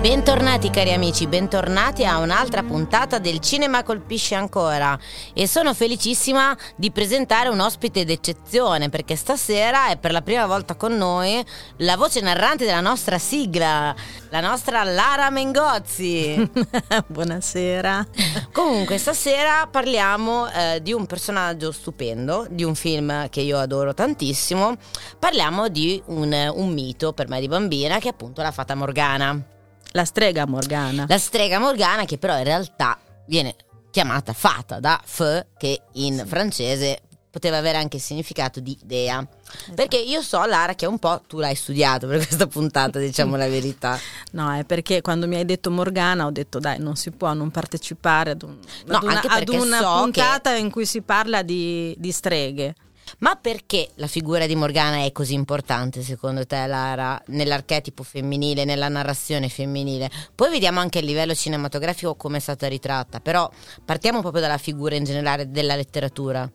Bentornati 0.00 0.70
cari 0.70 0.92
amici, 0.92 1.26
bentornati 1.26 2.04
a 2.04 2.18
un'altra 2.18 2.62
puntata 2.62 3.18
del 3.18 3.40
Cinema 3.40 3.82
Colpisce 3.82 4.36
Ancora 4.36 4.96
e 5.34 5.48
sono 5.48 5.74
felicissima 5.74 6.56
di 6.76 6.92
presentare 6.92 7.48
un 7.48 7.58
ospite 7.58 8.04
d'eccezione 8.04 8.90
perché 8.90 9.16
stasera 9.16 9.88
è 9.88 9.96
per 9.96 10.12
la 10.12 10.22
prima 10.22 10.46
volta 10.46 10.76
con 10.76 10.96
noi 10.96 11.44
la 11.78 11.96
voce 11.96 12.20
narrante 12.20 12.64
della 12.64 12.80
nostra 12.80 13.18
sigla, 13.18 13.92
la 14.30 14.40
nostra 14.40 14.84
Lara 14.84 15.30
Mengozzi. 15.30 16.48
Buonasera. 17.08 18.06
Comunque 18.52 18.98
stasera 18.98 19.66
parliamo 19.66 20.48
eh, 20.48 20.80
di 20.80 20.92
un 20.92 21.06
personaggio 21.06 21.72
stupendo, 21.72 22.46
di 22.48 22.62
un 22.62 22.76
film 22.76 23.28
che 23.30 23.40
io 23.40 23.58
adoro 23.58 23.92
tantissimo, 23.94 24.76
parliamo 25.18 25.66
di 25.68 26.00
un, 26.06 26.52
un 26.54 26.72
mito 26.72 27.12
per 27.12 27.28
me 27.28 27.40
di 27.40 27.48
bambina 27.48 27.98
che 27.98 28.06
è 28.06 28.12
appunto 28.12 28.42
la 28.42 28.52
Fata 28.52 28.76
Morgana. 28.76 29.56
La 29.98 30.04
strega 30.04 30.46
Morgana. 30.46 31.06
La 31.08 31.18
strega 31.18 31.58
Morgana 31.58 32.04
che 32.04 32.18
però 32.18 32.38
in 32.38 32.44
realtà 32.44 32.96
viene 33.26 33.56
chiamata 33.90 34.32
fata 34.32 34.78
da 34.78 35.00
f 35.04 35.44
che 35.58 35.82
in 35.94 36.22
francese 36.24 37.00
poteva 37.28 37.56
avere 37.56 37.78
anche 37.78 37.96
il 37.96 38.02
significato 38.02 38.60
di 38.60 38.78
dea. 38.80 39.18
Esatto. 39.18 39.74
Perché 39.74 39.96
io 39.96 40.22
so, 40.22 40.44
Lara, 40.44 40.76
che 40.76 40.86
un 40.86 41.00
po' 41.00 41.20
tu 41.26 41.40
l'hai 41.40 41.56
studiato 41.56 42.06
per 42.06 42.24
questa 42.24 42.46
puntata, 42.46 43.00
diciamo 43.00 43.34
la 43.34 43.48
verità. 43.48 43.98
No, 44.30 44.52
è 44.54 44.62
perché 44.64 45.00
quando 45.00 45.26
mi 45.26 45.34
hai 45.34 45.44
detto 45.44 45.68
Morgana 45.70 46.26
ho 46.26 46.30
detto 46.30 46.60
dai, 46.60 46.78
non 46.78 46.94
si 46.94 47.10
può 47.10 47.32
non 47.32 47.50
partecipare 47.50 48.30
ad, 48.30 48.42
un- 48.42 48.56
No, 48.86 48.96
ad 48.98 49.02
una, 49.02 49.20
ad 49.20 49.48
una 49.48 49.80
so 49.80 49.98
puntata 50.02 50.54
in 50.54 50.70
cui 50.70 50.86
si 50.86 51.00
parla 51.02 51.42
di, 51.42 51.92
di 51.98 52.12
streghe. 52.12 52.74
Ma 53.18 53.36
perché 53.36 53.90
la 53.96 54.06
figura 54.06 54.46
di 54.46 54.54
Morgana 54.54 55.04
è 55.04 55.12
così 55.12 55.34
importante 55.34 56.02
secondo 56.02 56.46
te, 56.46 56.66
Lara, 56.66 57.20
nell'archetipo 57.28 58.02
femminile, 58.02 58.64
nella 58.64 58.88
narrazione 58.88 59.48
femminile? 59.48 60.10
Poi 60.34 60.50
vediamo 60.50 60.80
anche 60.80 60.98
a 60.98 61.02
livello 61.02 61.34
cinematografico 61.34 62.14
come 62.14 62.38
è 62.38 62.40
stata 62.40 62.68
ritratta, 62.68 63.20
però 63.20 63.50
partiamo 63.84 64.20
proprio 64.20 64.42
dalla 64.42 64.58
figura 64.58 64.94
in 64.94 65.04
generale 65.04 65.50
della 65.50 65.76
letteratura. 65.76 66.50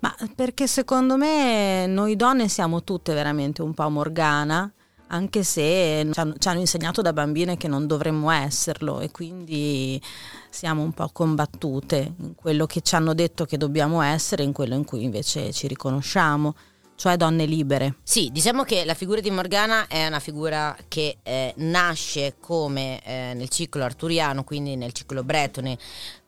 Ma 0.00 0.14
perché 0.34 0.66
secondo 0.66 1.16
me 1.16 1.86
noi 1.86 2.16
donne 2.16 2.48
siamo 2.48 2.82
tutte 2.84 3.14
veramente 3.14 3.62
un 3.62 3.72
po' 3.72 3.88
Morgana, 3.88 4.70
anche 5.12 5.44
se 5.44 6.08
ci 6.10 6.18
hanno, 6.18 6.34
ci 6.38 6.48
hanno 6.48 6.60
insegnato 6.60 7.02
da 7.02 7.12
bambine 7.12 7.56
che 7.56 7.68
non 7.68 7.86
dovremmo 7.86 8.30
esserlo 8.30 9.00
e 9.00 9.10
quindi 9.10 10.00
siamo 10.50 10.82
un 10.82 10.92
po' 10.92 11.10
combattute 11.12 12.14
in 12.18 12.34
quello 12.34 12.66
che 12.66 12.80
ci 12.80 12.94
hanno 12.94 13.14
detto 13.14 13.44
che 13.44 13.58
dobbiamo 13.58 14.00
essere 14.02 14.42
e 14.42 14.46
in 14.46 14.52
quello 14.52 14.74
in 14.74 14.84
cui 14.84 15.04
invece 15.04 15.52
ci 15.52 15.66
riconosciamo, 15.66 16.54
cioè 16.96 17.16
donne 17.16 17.44
libere. 17.44 17.96
Sì, 18.02 18.30
diciamo 18.32 18.64
che 18.64 18.84
la 18.84 18.94
figura 18.94 19.20
di 19.20 19.30
Morgana 19.30 19.86
è 19.86 20.06
una 20.06 20.18
figura 20.18 20.74
che 20.88 21.18
eh, 21.22 21.52
nasce 21.58 22.36
come 22.40 23.02
eh, 23.04 23.32
nel 23.34 23.50
ciclo 23.50 23.84
arturiano, 23.84 24.44
quindi 24.44 24.76
nel 24.76 24.92
ciclo 24.92 25.22
bretone, 25.22 25.76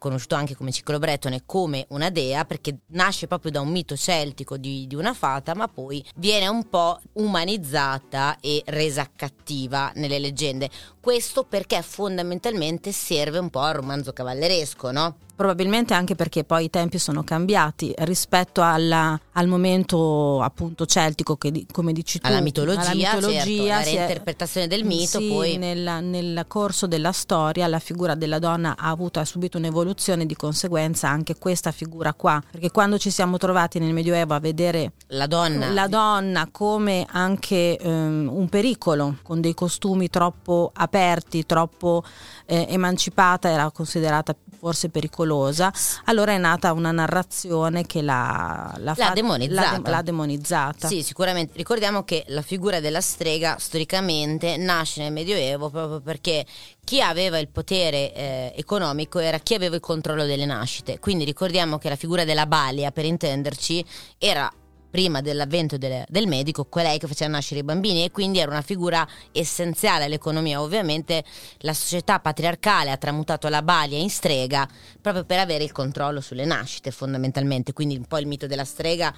conosciuto 0.04 0.34
anche 0.34 0.54
come 0.54 0.70
ciclo 0.70 0.98
bretone, 0.98 1.42
come 1.46 1.86
una 1.88 2.10
dea, 2.10 2.44
perché 2.44 2.78
nasce 2.88 3.26
proprio 3.26 3.50
da 3.50 3.60
un 3.60 3.68
mito 3.70 3.96
celtico 3.96 4.56
di, 4.58 4.86
di 4.86 4.94
una 4.94 5.14
fata, 5.14 5.54
ma 5.54 5.66
poi 5.68 6.04
viene 6.16 6.46
un 6.46 6.68
po' 6.68 7.00
umanizzata 7.14 8.36
e 8.40 8.62
resa 8.66 9.08
cattiva 9.14 9.90
nelle 9.94 10.18
leggende. 10.18 10.68
Questo 11.00 11.44
perché 11.44 11.80
fondamentalmente 11.82 12.92
serve 12.92 13.38
un 13.38 13.50
po' 13.50 13.60
al 13.60 13.74
romanzo 13.74 14.12
cavalleresco, 14.12 14.90
no? 14.90 15.16
Probabilmente 15.36 15.94
anche 15.94 16.14
perché 16.14 16.44
poi 16.44 16.66
i 16.66 16.70
tempi 16.70 16.96
sono 17.00 17.24
cambiati 17.24 17.92
rispetto 17.98 18.62
alla- 18.62 19.18
al 19.32 19.48
momento 19.48 20.40
appunto 20.40 20.86
celtico 20.86 21.36
che 21.36 21.66
come 21.72 21.92
dici 21.92 22.20
tu 22.20 22.26
Alla 22.28 22.40
mitologia, 22.40 22.80
alla 22.82 22.94
mitologia 22.94 23.82
certo, 23.82 23.90
reinterpretazione 23.96 24.68
del 24.68 24.84
mito, 24.84 25.18
sì, 25.18 25.26
poi- 25.26 25.56
nella- 25.56 25.98
nel 25.98 26.44
corso 26.46 26.86
della 26.86 27.10
storia 27.10 27.66
la 27.66 27.80
figura 27.80 28.14
della 28.14 28.38
donna 28.38 28.76
ha 28.78 28.88
avuto 28.88 29.18
ha 29.18 29.24
subito 29.24 29.58
un'evoluzione 29.58 29.92
di 30.26 30.34
conseguenza 30.36 31.08
anche 31.08 31.36
questa 31.38 31.70
figura 31.70 32.12
qua 32.14 32.42
perché 32.50 32.70
quando 32.70 32.98
ci 32.98 33.10
siamo 33.10 33.36
trovati 33.38 33.78
nel 33.78 33.92
medioevo 33.92 34.34
a 34.34 34.40
vedere 34.40 34.92
La 35.08 35.26
donna. 35.26 35.70
la 35.70 35.86
donna 35.86 36.48
come 36.50 37.06
anche 37.10 37.76
ehm, 37.78 38.28
un 38.30 38.48
pericolo, 38.48 39.16
con 39.22 39.40
dei 39.40 39.54
costumi 39.54 40.08
troppo 40.10 40.70
aperti, 40.74 41.46
troppo 41.46 42.02
eh, 42.46 42.66
emancipata, 42.68 43.48
era 43.48 43.70
considerata 43.70 44.34
forse 44.58 44.88
pericolosa, 44.88 45.72
allora 46.04 46.32
è 46.32 46.38
nata 46.38 46.72
una 46.72 46.90
narrazione 46.90 47.84
che 47.86 48.00
l'ha, 48.02 48.72
l'ha, 48.78 48.94
L'ha 48.96 49.06
fa- 49.06 49.12
demonizzata. 49.12 49.80
l'ha 49.82 49.90
l'ha 49.90 50.02
demonizzata. 50.02 50.88
Sì, 50.88 51.02
sicuramente. 51.02 51.52
Ricordiamo 51.56 52.02
che 52.04 52.24
la 52.28 52.40
figura 52.42 52.80
della 52.80 53.00
strega 53.02 53.56
storicamente 53.58 54.56
nasce 54.56 55.02
nel 55.02 55.12
Medioevo 55.12 55.68
proprio 55.70 56.00
perché 56.00 56.44
chi 56.84 57.00
aveva 57.00 57.38
il 57.38 57.48
potere 57.48 58.12
eh, 58.14 58.52
economico 58.56 59.18
era 59.18 59.38
chi 59.38 59.54
aveva 59.54 59.74
il 59.74 59.80
controllo 59.80 60.26
delle 60.26 60.44
nascite. 60.44 60.98
Quindi 61.00 61.24
ricordiamo 61.24 61.78
che 61.78 61.88
la 61.88 61.96
figura 61.96 62.24
della 62.24 62.46
balia, 62.46 62.92
per 62.92 63.06
intenderci, 63.06 63.84
era 64.18 64.52
prima 64.94 65.20
dell'avvento 65.20 65.76
del, 65.76 66.04
del 66.08 66.28
medico 66.28 66.66
colei 66.66 66.98
che 66.98 67.08
faceva 67.08 67.32
nascere 67.32 67.58
i 67.58 67.64
bambini 67.64 68.04
e 68.04 68.12
quindi 68.12 68.38
era 68.38 68.52
una 68.52 68.62
figura 68.62 69.04
essenziale 69.32 70.04
all'economia. 70.04 70.60
Ovviamente 70.60 71.24
la 71.62 71.74
società 71.74 72.20
patriarcale 72.20 72.92
ha 72.92 72.96
tramutato 72.96 73.48
la 73.48 73.62
balia 73.62 73.98
in 73.98 74.08
strega 74.08 74.68
proprio 75.00 75.24
per 75.24 75.40
avere 75.40 75.64
il 75.64 75.72
controllo 75.72 76.20
sulle 76.20 76.44
nascite 76.44 76.92
fondamentalmente. 76.92 77.72
Quindi 77.72 77.96
un 77.96 78.04
po' 78.04 78.18
il 78.18 78.28
mito 78.28 78.46
della 78.46 78.64
strega 78.64 79.12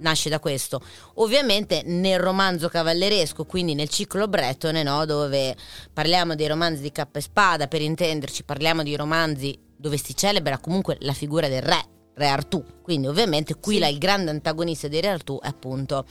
nasce 0.00 0.28
da 0.28 0.40
questo. 0.40 0.80
Ovviamente 1.14 1.82
nel 1.84 2.18
romanzo 2.18 2.68
cavalleresco, 2.68 3.44
quindi 3.44 3.74
nel 3.74 3.88
ciclo 3.88 4.28
bretone, 4.28 4.82
no, 4.82 5.04
dove 5.06 5.56
parliamo 5.92 6.34
dei 6.34 6.48
romanzi 6.48 6.82
di 6.82 6.92
cappa 6.92 7.18
e 7.18 7.22
spada, 7.22 7.68
per 7.68 7.80
intenderci, 7.80 8.44
parliamo 8.44 8.82
di 8.82 8.96
romanzi 8.96 9.58
dove 9.76 9.96
si 9.96 10.14
celebra 10.14 10.58
comunque 10.58 10.96
la 11.00 11.12
figura 11.12 11.48
del 11.48 11.62
re, 11.62 11.82
re 12.14 12.26
Artù. 12.26 12.62
Quindi 12.82 13.06
ovviamente 13.06 13.54
qui 13.54 13.78
la- 13.78 13.88
il 13.88 13.98
grande 13.98 14.30
antagonista 14.30 14.88
di 14.88 15.00
re 15.00 15.08
Artù 15.08 15.38
è 15.40 15.46
appunto 15.46 16.04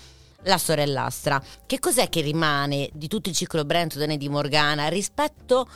la 0.44 0.58
sorellastra. 0.58 1.42
Che 1.66 1.80
cos'è 1.80 2.10
che 2.10 2.22
rimane 2.22 2.90
di 2.94 3.08
tutto 3.08 3.30
il 3.30 3.36
ciclo 3.36 3.66
bretone 3.66 4.18
di 4.18 4.30
Morgana 4.30 4.88
rispetto 4.88 5.68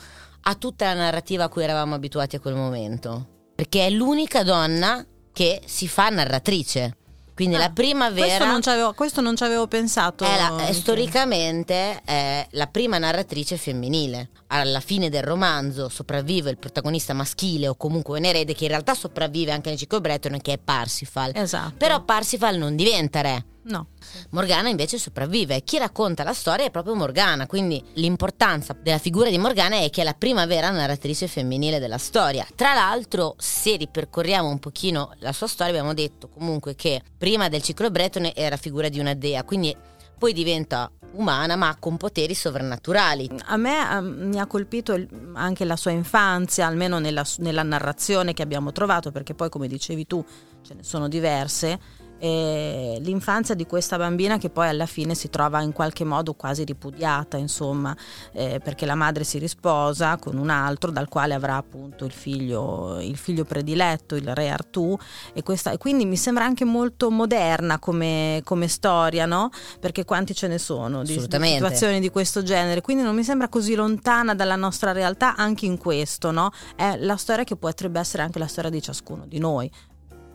a 0.46 0.54
tutta 0.54 0.86
la 0.86 0.94
narrativa 0.94 1.44
a 1.44 1.48
cui 1.48 1.62
eravamo 1.62 1.94
abituati 1.94 2.36
a 2.36 2.40
quel 2.40 2.54
momento? 2.54 3.28
Perché 3.54 3.86
è 3.86 3.90
l'unica 3.90 4.42
donna 4.42 5.04
che 5.32 5.62
si 5.66 5.86
fa 5.88 6.08
narratrice. 6.08 6.96
Quindi 7.34 7.56
la 7.56 7.70
prima 7.70 8.10
vera 8.10 8.26
Questo 8.26 8.44
non, 8.46 8.62
ci 8.62 8.68
avevo, 8.68 8.92
questo 8.94 9.20
non 9.20 9.36
ci 9.36 9.42
avevo 9.44 9.66
pensato. 9.66 10.24
è 10.24 10.36
la- 10.36 10.66
è 10.66 10.72
storicamente 10.72 12.00
è 12.04 12.46
la 12.52 12.66
prima 12.66 12.98
narratrice 12.98 13.56
femminile. 13.56 14.30
Alla 14.48 14.80
fine 14.80 15.08
del 15.08 15.22
romanzo 15.22 15.88
sopravvive 15.88 16.50
il 16.50 16.58
protagonista 16.58 17.12
maschile 17.12 17.66
o 17.68 17.74
comunque 17.74 18.18
un 18.18 18.24
erede 18.24 18.54
che 18.54 18.64
in 18.64 18.70
realtà 18.70 18.94
sopravvive 18.94 19.50
anche 19.50 19.68
nel 19.68 19.78
ciclo 19.78 20.00
Breton 20.00 20.38
che 20.40 20.52
è 20.52 20.58
Parsifal. 20.58 21.32
Esatto. 21.34 21.74
Però 21.76 22.02
Parsifal 22.04 22.56
non 22.56 22.76
diventa 22.76 23.20
re. 23.20 23.44
No. 23.64 23.88
Morgana 24.30 24.68
invece 24.68 24.98
sopravvive 24.98 25.62
chi 25.62 25.78
racconta 25.78 26.22
la 26.22 26.34
storia 26.34 26.66
è 26.66 26.70
proprio 26.70 26.94
Morgana, 26.94 27.46
quindi 27.46 27.82
l'importanza 27.94 28.76
della 28.78 28.98
figura 28.98 29.30
di 29.30 29.38
Morgana 29.38 29.76
è 29.76 29.88
che 29.88 30.02
è 30.02 30.04
la 30.04 30.12
prima 30.12 30.44
vera 30.44 30.70
narratrice 30.70 31.28
femminile 31.28 31.78
della 31.78 31.98
storia. 31.98 32.46
Tra 32.54 32.74
l'altro, 32.74 33.34
se 33.38 33.76
ripercorriamo 33.76 34.48
un 34.48 34.58
pochino 34.58 35.12
la 35.18 35.32
sua 35.32 35.46
storia, 35.46 35.72
abbiamo 35.72 35.94
detto 35.94 36.28
comunque 36.28 36.74
che 36.74 37.02
prima 37.16 37.48
del 37.48 37.62
ciclo 37.62 37.90
Bretone 37.90 38.34
era 38.34 38.56
figura 38.56 38.88
di 38.88 38.98
una 38.98 39.14
dea, 39.14 39.44
quindi 39.44 39.74
poi 40.18 40.32
diventa 40.32 40.90
umana 41.12 41.56
ma 41.56 41.76
con 41.78 41.96
poteri 41.96 42.34
sovrannaturali. 42.34 43.30
A 43.46 43.56
me 43.56 43.90
ehm, 43.90 44.28
mi 44.28 44.38
ha 44.38 44.46
colpito 44.46 44.98
anche 45.34 45.64
la 45.64 45.76
sua 45.76 45.92
infanzia, 45.92 46.66
almeno 46.66 46.98
nella, 46.98 47.24
nella 47.38 47.62
narrazione 47.62 48.34
che 48.34 48.42
abbiamo 48.42 48.72
trovato, 48.72 49.10
perché 49.10 49.34
poi 49.34 49.48
come 49.48 49.68
dicevi 49.68 50.06
tu 50.06 50.24
ce 50.62 50.74
ne 50.74 50.82
sono 50.82 51.08
diverse. 51.08 52.02
E 52.18 52.98
l'infanzia 53.00 53.54
di 53.54 53.66
questa 53.66 53.96
bambina 53.96 54.38
che 54.38 54.50
poi 54.50 54.68
alla 54.68 54.86
fine 54.86 55.14
si 55.14 55.28
trova 55.28 55.60
in 55.60 55.72
qualche 55.72 56.04
modo 56.04 56.34
quasi 56.34 56.64
ripudiata, 56.64 57.36
insomma, 57.36 57.96
eh, 58.32 58.60
perché 58.62 58.86
la 58.86 58.94
madre 58.94 59.24
si 59.24 59.38
risposa 59.38 60.16
con 60.16 60.36
un 60.36 60.50
altro 60.50 60.90
dal 60.90 61.08
quale 61.08 61.34
avrà 61.34 61.56
appunto 61.56 62.04
il 62.04 62.12
figlio, 62.12 62.98
il 63.00 63.16
figlio 63.16 63.44
prediletto, 63.44 64.14
il 64.14 64.34
re 64.34 64.48
Artù, 64.48 64.96
e, 65.32 65.42
questa, 65.42 65.72
e 65.72 65.78
quindi 65.78 66.04
mi 66.06 66.16
sembra 66.16 66.44
anche 66.44 66.64
molto 66.64 67.10
moderna 67.10 67.78
come, 67.78 68.40
come 68.44 68.68
storia, 68.68 69.26
no? 69.26 69.50
Perché 69.80 70.04
quanti 70.04 70.34
ce 70.34 70.48
ne 70.48 70.58
sono 70.58 71.02
di, 71.02 71.14
di 71.14 71.46
situazioni 71.46 72.00
di 72.00 72.10
questo 72.10 72.42
genere, 72.42 72.80
quindi 72.80 73.02
non 73.02 73.14
mi 73.14 73.24
sembra 73.24 73.48
così 73.48 73.74
lontana 73.74 74.34
dalla 74.34 74.56
nostra 74.56 74.92
realtà 74.92 75.36
anche 75.36 75.66
in 75.66 75.78
questo, 75.78 76.30
no? 76.30 76.50
È 76.76 76.96
la 76.96 77.16
storia 77.16 77.44
che 77.44 77.56
potrebbe 77.56 78.00
essere 78.00 78.22
anche 78.22 78.38
la 78.38 78.46
storia 78.46 78.70
di 78.70 78.80
ciascuno 78.80 79.26
di 79.26 79.38
noi. 79.38 79.70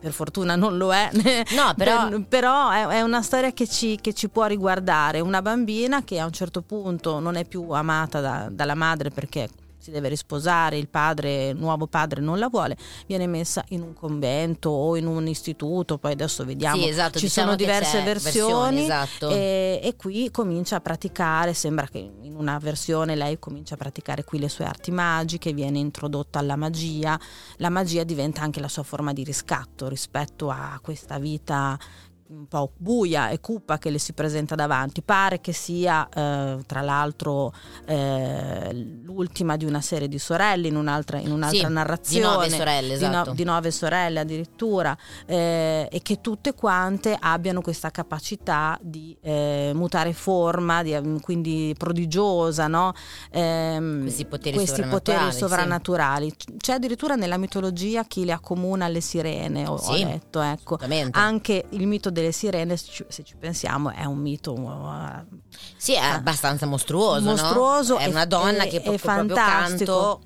Per 0.00 0.12
fortuna 0.12 0.56
non 0.56 0.76
lo 0.76 0.92
è, 0.92 1.10
no, 1.54 1.74
però, 1.76 2.08
per, 2.10 2.24
però 2.28 2.70
è, 2.70 2.86
è, 2.86 3.02
una 3.02 3.22
storia 3.22 3.52
che 3.52 3.68
ci, 3.68 3.98
che 4.00 4.12
ci, 4.14 4.28
può 4.28 4.46
riguardare, 4.46 5.20
una 5.20 5.42
bambina 5.42 6.02
che 6.02 6.18
a 6.18 6.24
un 6.24 6.32
certo 6.32 6.62
punto 6.62 7.20
non 7.20 7.36
è 7.36 7.44
più 7.44 7.70
amata 7.70 8.20
da, 8.20 8.48
dalla 8.50 8.74
madre 8.74 9.10
perché 9.10 9.48
si 9.90 9.92
deve 9.92 10.08
risposare, 10.08 10.78
il 10.78 10.88
padre, 10.88 11.48
il 11.48 11.56
nuovo 11.56 11.86
padre 11.86 12.20
non 12.20 12.38
la 12.38 12.48
vuole, 12.48 12.76
viene 13.06 13.26
messa 13.26 13.64
in 13.70 13.82
un 13.82 13.92
convento 13.92 14.70
o 14.70 14.96
in 14.96 15.06
un 15.06 15.26
istituto, 15.26 15.98
poi 15.98 16.12
adesso 16.12 16.44
vediamo, 16.44 16.80
sì, 16.80 16.88
esatto, 16.88 17.18
ci 17.18 17.26
diciamo 17.26 17.48
sono 17.48 17.56
diverse 17.56 18.02
versioni, 18.02 18.76
versioni 18.76 18.82
esatto. 18.84 19.28
e, 19.30 19.80
e, 19.82 19.96
qui 19.96 20.30
comincia 20.30 20.76
a 20.76 20.80
praticare, 20.80 21.52
sembra 21.52 21.86
che 21.86 21.98
in 21.98 22.36
una 22.36 22.58
versione 22.58 23.16
lei 23.16 23.38
comincia 23.38 23.74
a 23.74 23.76
praticare 23.76 24.24
qui 24.24 24.38
le 24.38 24.48
sue 24.48 24.64
arti 24.64 24.90
magiche, 24.92 25.52
viene 25.52 25.78
introdotta 25.78 26.38
alla 26.38 26.56
magia, 26.56 27.18
la 27.56 27.68
magia 27.68 28.04
diventa 28.04 28.42
anche 28.42 28.60
la 28.60 28.68
sua 28.68 28.84
forma 28.84 29.12
di 29.12 29.24
riscatto 29.24 29.88
rispetto 29.88 30.50
a 30.50 30.78
questa 30.80 31.18
vita 31.18 31.78
un 32.30 32.46
po' 32.46 32.72
buia 32.76 33.30
e 33.30 33.40
cupa 33.40 33.78
che 33.78 33.90
le 33.90 33.98
si 33.98 34.12
presenta 34.12 34.54
davanti. 34.54 35.02
Pare 35.02 35.40
che 35.40 35.52
sia, 35.52 36.08
eh, 36.08 36.58
tra 36.64 36.80
l'altro, 36.80 37.52
eh, 37.86 38.72
l'ultima 39.02 39.56
di 39.56 39.64
una 39.64 39.80
serie 39.80 40.06
di 40.06 40.18
sorelle 40.18 40.68
in 40.68 40.76
un'altra, 40.76 41.18
in 41.18 41.32
un'altra 41.32 41.66
sì, 41.66 41.72
narrazione. 41.72 42.26
Di 42.26 42.32
nove 42.32 42.50
sorelle, 42.50 42.94
esatto. 42.94 43.22
Di, 43.22 43.28
no, 43.28 43.34
di 43.34 43.44
nove 43.44 43.70
sorelle 43.70 44.20
addirittura. 44.20 44.96
Eh, 45.26 45.88
e 45.90 46.02
che 46.02 46.20
tutte 46.20 46.54
quante 46.54 47.16
abbiano 47.18 47.60
questa 47.60 47.90
capacità 47.90 48.78
di 48.80 49.16
eh, 49.20 49.72
mutare 49.74 50.12
forma, 50.12 50.82
di, 50.82 50.96
quindi 51.20 51.74
prodigiosa, 51.76 52.68
no? 52.68 52.92
Ehm, 53.32 54.02
questi 54.02 54.24
poteri 54.24 54.54
questi 54.54 54.82
sovrannaturali. 54.82 55.24
Poteri 55.24 55.38
sovrannaturali. 55.38 56.34
Sì. 56.36 56.56
C'è 56.58 56.72
addirittura 56.74 57.16
nella 57.16 57.38
mitologia 57.38 58.04
chi 58.04 58.24
le 58.24 58.32
accomuna 58.32 58.84
alle 58.84 59.00
sirene, 59.00 59.66
ho, 59.66 59.76
sì, 59.76 60.02
ho 60.02 60.06
letto. 60.06 60.40
Ecco. 60.40 60.78
Anche 61.10 61.64
il 61.70 61.86
mito 61.88 62.10
del 62.10 62.19
delle 62.20 62.32
sirene, 62.32 62.76
se 62.76 63.24
ci 63.24 63.36
pensiamo, 63.38 63.90
è 63.90 64.04
un 64.04 64.18
mito. 64.18 64.52
Uh, 64.52 65.24
sì, 65.76 65.94
è 65.94 65.98
abbastanza 65.98 66.66
mostruoso. 66.66 67.30
Mostruoso. 67.30 67.94
No? 67.94 68.00
È 68.00 68.06
una 68.06 68.24
donna 68.26 68.64
che 68.64 68.78
è 68.78 68.98
proprio 68.98 69.34
canto 69.34 70.20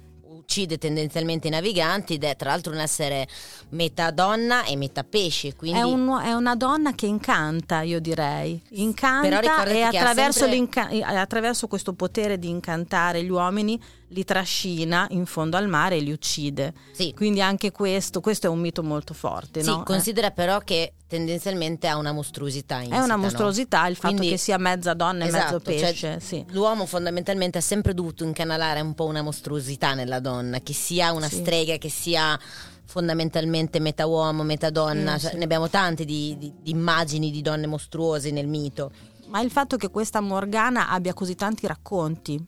uccide 0.44 0.76
tendenzialmente 0.76 1.48
i 1.48 1.50
naviganti 1.50 2.14
ed 2.14 2.24
è 2.24 2.36
tra 2.36 2.50
l'altro 2.50 2.72
un 2.72 2.78
essere 2.78 3.26
metà 3.70 4.10
donna 4.10 4.64
e 4.64 4.76
metà 4.76 5.02
pesce. 5.02 5.54
Quindi... 5.56 5.78
È, 5.78 5.82
un, 5.82 6.20
è 6.22 6.32
una 6.34 6.54
donna 6.54 6.92
che 6.92 7.06
incanta, 7.06 7.80
io 7.80 7.98
direi. 7.98 8.60
Incanta 8.70 9.64
e 9.66 9.82
attraverso, 9.82 10.46
sempre... 10.46 11.02
attraverso 11.02 11.66
questo 11.66 11.94
potere 11.94 12.38
di 12.38 12.48
incantare 12.48 13.24
gli 13.24 13.30
uomini 13.30 13.80
li 14.08 14.24
trascina 14.24 15.06
in 15.10 15.26
fondo 15.26 15.56
al 15.56 15.68
mare 15.68 15.96
e 15.96 16.00
li 16.00 16.12
uccide. 16.12 16.72
Sì. 16.92 17.12
Quindi 17.14 17.40
anche 17.40 17.70
questo, 17.70 18.20
questo 18.20 18.46
è 18.46 18.50
un 18.50 18.60
mito 18.60 18.82
molto 18.82 19.14
forte. 19.14 19.62
Sì, 19.62 19.70
no? 19.70 19.82
considera 19.82 20.28
eh. 20.28 20.32
però 20.32 20.58
che 20.60 20.94
tendenzialmente 21.06 21.86
ha 21.86 21.96
una 21.96 22.12
mostruosità 22.12 22.78
insita, 22.78 22.96
È 22.96 23.00
una 23.00 23.16
mostruosità 23.16 23.82
no? 23.82 23.88
il 23.88 23.96
fatto 23.96 24.14
Quindi, 24.14 24.30
che 24.30 24.36
sia 24.36 24.58
mezza 24.58 24.94
donna 24.94 25.24
e 25.24 25.28
esatto, 25.28 25.54
mezzo 25.54 25.64
cioè, 25.64 25.80
pesce. 25.80 25.94
Cioè, 25.94 26.20
sì. 26.20 26.44
L'uomo 26.48 26.86
fondamentalmente 26.86 27.58
ha 27.58 27.62
sempre 27.62 27.94
dovuto 27.94 28.24
incanalare 28.24 28.80
un 28.80 28.94
po' 28.94 29.06
una 29.06 29.22
mostruosità 29.22 29.94
nella 29.94 30.20
donna, 30.20 30.60
che 30.60 30.72
sia 30.72 31.12
una 31.12 31.28
sì. 31.28 31.36
strega, 31.36 31.76
che 31.76 31.88
sia 31.88 32.38
fondamentalmente 32.86 33.80
metà 33.80 34.06
uomo, 34.06 34.42
metà 34.42 34.70
donna, 34.70 35.18
sì, 35.18 35.26
cioè, 35.26 35.36
ne 35.36 35.44
abbiamo 35.44 35.68
tante 35.68 36.04
di, 36.04 36.36
di, 36.38 36.52
di 36.60 36.70
immagini 36.70 37.30
di 37.30 37.42
donne 37.42 37.66
mostruose 37.66 38.30
nel 38.30 38.46
mito. 38.46 38.90
Ma 39.28 39.40
il 39.40 39.50
fatto 39.50 39.76
che 39.76 39.88
questa 39.88 40.20
Morgana 40.20 40.90
abbia 40.90 41.14
così 41.14 41.34
tanti 41.34 41.66
racconti, 41.66 42.40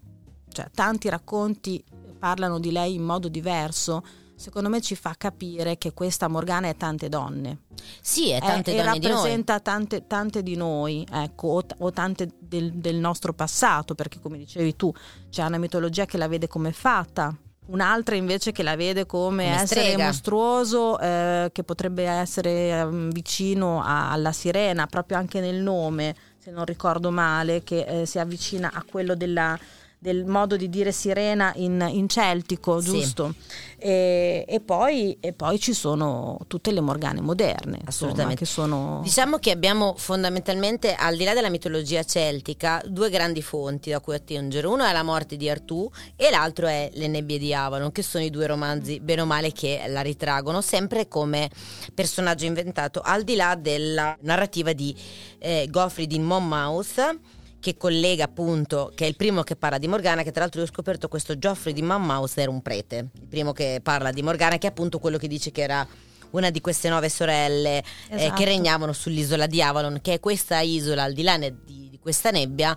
cioè 0.56 0.70
tanti 0.72 1.10
racconti 1.10 1.84
parlano 2.18 2.58
di 2.58 2.72
lei 2.72 2.94
in 2.94 3.02
modo 3.02 3.28
diverso, 3.28 4.02
secondo 4.36 4.70
me 4.70 4.80
ci 4.80 4.94
fa 4.94 5.14
capire 5.18 5.76
che 5.76 5.92
questa 5.92 6.28
Morgana 6.28 6.68
è 6.68 6.76
tante 6.76 7.10
donne. 7.10 7.64
Sì, 8.00 8.30
è 8.30 8.40
tante 8.40 8.72
è, 8.72 8.76
donne 8.76 8.96
e 8.96 9.00
rappresenta 9.00 9.60
tante, 9.60 10.06
tante, 10.06 10.42
di 10.42 10.56
noi, 10.56 11.06
ecco, 11.12 11.48
o, 11.48 11.62
o 11.78 11.90
tante 11.92 12.30
del, 12.38 12.72
del, 12.72 12.96
nostro 12.96 13.34
passato, 13.34 13.94
perché 13.94 14.18
come 14.18 14.38
dicevi 14.38 14.76
tu, 14.76 14.90
c'è 15.28 15.44
una 15.44 15.58
mitologia 15.58 16.06
che 16.06 16.16
la 16.16 16.26
vede 16.26 16.48
come 16.48 16.72
fatta. 16.72 17.36
Un'altra 17.66 18.14
invece 18.14 18.52
che 18.52 18.62
la 18.62 18.76
vede 18.76 19.04
come, 19.06 19.44
come 19.44 19.60
essere 19.60 19.80
strega. 19.80 20.06
mostruoso, 20.06 20.98
eh, 21.00 21.50
che 21.52 21.64
potrebbe 21.64 22.04
essere 22.04 22.80
eh, 22.80 22.88
vicino 23.10 23.82
a, 23.82 24.10
alla 24.10 24.32
sirena, 24.32 24.86
proprio 24.86 25.18
anche 25.18 25.40
nel 25.40 25.56
nome, 25.56 26.14
se 26.38 26.50
non 26.50 26.64
ricordo 26.64 27.10
male, 27.10 27.64
che 27.64 27.80
eh, 27.80 28.06
si 28.06 28.20
avvicina 28.20 28.70
a 28.72 28.84
quello 28.88 29.16
della, 29.16 29.58
del 29.98 30.24
modo 30.24 30.56
di 30.56 30.68
dire 30.68 30.92
sirena 30.92 31.52
in, 31.56 31.84
in 31.90 32.08
celtico, 32.08 32.80
giusto? 32.80 33.34
Sì. 33.36 33.64
E, 33.78 34.44
e, 34.46 34.60
poi, 34.60 35.16
e, 35.20 35.32
poi, 35.32 35.58
ci 35.58 35.72
sono 35.72 36.38
tutte 36.46 36.70
le 36.70 36.80
morgane 36.80 37.20
moderne, 37.20 37.80
assolutamente. 37.84 38.42
Insomma, 38.42 38.68
che 38.68 38.76
sono... 38.76 39.00
Diciamo 39.02 39.38
che 39.38 39.50
abbiamo 39.50 39.94
fondamentalmente, 39.96 40.94
al 40.94 41.16
di 41.16 41.24
là 41.24 41.34
della 41.34 41.50
mitologia 41.50 42.04
celtica, 42.04 42.82
due 42.86 43.10
grandi 43.10 43.42
fonti 43.42 43.90
da 43.90 44.00
cui 44.00 44.14
attingere. 44.14 44.66
Uno 44.66 44.84
è 44.84 44.92
la 44.92 45.02
morte 45.02 45.36
di 45.36 45.48
Artù 45.48 45.90
e 46.14 46.30
l'altro 46.30 46.66
è 46.66 46.90
Le 46.92 47.08
nebbie 47.08 47.38
di 47.38 47.52
Avalon, 47.54 47.92
che 47.92 48.02
sono 48.02 48.24
i 48.24 48.30
due 48.30 48.46
romanzi, 48.46 49.00
bene 49.00 49.22
o 49.22 49.26
male, 49.26 49.52
che 49.52 49.82
la 49.88 50.02
ritraggono 50.02 50.60
sempre 50.60 51.08
come 51.08 51.50
personaggio 51.94 52.44
inventato, 52.44 53.00
al 53.00 53.24
di 53.24 53.34
là 53.34 53.54
della 53.54 54.16
narrativa 54.20 54.72
di 54.72 54.94
eh, 55.38 55.66
Goffrey 55.70 56.06
di 56.06 56.18
Monmouth 56.18 57.34
che 57.66 57.76
collega 57.76 58.22
appunto, 58.22 58.92
che 58.94 59.06
è 59.06 59.08
il 59.08 59.16
primo 59.16 59.42
che 59.42 59.56
parla 59.56 59.78
di 59.78 59.88
Morgana, 59.88 60.22
che 60.22 60.30
tra 60.30 60.42
l'altro 60.42 60.60
io 60.60 60.66
ho 60.66 60.70
scoperto 60.70 61.08
questo 61.08 61.36
Geoffrey 61.36 61.72
di 61.74 61.82
Monmouth 61.82 62.38
era 62.38 62.48
un 62.48 62.62
prete, 62.62 63.08
il 63.12 63.26
primo 63.26 63.52
che 63.52 63.80
parla 63.82 64.12
di 64.12 64.22
Morgana, 64.22 64.56
che 64.56 64.68
è 64.68 64.70
appunto 64.70 65.00
quello 65.00 65.18
che 65.18 65.26
dice 65.26 65.50
che 65.50 65.62
era 65.62 65.84
una 66.30 66.50
di 66.50 66.60
queste 66.60 66.88
nove 66.88 67.08
sorelle 67.08 67.78
esatto. 67.78 68.14
eh, 68.14 68.16
che 68.18 68.24
esatto. 68.24 68.44
regnavano 68.44 68.92
sull'isola 68.92 69.46
di 69.46 69.60
Avalon, 69.60 69.98
che 70.00 70.12
è 70.12 70.20
questa 70.20 70.60
isola 70.60 71.02
al 71.02 71.12
di 71.12 71.22
là 71.24 71.36
di, 71.38 71.88
di 71.90 71.98
questa 72.00 72.30
nebbia. 72.30 72.76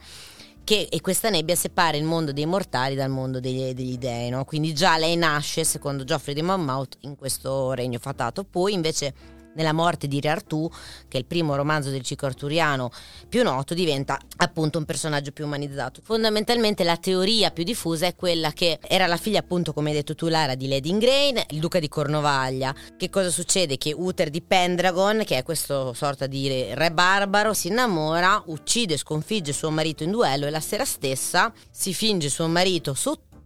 Che, 0.63 0.87
e 0.91 1.01
questa 1.01 1.29
nebbia 1.29 1.55
separa 1.55 1.97
il 1.97 2.03
mondo 2.03 2.31
dei 2.31 2.45
mortali 2.45 2.93
dal 2.93 3.09
mondo 3.09 3.39
degli, 3.39 3.73
degli 3.73 3.97
dei, 3.97 4.29
no? 4.29 4.45
quindi 4.45 4.73
già 4.73 4.97
lei 4.97 5.15
nasce, 5.15 5.63
secondo 5.63 6.03
Geoffrey 6.03 6.35
di 6.35 6.43
Monmouth, 6.43 6.97
in 7.01 7.15
questo 7.15 7.73
regno 7.73 7.97
fatato. 7.97 8.43
Poi 8.43 8.73
invece 8.73 9.13
nella 9.55 9.73
morte 9.73 10.07
di 10.07 10.19
Re 10.19 10.29
Artù, 10.29 10.69
che 11.07 11.17
è 11.17 11.19
il 11.19 11.25
primo 11.25 11.55
romanzo 11.55 11.89
del 11.89 12.01
ciclo 12.01 12.27
arturiano 12.27 12.91
più 13.27 13.43
noto, 13.43 13.73
diventa 13.73 14.17
appunto 14.37 14.77
un 14.77 14.85
personaggio 14.85 15.31
più 15.31 15.45
umanizzato. 15.45 16.01
Fondamentalmente 16.03 16.83
la 16.83 16.97
teoria 16.97 17.51
più 17.51 17.63
diffusa 17.63 18.07
è 18.07 18.15
quella 18.15 18.51
che 18.51 18.79
era 18.81 19.07
la 19.07 19.17
figlia 19.17 19.39
appunto, 19.39 19.73
come 19.73 19.89
hai 19.89 19.95
detto 19.95 20.15
tu 20.15 20.27
Lara, 20.27 20.55
di 20.55 20.67
Lady 20.67 20.89
Ingrain, 20.89 21.41
il 21.49 21.59
duca 21.59 21.79
di 21.79 21.87
Cornovaglia. 21.87 22.73
Che 22.97 23.09
cosa 23.09 23.29
succede? 23.29 23.77
Che 23.77 23.93
Uther 23.95 24.29
di 24.29 24.41
Pendragon, 24.41 25.23
che 25.25 25.37
è 25.37 25.43
questo 25.43 25.93
sorta 25.93 26.27
di 26.27 26.73
re 26.73 26.91
barbaro, 26.91 27.53
si 27.53 27.67
innamora, 27.67 28.41
uccide, 28.47 28.97
sconfigge 28.97 29.53
suo 29.53 29.69
marito 29.69 30.03
in 30.03 30.11
duello 30.11 30.45
e 30.45 30.49
la 30.49 30.59
sera 30.59 30.85
stessa 30.85 31.51
si 31.71 31.93
finge 31.93 32.29
suo 32.29 32.47
marito 32.47 32.93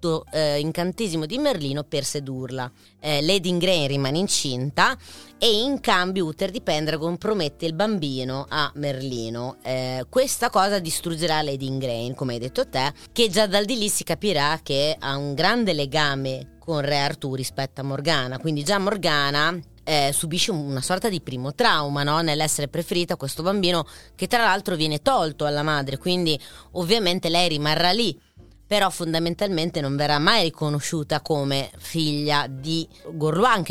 sotto 0.03 0.25
eh, 0.31 0.59
incantesimo 0.59 1.25
di 1.25 1.37
Merlino 1.37 1.83
per 1.83 2.03
sedurla. 2.03 2.69
Eh, 2.99 3.21
Lady 3.21 3.49
Ingrain 3.49 3.87
rimane 3.87 4.17
incinta 4.17 4.97
e 5.37 5.61
in 5.61 5.79
cambio 5.79 6.25
Uther 6.25 6.51
di 6.51 6.61
Pendragon 6.61 7.17
promette 7.17 7.65
il 7.65 7.73
bambino 7.73 8.45
a 8.49 8.69
Merlino. 8.75 9.57
Eh, 9.63 10.05
questa 10.09 10.49
cosa 10.49 10.79
distruggerà 10.79 11.41
Lady 11.41 11.67
Ingrain, 11.67 12.13
come 12.15 12.33
hai 12.33 12.39
detto 12.39 12.67
te, 12.67 12.91
che 13.13 13.29
già 13.29 13.47
dal 13.47 13.63
di 13.63 13.77
lì 13.77 13.87
si 13.87 14.03
capirà 14.03 14.59
che 14.61 14.95
ha 14.99 15.15
un 15.15 15.33
grande 15.33 15.71
legame 15.71 16.57
con 16.59 16.81
Re 16.81 16.99
Artù 16.99 17.35
rispetto 17.35 17.81
a 17.81 17.83
Morgana, 17.83 18.39
quindi 18.39 18.63
già 18.63 18.77
Morgana 18.77 19.57
eh, 19.83 20.11
subisce 20.13 20.51
una 20.51 20.81
sorta 20.81 21.09
di 21.09 21.19
primo 21.19 21.53
trauma 21.53 22.03
no? 22.03 22.21
nell'essere 22.21 22.69
preferita 22.69 23.15
a 23.15 23.17
questo 23.17 23.43
bambino 23.43 23.85
che 24.15 24.27
tra 24.27 24.43
l'altro 24.43 24.75
viene 24.75 25.01
tolto 25.01 25.45
alla 25.45 25.63
madre, 25.63 25.97
quindi 25.97 26.39
ovviamente 26.71 27.27
lei 27.27 27.49
rimarrà 27.49 27.91
lì 27.91 28.17
però 28.65 28.89
fondamentalmente 28.89 29.81
non 29.81 29.95
verrà 29.95 30.19
mai 30.19 30.43
riconosciuta 30.43 31.21
come 31.21 31.69
figlia 31.77 32.47
di 32.49 32.87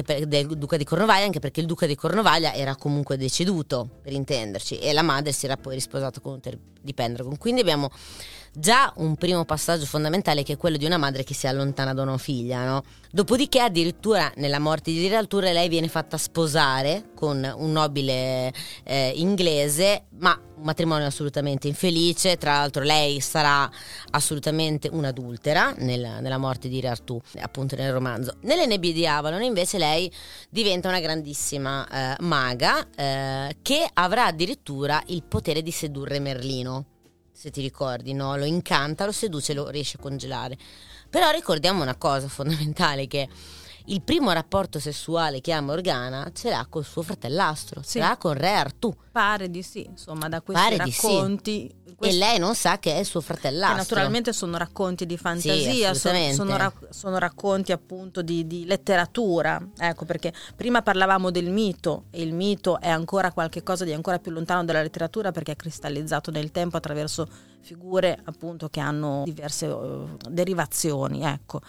per, 0.04 0.26
del 0.26 0.46
duca 0.56 0.76
di 0.76 0.84
Cornovaglia, 0.84 1.25
anche 1.25 1.40
perché 1.40 1.61
il 1.61 1.66
duca 1.66 1.87
di 1.87 1.94
Cornovaglia 1.94 2.52
era 2.54 2.76
comunque 2.76 3.16
deceduto, 3.16 3.88
per 4.02 4.12
intenderci, 4.12 4.78
e 4.78 4.92
la 4.92 5.02
madre 5.02 5.32
si 5.32 5.46
era 5.46 5.56
poi 5.56 5.75
risposata 5.75 6.20
con 6.20 6.34
Uther 6.34 6.58
di 6.80 6.94
Pendragon. 6.94 7.37
Quindi 7.38 7.61
abbiamo 7.61 7.90
già 8.52 8.92
un 8.97 9.16
primo 9.16 9.44
passaggio 9.44 9.87
fondamentale 9.87 10.42
che 10.42 10.54
è 10.54 10.56
quello 10.56 10.76
di 10.76 10.85
una 10.85 10.99
madre 10.99 11.25
che 11.25 11.35
si 11.35 11.47
allontana 11.47 11.94
da 11.94 12.02
una 12.02 12.18
figlia, 12.18 12.64
no? 12.64 12.85
Dopodiché 13.11 13.61
addirittura 13.61 14.32
nella 14.37 14.59
morte 14.59 14.90
di 14.90 15.06
Realture 15.09 15.52
lei 15.52 15.68
viene 15.68 15.88
fatta 15.88 16.16
sposare 16.16 17.11
con 17.14 17.50
un 17.56 17.73
nobile 17.73 18.52
eh, 18.85 19.12
inglese, 19.16 20.04
ma 20.18 20.38
un 20.56 20.62
matrimonio 20.64 21.06
assolutamente 21.06 21.68
infelice, 21.68 22.37
tra 22.37 22.52
l'altro 22.52 22.82
lei 22.82 23.21
sarà 23.21 23.71
assolutamente 24.11 24.88
un'adultera 24.90 25.75
nel, 25.78 26.18
nella 26.21 26.38
morte 26.38 26.68
di 26.68 26.80
Artù, 26.87 27.21
appunto 27.40 27.76
nel 27.76 27.92
romanzo. 27.92 28.37
Nelle 28.42 28.66
nebbie 28.66 28.92
di 28.92 29.06
Avalon 29.06 29.42
invece 29.42 29.78
lei 29.78 30.11
diventa 30.49 30.88
una 30.88 31.00
grandissima 31.00 31.87
eh, 31.88 32.16
maga 32.21 32.87
eh, 32.94 33.56
che 33.61 33.87
avrà 33.92 34.26
addirittura 34.26 35.02
il 35.06 35.23
potere 35.23 35.62
di 35.62 35.71
sedurre 35.71 36.18
Merlino 36.18 36.87
se 37.33 37.51
ti 37.51 37.61
ricordi, 37.61 38.12
no? 38.12 38.37
Lo 38.37 38.45
incanta, 38.45 39.05
lo 39.05 39.12
seduce 39.12 39.55
lo 39.55 39.69
riesce 39.69 39.97
a 39.99 40.01
congelare. 40.01 40.57
Però 41.11 41.31
ricordiamo 41.31 41.83
una 41.83 41.97
cosa 41.97 42.29
fondamentale 42.29 43.07
che 43.07 43.29
il 43.87 44.03
primo 44.03 44.33
rapporto 44.33 44.79
sessuale 44.79 45.41
che 45.41 45.53
ha 45.53 45.61
Morgana 45.61 46.31
ce 46.33 46.51
l'ha 46.51 46.67
col 46.69 46.85
suo 46.85 47.03
fratellastro, 47.03 47.83
Sì. 47.83 47.93
ce 47.93 47.99
l'ha 48.01 48.17
con 48.17 48.35
Re 48.35 48.51
Artù. 48.55 48.95
Pare 49.12 49.51
di 49.51 49.62
sì, 49.62 49.85
insomma, 49.85 50.29
da 50.29 50.41
questi 50.41 50.62
Pare 50.62 50.83
di 50.85 50.91
sì. 50.91 51.07
racconti. 51.07 51.67
E 51.85 51.95
questi- 51.97 52.19
lei 52.19 52.39
non 52.39 52.55
sa 52.55 52.79
che 52.79 52.95
è 52.95 52.99
il 52.99 53.05
suo 53.05 53.21
che 53.21 53.27
fratellastro. 53.27 53.77
naturalmente 53.77 54.33
sono 54.33 54.57
racconti 54.57 55.05
di 55.07 55.17
fantasia, 55.19 55.93
so- 55.93 56.09
assolutamente. 56.09 56.35
sono, 56.35 56.57
rac- 56.57 56.87
sono 56.95 57.19
racconti 57.19 57.73
appunto 57.73 58.23
di, 58.23 58.47
di 58.47 58.65
letteratura, 58.65 59.61
ecco 59.77 60.05
perché 60.07 60.33
prima 60.57 60.81
parlavamo 60.83 61.31
del 61.31 61.51
mito 61.51 62.05
e 62.11 62.23
il 62.23 62.33
mito 62.35 62.81
è 62.81 62.89
ancora 62.89 63.31
qualcosa 63.33 63.85
di 63.85 63.93
ancora 63.93 64.19
più 64.19 64.31
lontano 64.33 64.65
dalla 64.65 64.81
letteratura 64.83 65.31
perché 65.31 65.53
è 65.53 65.57
cristallizzato 65.57 66.31
nel 66.31 66.51
tempo 66.51 66.77
attraverso 66.79 67.29
figure 67.61 68.19
appunto 68.25 68.69
che 68.69 68.81
hanno 68.81 69.23
diverse 69.25 69.67
eh, 69.67 70.05
derivazioni, 70.31 71.23
ecco. 71.25 71.61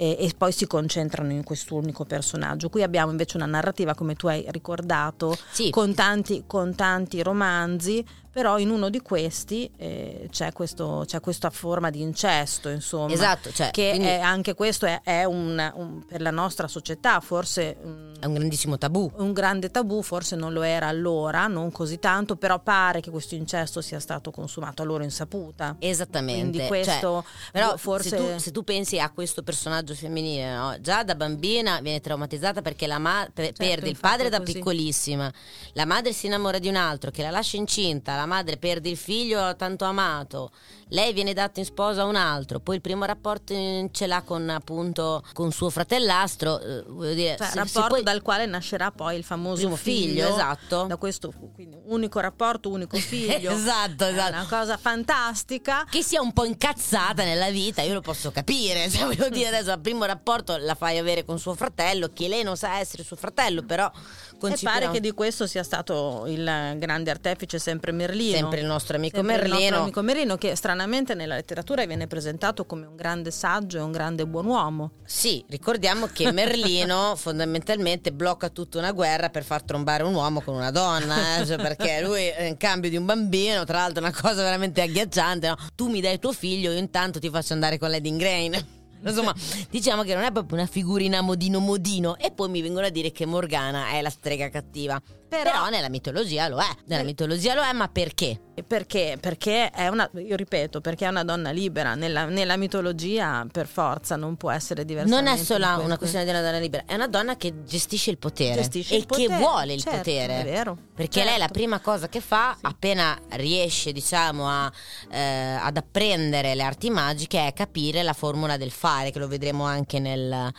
E, 0.00 0.16
e 0.20 0.32
poi 0.38 0.52
si 0.52 0.68
concentrano 0.68 1.32
in 1.32 1.42
quest'unico 1.42 2.04
personaggio. 2.04 2.68
Qui 2.68 2.84
abbiamo 2.84 3.10
invece 3.10 3.36
una 3.36 3.46
narrativa, 3.46 3.96
come 3.96 4.14
tu 4.14 4.28
hai 4.28 4.44
ricordato, 4.50 5.36
Sì. 5.50 5.70
con 5.70 5.92
tanti, 5.92 6.44
con 6.46 6.76
tanti 6.76 7.20
romanzi, 7.20 8.04
però 8.30 8.58
in 8.58 8.70
uno 8.70 8.88
di 8.90 9.00
questi 9.00 9.70
eh, 9.76 10.28
c'è, 10.30 10.52
questo, 10.52 11.04
c'è 11.06 11.20
questa 11.20 11.50
forma 11.50 11.90
di 11.90 12.00
incesto, 12.00 12.68
insomma. 12.68 13.12
Esatto, 13.12 13.50
cioè, 13.52 13.70
che 13.70 13.90
quindi- 13.90 14.06
è- 14.08 14.20
anche 14.20 14.54
questo 14.54 14.86
è, 14.86 15.00
è 15.02 15.24
un, 15.24 15.72
un- 15.74 16.04
per 16.06 16.20
la 16.20 16.30
nostra 16.30 16.68
società 16.68 17.20
forse 17.20 17.76
un, 17.82 18.12
È 18.20 18.26
un 18.26 18.34
grandissimo 18.34 18.78
tabù. 18.78 19.10
un 19.16 19.32
grande 19.32 19.70
tabù, 19.70 20.02
forse 20.02 20.36
non 20.36 20.52
lo 20.52 20.62
era 20.62 20.86
allora, 20.88 21.46
non 21.46 21.70
così 21.72 21.98
tanto, 21.98 22.36
però 22.36 22.58
pare 22.60 23.00
che 23.00 23.10
questo 23.10 23.34
incesto 23.34 23.80
sia 23.80 24.00
stato 24.00 24.30
consumato 24.30 24.82
a 24.82 24.84
loro 24.84 25.02
insaputa. 25.04 25.76
Esattamente. 25.78 26.40
Quindi 26.40 26.58
Cioè, 26.58 26.68
questo 26.68 27.24
però 27.52 27.76
forse 27.76 28.08
se, 28.10 28.16
tu, 28.16 28.38
se 28.38 28.50
tu 28.50 28.62
pensi 28.64 28.98
a 29.00 29.10
questo 29.10 29.42
personaggio 29.42 29.94
femminile, 29.94 30.54
no? 30.54 30.76
già 30.80 31.02
da 31.02 31.14
bambina 31.14 31.80
viene 31.80 32.00
traumatizzata 32.00 32.62
perché 32.62 32.86
la 32.86 32.98
ma- 32.98 33.28
per- 33.32 33.46
Certo, 33.46 33.64
perde 33.64 33.88
il 33.88 33.98
padre 33.98 34.28
da 34.28 34.40
piccolissima, 34.40 35.32
la 35.72 35.84
madre 35.86 36.12
si 36.12 36.26
innamora 36.26 36.58
di 36.58 36.68
un 36.68 36.76
altro 36.76 37.10
che 37.10 37.22
la 37.22 37.30
lascia 37.30 37.56
incinta, 37.56 38.14
la 38.18 38.26
madre 38.26 38.56
perde 38.56 38.88
il 38.88 38.96
figlio 38.96 39.54
tanto 39.56 39.84
amato, 39.84 40.50
lei 40.90 41.12
viene 41.12 41.32
data 41.34 41.60
in 41.60 41.66
sposa 41.66 42.02
a 42.02 42.04
un 42.04 42.16
altro, 42.16 42.60
poi 42.60 42.76
il 42.76 42.80
primo 42.80 43.04
rapporto 43.04 43.54
ce 43.92 44.06
l'ha 44.06 44.22
con 44.22 44.48
appunto 44.50 45.22
con 45.34 45.50
suo 45.52 45.70
fratellastro, 45.70 46.60
eh, 46.60 46.82
voglio 46.86 47.14
dire, 47.14 47.36
Cioè, 47.36 47.46
se- 47.46 47.52
se 47.52 47.58
rapporto 47.58 47.88
poi- 47.94 48.02
dal 48.02 48.22
quale 48.22 48.46
nascerà 48.46 48.90
poi 48.90 49.16
il 49.16 49.24
famoso 49.24 49.74
figlio, 49.76 50.26
figlio, 50.26 50.28
esatto. 50.34 50.84
Da 50.84 50.96
questo 50.96 51.32
quindi, 51.54 51.76
unico 51.86 52.20
rapporto, 52.20 52.68
unico 52.70 52.96
figlio. 52.98 53.50
Esatto, 53.50 54.04
È 54.04 54.12
esatto. 54.12 54.30
una 54.32 54.46
cosa 54.48 54.76
fantastica. 54.76 55.84
che 55.90 56.02
sia 56.02 56.20
un 56.20 56.32
po' 56.32 56.44
incazzata 56.44 57.24
nella 57.24 57.50
vita, 57.50 57.82
io 57.82 57.94
lo 57.94 58.00
posso 58.00 58.30
capire. 58.30 58.88
Cioè, 58.98 59.04
voglio 59.04 59.28
dire, 59.28 59.48
adesso 59.48 59.70
al 59.72 59.80
primo 59.80 60.04
rapporto 60.04 60.56
la 60.56 60.74
fai 60.74 60.98
avere 60.98 61.24
con 61.24 61.38
suo 61.38 61.54
fratello, 61.54 62.10
che 62.12 62.26
lei 62.28 62.42
non 62.42 62.56
sa 62.56 62.78
essere 62.78 63.02
suo 63.04 63.16
fratello, 63.16 63.62
però 63.62 63.90
E 64.38 64.40
concepirà 64.40 64.70
pare 64.72 64.90
che 64.92 65.00
di 65.00 65.10
questo 65.12 65.46
sia 65.46 65.62
stato 65.64 66.24
il 66.28 66.44
grande 66.78 67.10
artefice 67.10 67.58
sempre 67.58 67.90
Merlino. 67.92 68.36
sempre 68.36 68.60
il 68.60 68.66
nostro 68.66 68.96
amico 68.96 69.16
Sempre 69.16 69.34
il 69.34 69.40
nostro 69.42 69.58
Merlino. 69.60 69.82
amico 69.82 70.02
Merlino 70.02 70.36
che 70.36 70.54
stranamente 70.54 71.14
nella 71.14 71.34
letteratura 71.34 71.84
viene 71.86 72.06
presentato 72.06 72.64
come 72.64 72.86
un 72.86 72.94
grande 72.94 73.30
saggio 73.32 73.78
e 73.78 73.80
un 73.80 73.90
grande 73.90 74.26
buon 74.26 74.46
uomo. 74.46 74.92
Sì, 75.04 75.44
ricordiamo 75.48 76.06
che 76.06 76.30
Merlino 76.32 77.14
fondamentalmente 77.16 78.12
blocca 78.12 78.48
tutta 78.48 78.78
una 78.78 78.92
guerra 78.92 79.28
per 79.28 79.42
far 79.42 79.62
trombare 79.62 80.04
un 80.04 80.14
uomo 80.14 80.40
con 80.40 80.54
una 80.54 80.70
donna, 80.70 81.40
eh, 81.40 81.46
cioè, 81.46 81.56
perché 81.56 82.00
lui 82.00 82.30
eh, 82.30 82.46
in 82.46 82.56
cambio 82.56 82.90
di 82.90 82.96
un 82.96 83.04
bambino, 83.04 83.64
tra 83.64 83.78
l'altro 83.78 84.04
è 84.04 84.08
una 84.08 84.16
cosa 84.18 84.42
veramente 84.42 84.80
agghiacciante, 84.80 85.48
no? 85.48 85.56
tu 85.74 85.88
mi 85.88 86.00
dai 86.00 86.18
tuo 86.20 86.32
figlio, 86.32 86.70
io 86.70 86.78
intanto 86.78 87.18
ti 87.18 87.28
faccio 87.28 87.54
andare 87.54 87.76
con 87.76 87.90
Lady 87.90 88.14
Grain. 88.16 88.76
Insomma, 89.02 89.34
diciamo 89.70 90.02
che 90.02 90.14
non 90.14 90.24
è 90.24 90.32
proprio 90.32 90.58
una 90.58 90.66
figurina 90.66 91.20
modino 91.20 91.58
modino 91.58 92.16
e 92.16 92.30
poi 92.30 92.48
mi 92.48 92.62
vengono 92.62 92.86
a 92.86 92.90
dire 92.90 93.12
che 93.12 93.26
Morgana 93.26 93.90
è 93.90 94.02
la 94.02 94.10
strega 94.10 94.48
cattiva. 94.48 95.00
Però, 95.28 95.42
Però- 95.50 95.68
nella 95.68 95.88
mitologia 95.90 96.48
lo 96.48 96.58
è, 96.58 96.66
nella 96.86 97.02
Eh. 97.02 97.04
mitologia 97.04 97.54
lo 97.54 97.62
è, 97.62 97.72
ma 97.72 97.88
perché? 97.88 98.40
Perché? 98.66 99.16
Perché 99.20 99.70
è 99.70 99.86
una, 99.86 100.08
io 100.14 100.34
ripeto, 100.34 100.80
perché 100.80 101.04
è 101.04 101.08
una 101.08 101.22
donna 101.22 101.50
libera. 101.50 101.94
Nella, 101.94 102.24
nella 102.24 102.56
mitologia, 102.56 103.46
per 103.52 103.66
forza, 103.68 104.16
non 104.16 104.36
può 104.36 104.50
essere 104.50 104.84
diversamente. 104.84 105.30
Non 105.30 105.38
è 105.38 105.44
solo 105.44 105.80
una 105.84 105.96
questione 105.96 106.24
di 106.24 106.30
una 106.30 106.40
donna 106.40 106.58
libera, 106.58 106.82
è 106.86 106.94
una 106.94 107.06
donna 107.06 107.36
che 107.36 107.62
gestisce 107.64 108.10
il 108.10 108.18
potere 108.18 108.56
Gestisce 108.62 108.94
e 108.94 108.98
il 108.98 109.06
potere, 109.06 109.28
che 109.28 109.36
vuole 109.36 109.74
il 109.74 109.80
certo, 109.82 109.98
potere. 109.98 110.40
è 110.40 110.44
vero, 110.44 110.76
Perché 110.94 111.20
lei 111.22 111.34
la 111.34 111.40
certo. 111.40 111.52
prima 111.52 111.78
cosa 111.78 112.08
che 112.08 112.20
fa, 112.20 112.54
Sì. 112.58 112.66
appena 112.66 113.16
riesce, 113.30 113.92
diciamo, 113.92 114.48
a, 114.48 114.72
eh, 115.10 115.20
ad 115.60 115.76
apprendere 115.76 116.56
le 116.56 116.62
arti 116.64 116.90
magiche, 116.90 117.46
è 117.46 117.52
capire 117.52 118.02
la 118.02 118.12
formula 118.14 118.56
del 118.56 118.72
fare, 118.72 119.12
che 119.12 119.20
lo 119.20 119.28
vedremo 119.28 119.64
anche 119.66 120.00
nel, 120.00 120.52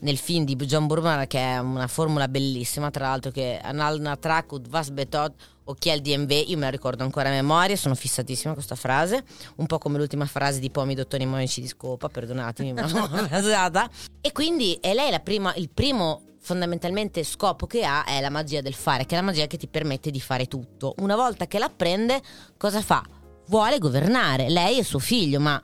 nel 0.00 0.18
film 0.18 0.44
di 0.44 0.56
John 0.56 0.86
Burman, 0.86 1.26
che 1.26 1.38
è 1.38 1.58
una 1.58 1.86
formula 1.86 2.28
bellissima, 2.28 2.90
tra 2.90 3.08
l'altro, 3.08 3.30
che 3.30 3.58
Analna 3.62 4.15
Trakud 4.16 4.68
Vas 4.68 4.90
Betot 4.90 5.34
Occhial 5.64 6.00
DMV, 6.00 6.30
io 6.46 6.56
me 6.56 6.64
la 6.64 6.70
ricordo 6.70 7.02
ancora 7.02 7.28
a 7.28 7.32
memoria, 7.32 7.76
sono 7.76 7.94
fissatissima 7.94 8.52
a 8.52 8.54
questa 8.54 8.76
frase, 8.76 9.24
un 9.56 9.66
po' 9.66 9.78
come 9.78 9.98
l'ultima 9.98 10.26
frase 10.26 10.60
di 10.60 10.70
Pomi 10.70 10.94
Dottoni 10.94 11.26
Monici 11.26 11.60
di 11.60 11.66
Scopa, 11.66 12.08
perdonatemi, 12.08 12.72
ma 12.72 12.82
l'ho 12.88 13.06
frasata. 13.26 13.90
E 14.20 14.30
quindi 14.32 14.78
è 14.80 14.94
lei 14.94 15.10
la 15.10 15.18
prima, 15.18 15.52
il 15.56 15.68
primo 15.68 16.22
fondamentalmente 16.38 17.24
scopo 17.24 17.66
che 17.66 17.84
ha 17.84 18.04
è 18.04 18.20
la 18.20 18.30
magia 18.30 18.60
del 18.60 18.74
fare, 18.74 19.04
che 19.04 19.16
è 19.16 19.18
la 19.18 19.24
magia 19.24 19.48
che 19.48 19.56
ti 19.56 19.66
permette 19.66 20.12
di 20.12 20.20
fare 20.20 20.46
tutto. 20.46 20.94
Una 20.98 21.16
volta 21.16 21.48
che 21.48 21.58
l'apprende, 21.58 22.22
cosa 22.56 22.80
fa? 22.80 23.02
Vuole 23.48 23.78
governare, 23.78 24.48
lei 24.48 24.78
e 24.78 24.84
suo 24.84 25.00
figlio, 25.00 25.40
ma 25.40 25.60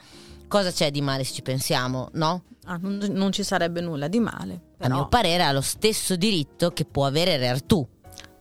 cosa 0.48 0.72
c'è 0.72 0.90
di 0.90 1.00
male 1.00 1.22
se 1.22 1.34
ci 1.34 1.42
pensiamo, 1.42 2.08
no? 2.14 2.42
Ah, 2.64 2.78
non, 2.80 2.98
non 3.10 3.30
ci 3.30 3.44
sarebbe 3.44 3.80
nulla 3.80 4.08
di 4.08 4.18
male. 4.18 4.54
A 4.54 4.58
Però, 4.78 4.94
mio 4.96 5.08
parere 5.08 5.44
ha 5.44 5.52
lo 5.52 5.60
stesso 5.60 6.16
diritto 6.16 6.70
che 6.70 6.84
può 6.84 7.06
avere 7.06 7.36
Re 7.36 7.48
Artù. 7.48 7.86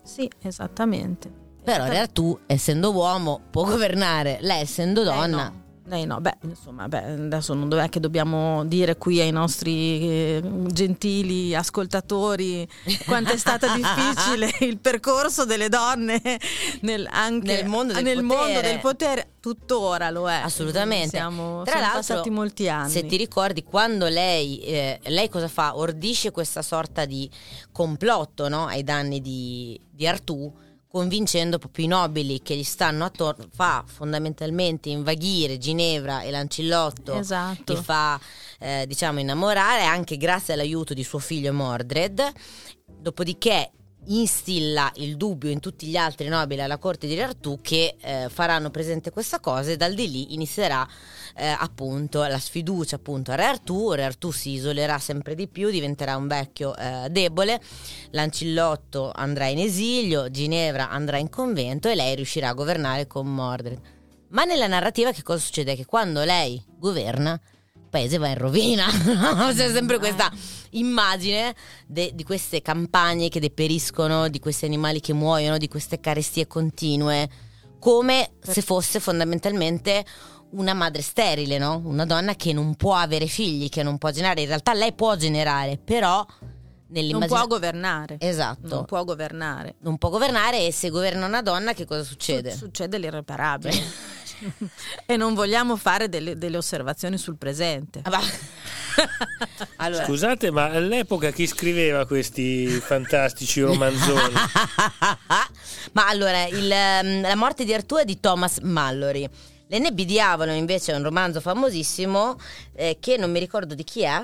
Sì, 0.02 0.30
esattamente. 0.40 1.30
Però 1.62 1.86
Re 1.86 1.98
Artù, 1.98 2.38
essendo 2.46 2.92
uomo, 2.92 3.40
può 3.50 3.64
governare, 3.64 4.38
lei 4.40 4.62
essendo 4.62 5.02
donna... 5.04 5.44
no. 5.44 5.61
Lei 5.92 6.06
no, 6.06 6.22
beh, 6.22 6.38
insomma, 6.44 6.88
beh, 6.88 7.04
adesso 7.04 7.52
non 7.52 7.68
dov'è 7.68 7.90
che 7.90 8.00
dobbiamo 8.00 8.64
dire 8.64 8.96
qui 8.96 9.20
ai 9.20 9.30
nostri 9.30 10.00
eh, 10.08 10.42
gentili 10.68 11.54
ascoltatori 11.54 12.66
quanto 13.04 13.32
è 13.32 13.36
stato 13.36 13.66
difficile 13.76 14.50
il 14.60 14.78
percorso 14.78 15.44
delle 15.44 15.68
donne 15.68 16.22
nel, 16.80 17.06
anche 17.10 17.56
Nel 17.56 17.66
mondo 17.66 17.92
del 17.92 18.04
nel 18.04 18.24
potere. 18.24 18.42
mondo 18.42 18.60
del 18.62 18.78
potere, 18.78 19.32
tuttora 19.38 20.08
lo 20.08 20.30
è. 20.30 20.36
Assolutamente. 20.36 21.10
Siamo, 21.10 21.62
Tra 21.62 21.80
l'altro, 21.80 21.98
passati 21.98 22.30
molti 22.30 22.70
anni. 22.70 22.90
Se 22.90 23.04
ti 23.04 23.18
ricordi, 23.18 23.62
quando 23.62 24.08
lei, 24.08 24.60
eh, 24.60 24.98
lei 25.04 25.28
cosa 25.28 25.48
fa? 25.48 25.76
Ordisce 25.76 26.30
questa 26.30 26.62
sorta 26.62 27.04
di 27.04 27.28
complotto 27.70 28.48
no? 28.48 28.64
ai 28.64 28.82
danni 28.82 29.20
di, 29.20 29.78
di 29.90 30.06
Artù, 30.06 30.50
convincendo 30.92 31.58
proprio 31.58 31.86
i 31.86 31.88
nobili 31.88 32.42
che 32.42 32.54
gli 32.54 32.62
stanno 32.62 33.06
attorno, 33.06 33.46
fa 33.50 33.82
fondamentalmente 33.86 34.90
invaghire 34.90 35.56
Ginevra 35.56 36.20
e 36.20 36.30
Lancillotto, 36.30 37.14
Esatto. 37.14 37.72
li 37.72 37.82
fa 37.82 38.20
eh, 38.58 38.84
diciamo 38.86 39.18
innamorare 39.18 39.84
anche 39.84 40.18
grazie 40.18 40.52
all'aiuto 40.52 40.92
di 40.92 41.02
suo 41.02 41.18
figlio 41.18 41.52
Mordred. 41.54 42.22
Dopodiché 42.84 43.70
instilla 44.06 44.90
il 44.96 45.16
dubbio 45.16 45.50
in 45.50 45.60
tutti 45.60 45.86
gli 45.86 45.96
altri 45.96 46.28
nobili 46.28 46.60
alla 46.60 46.78
corte 46.78 47.06
di 47.06 47.20
Artù 47.20 47.60
che 47.60 47.96
eh, 48.00 48.28
faranno 48.28 48.70
presente 48.70 49.10
questa 49.10 49.38
cosa 49.38 49.70
e 49.70 49.76
dal 49.76 49.94
di 49.94 50.10
lì 50.10 50.34
inizierà 50.34 50.86
eh, 51.36 51.46
appunto 51.46 52.24
la 52.24 52.38
sfiducia 52.38 52.96
appunto 52.96 53.30
a 53.30 53.36
Re 53.36 53.44
Artù, 53.44 53.92
Re 53.92 54.04
Artù 54.04 54.30
si 54.30 54.50
isolerà 54.50 54.98
sempre 54.98 55.34
di 55.34 55.46
più, 55.46 55.70
diventerà 55.70 56.16
un 56.16 56.26
vecchio 56.26 56.76
eh, 56.76 57.08
debole, 57.10 57.60
Lancillotto 58.10 59.12
andrà 59.14 59.46
in 59.46 59.58
esilio, 59.58 60.30
Ginevra 60.30 60.90
andrà 60.90 61.18
in 61.18 61.30
convento 61.30 61.88
e 61.88 61.94
lei 61.94 62.14
riuscirà 62.16 62.48
a 62.48 62.54
governare 62.54 63.06
con 63.06 63.32
Mordred. 63.32 63.80
Ma 64.28 64.44
nella 64.44 64.66
narrativa 64.66 65.12
che 65.12 65.22
cosa 65.22 65.38
succede? 65.40 65.76
Che 65.76 65.84
quando 65.84 66.24
lei 66.24 66.62
governa 66.78 67.38
paese 67.92 68.16
va 68.16 68.28
in 68.28 68.38
rovina, 68.38 68.86
c'è 69.54 69.70
sempre 69.70 69.98
questa 69.98 70.32
immagine 70.70 71.54
de- 71.86 72.12
di 72.14 72.24
queste 72.24 72.62
campagne 72.62 73.28
che 73.28 73.38
deperiscono, 73.38 74.28
di 74.28 74.38
questi 74.38 74.64
animali 74.64 75.00
che 75.00 75.12
muoiono, 75.12 75.58
di 75.58 75.68
queste 75.68 76.00
carestie 76.00 76.46
continue, 76.46 77.28
come 77.78 78.30
se 78.40 78.62
fosse 78.62 78.98
fondamentalmente 78.98 80.06
una 80.52 80.72
madre 80.72 81.02
sterile, 81.02 81.58
no? 81.58 81.82
Una 81.84 82.06
donna 82.06 82.34
che 82.34 82.54
non 82.54 82.76
può 82.76 82.94
avere 82.94 83.26
figli, 83.26 83.68
che 83.68 83.82
non 83.82 83.98
può 83.98 84.10
generare. 84.10 84.40
In 84.40 84.46
realtà 84.46 84.72
lei 84.72 84.94
può 84.94 85.14
generare, 85.16 85.76
però 85.76 86.24
non 87.10 87.26
può 87.26 87.46
governare. 87.46 88.16
Esatto. 88.20 88.68
Non 88.68 88.84
può 88.84 89.04
governare. 89.04 89.76
Non 89.80 89.98
può 89.98 90.10
governare 90.10 90.66
e 90.66 90.72
se 90.72 90.90
governa 90.90 91.26
una 91.26 91.42
donna 91.42 91.72
che 91.72 91.84
cosa 91.84 92.02
succede? 92.02 92.52
Su- 92.52 92.58
succede 92.58 92.98
l'irreparabile. 92.98 93.72
e 95.06 95.16
non 95.16 95.34
vogliamo 95.34 95.76
fare 95.76 96.08
delle, 96.08 96.36
delle 96.36 96.56
osservazioni 96.56 97.18
sul 97.18 97.36
presente. 97.36 98.00
Ah, 98.02 98.10
va. 98.10 98.20
allora, 99.76 100.04
Scusate, 100.04 100.50
ma 100.50 100.70
all'epoca 100.70 101.30
chi 101.30 101.46
scriveva 101.46 102.06
questi 102.06 102.66
fantastici 102.66 103.60
romanzoni? 103.60 104.34
Ma 105.92 106.08
allora, 106.08 106.46
il, 106.46 106.70
ehm, 106.70 107.22
La 107.22 107.36
morte 107.36 107.64
di 107.64 107.72
Artù 107.72 107.96
è 107.96 108.04
di 108.04 108.20
Thomas 108.20 108.58
Mallory. 108.58 109.28
L'NB 109.68 110.00
Diavolo 110.02 110.52
invece 110.52 110.92
è 110.92 110.96
un 110.96 111.02
romanzo 111.02 111.40
famosissimo 111.40 112.38
eh, 112.74 112.98
che 113.00 113.16
non 113.16 113.30
mi 113.30 113.38
ricordo 113.38 113.74
di 113.74 113.84
chi 113.84 114.02
è. 114.02 114.22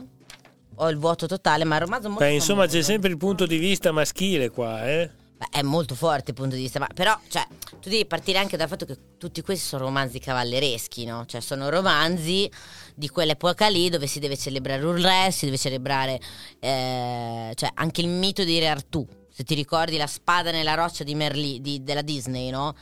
Ho 0.78 0.88
il 0.88 0.96
vuoto 0.98 1.26
totale, 1.26 1.64
ma 1.64 1.76
è 1.76 1.78
un 1.78 1.84
romanzo 1.84 2.08
molto 2.08 2.24
Beh, 2.24 2.32
insomma, 2.32 2.62
c'è 2.64 2.70
famoso. 2.70 2.88
sempre 2.90 3.10
il 3.10 3.16
punto 3.16 3.46
di 3.46 3.58
vista 3.58 3.92
maschile 3.92 4.50
qua, 4.50 4.86
eh? 4.88 5.10
Beh, 5.38 5.46
è 5.50 5.62
molto 5.62 5.94
forte 5.94 6.30
il 6.30 6.36
punto 6.36 6.56
di 6.56 6.62
vista, 6.62 6.80
ma 6.80 6.88
però 6.92 7.16
cioè, 7.28 7.46
tu 7.80 7.88
devi 7.88 8.04
partire 8.06 8.38
anche 8.38 8.56
dal 8.56 8.66
fatto 8.66 8.84
che 8.86 8.96
tutti 9.18 9.40
questi 9.40 9.64
sono 9.66 9.84
romanzi 9.84 10.18
cavallereschi, 10.18 11.04
no? 11.04 11.24
Cioè 11.26 11.40
sono 11.40 11.68
romanzi 11.68 12.50
di 12.94 13.08
quell'epoca 13.08 13.68
lì 13.68 13.88
dove 13.88 14.08
si 14.08 14.18
deve 14.18 14.36
celebrare 14.36 14.84
un 14.84 15.00
re, 15.00 15.30
si 15.30 15.44
deve 15.44 15.56
celebrare 15.56 16.18
eh, 16.58 17.52
cioè 17.54 17.70
anche 17.74 18.00
il 18.00 18.08
mito 18.08 18.42
di 18.44 18.58
Re 18.58 18.68
Artù. 18.68 19.06
Se 19.30 19.44
ti 19.44 19.54
ricordi 19.54 19.96
la 19.96 20.08
spada 20.08 20.50
nella 20.50 20.74
roccia 20.74 21.04
di 21.04 21.14
Merlì 21.14 21.60
di- 21.60 21.84
della 21.84 22.02
Disney, 22.02 22.50
no? 22.50 22.74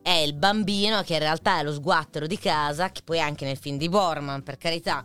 È 0.00 0.12
il 0.12 0.34
bambino 0.34 1.02
che 1.02 1.14
in 1.14 1.18
realtà 1.18 1.58
è 1.58 1.62
lo 1.64 1.72
sguattero 1.72 2.28
di 2.28 2.38
casa, 2.38 2.92
che 2.92 3.00
poi 3.02 3.20
anche 3.20 3.44
nel 3.44 3.56
film 3.56 3.76
di 3.78 3.88
Borman, 3.88 4.42
per 4.44 4.56
carità, 4.58 5.04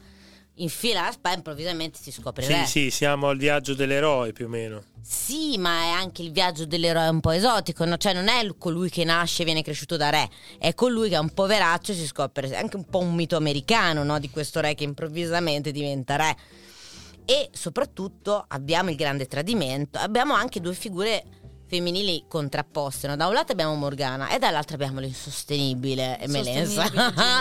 infila 0.62 1.02
la 1.02 1.12
spada 1.12 1.34
e 1.36 1.38
improvvisamente 1.38 2.00
si 2.02 2.12
scopre 2.12 2.44
Sì, 2.44 2.54
re. 2.54 2.66
sì, 2.66 2.90
siamo 2.92 3.28
al 3.28 3.38
viaggio 3.38 3.74
dell'eroe 3.74 4.32
più 4.32 4.46
o 4.46 4.50
meno. 4.50 4.84
Sì, 5.02 5.58
ma 5.58 5.84
è 5.84 5.90
anche 5.90 6.22
il 6.22 6.32
viaggio 6.32 6.66
dell'eroe 6.66 7.08
un 7.08 7.20
po' 7.20 7.32
esotico, 7.32 7.86
no? 7.86 7.98
cioè 7.98 8.14
non 8.14 8.28
è 8.28 8.46
colui 8.58 8.90
che 8.90 9.04
nasce 9.04 9.42
e 9.42 9.46
viene 9.46 9.64
cresciuto 9.64 9.98
da 9.98 10.10
re, 10.10 10.30
è 10.60 10.74
colui 10.74 11.10
che 11.10 11.16
è 11.16 11.20
un 11.20 11.34
poveraccio 11.34 11.92
e 11.94 11.96
si 11.96 12.06
scopre, 12.06 12.50
è 12.50 12.58
anche 12.58 12.76
un 12.76 12.86
po' 12.86 13.00
un 13.00 13.16
mito 13.16 13.36
americano 13.36 14.04
no? 14.04 14.20
di 14.20 14.30
questo 14.30 14.60
re 14.60 14.76
che 14.76 14.84
improvvisamente 14.84 15.72
diventa 15.72 16.16
re. 16.16 16.36
E 17.26 17.50
soprattutto 17.52 18.44
abbiamo 18.48 18.90
il 18.90 18.96
grande 18.96 19.28
tradimento, 19.28 20.00
abbiamo 20.00 20.34
anche 20.34 20.60
due 20.60 20.74
figure 20.74 21.24
femminili 21.70 22.26
contrapposte, 22.28 23.08
no? 23.08 23.16
da 23.16 23.28
un 23.28 23.34
lato 23.34 23.52
abbiamo 23.52 23.76
Morgana 23.76 24.30
e 24.30 24.40
dall'altro 24.40 24.74
abbiamo 24.74 25.00
l'insostenibile 25.00 26.18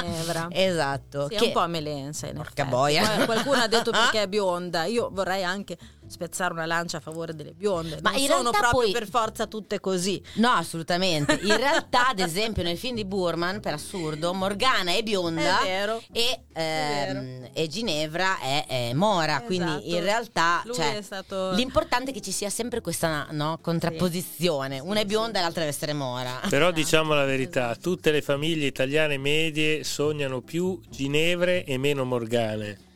Ginevra. 0.05 0.49
esatto. 0.51 1.29
Sì, 1.29 1.35
è 1.35 1.39
che- 1.39 1.45
un 1.47 1.53
po' 1.53 1.67
Melenza 1.67 2.27
in 2.27 2.35
Porca 2.35 2.51
effetti. 2.63 2.69
boia. 2.69 3.25
Qualcuno 3.25 3.57
ha 3.57 3.67
detto 3.67 3.91
perché 3.91 4.23
è 4.23 4.29
bionda. 4.29 4.85
Io 4.85 5.09
vorrei 5.11 5.43
anche 5.45 5.79
spezzare 6.11 6.53
una 6.53 6.67
lancia 6.67 6.99
a 6.99 7.01
favore 7.01 7.35
delle 7.35 7.53
bionde. 7.53 7.99
Ma 8.03 8.11
non 8.13 8.21
in 8.21 8.27
sono 8.27 8.51
proprio 8.51 8.71
poi- 8.71 8.91
per 8.93 9.09
forza 9.09 9.47
tutte 9.47 9.81
così. 9.81 10.23
No, 10.35 10.51
assolutamente. 10.51 11.39
In 11.43 11.57
realtà, 11.57 12.09
ad 12.09 12.19
esempio, 12.19 12.63
nel 12.63 12.77
film 12.79 12.95
di 12.95 13.05
Burman, 13.05 13.61
per 13.61 13.75
assurdo, 13.75 14.33
Morgana 14.35 14.93
è 14.93 15.03
bionda 15.03 15.61
È 15.61 15.65
vero. 15.65 16.03
e, 16.13 16.41
ehm, 16.53 17.49
e 17.53 17.67
Ginevra 17.69 18.39
è, 18.41 18.67
è 18.67 18.93
mora. 18.95 19.41
Quindi 19.43 19.71
Esatto. 19.71 19.87
in 19.97 20.01
realtà 20.03 20.63
Lui 20.65 20.75
cioè, 20.75 20.97
è 20.97 21.03
stato- 21.03 21.53
l'importante 21.53 22.11
è 22.11 22.15
che 22.15 22.21
ci 22.21 22.33
sia 22.33 22.51
sempre 22.51 22.81
questa 22.81 23.27
no, 23.31 23.59
contrapposizione. 23.61 24.79
Una 24.81 25.01
è 25.01 25.05
bionda 25.05 25.39
e 25.39 25.43
l'altra 25.43 25.61
deve 25.63 25.73
essere 25.75 25.93
mora. 25.93 26.41
Però 26.49 26.71
diciamo 26.71 27.15
la 27.15 27.25
verità, 27.25 27.71
Esatto. 27.71 27.81
tutte 27.91 28.11
le 28.11 28.23
famiglie 28.23 28.67
italiane 28.67 29.17
medie 29.19 29.85
sognano 29.85 30.41
più 30.41 30.81
Ginevre 30.89 31.65
e 31.65 31.77
meno 31.79 32.05
Morgane. 32.05 32.87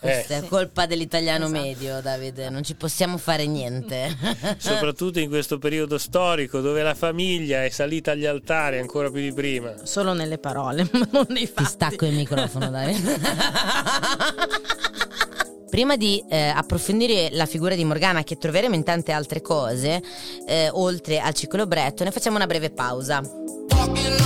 Questa 0.00 0.34
Eh. 0.36 0.38
è 0.38 0.44
colpa 0.48 0.86
dell'italiano 0.86 1.44
Esatto. 1.46 1.60
medio, 1.60 2.00
Davide. 2.00 2.48
Non 2.50 2.62
ci 2.62 2.74
possiamo 2.74 3.18
fare 3.18 3.46
niente. 3.46 4.16
Soprattutto 4.58 5.18
in 5.18 5.28
questo 5.28 5.58
periodo 5.58 5.98
storico 5.98 6.60
dove 6.60 6.82
la 6.82 6.94
famiglia 6.94 7.64
è 7.64 7.68
salita 7.68 8.12
agli 8.12 8.24
altari 8.26 8.78
ancora 8.78 9.10
più 9.10 9.20
di 9.20 9.32
prima. 9.34 9.74
Solo 9.84 10.12
nelle 10.14 10.38
parole, 10.38 10.88
ma 10.92 11.06
non 11.10 11.26
nei 11.28 11.46
Ti 11.46 11.52
fatti. 11.52 11.68
stacco 11.68 12.06
il 12.06 12.14
microfono, 12.14 12.70
Davide. 12.70 13.20
Prima 15.70 15.96
di 15.96 16.22
eh, 16.30 16.38
approfondire 16.54 17.30
la 17.32 17.46
figura 17.46 17.74
di 17.74 17.84
Morgana, 17.84 18.22
che 18.22 18.38
troveremo 18.38 18.76
in 18.76 18.84
tante 18.84 19.10
altre 19.10 19.40
cose, 19.40 20.00
eh, 20.46 20.68
oltre 20.70 21.18
al 21.18 21.34
ciclo 21.34 21.66
Bretto, 21.66 22.04
ne 22.04 22.12
facciamo 22.12 22.36
una 22.36 22.46
breve 22.46 22.70
pausa. 22.70 23.20
Walking 23.74 24.20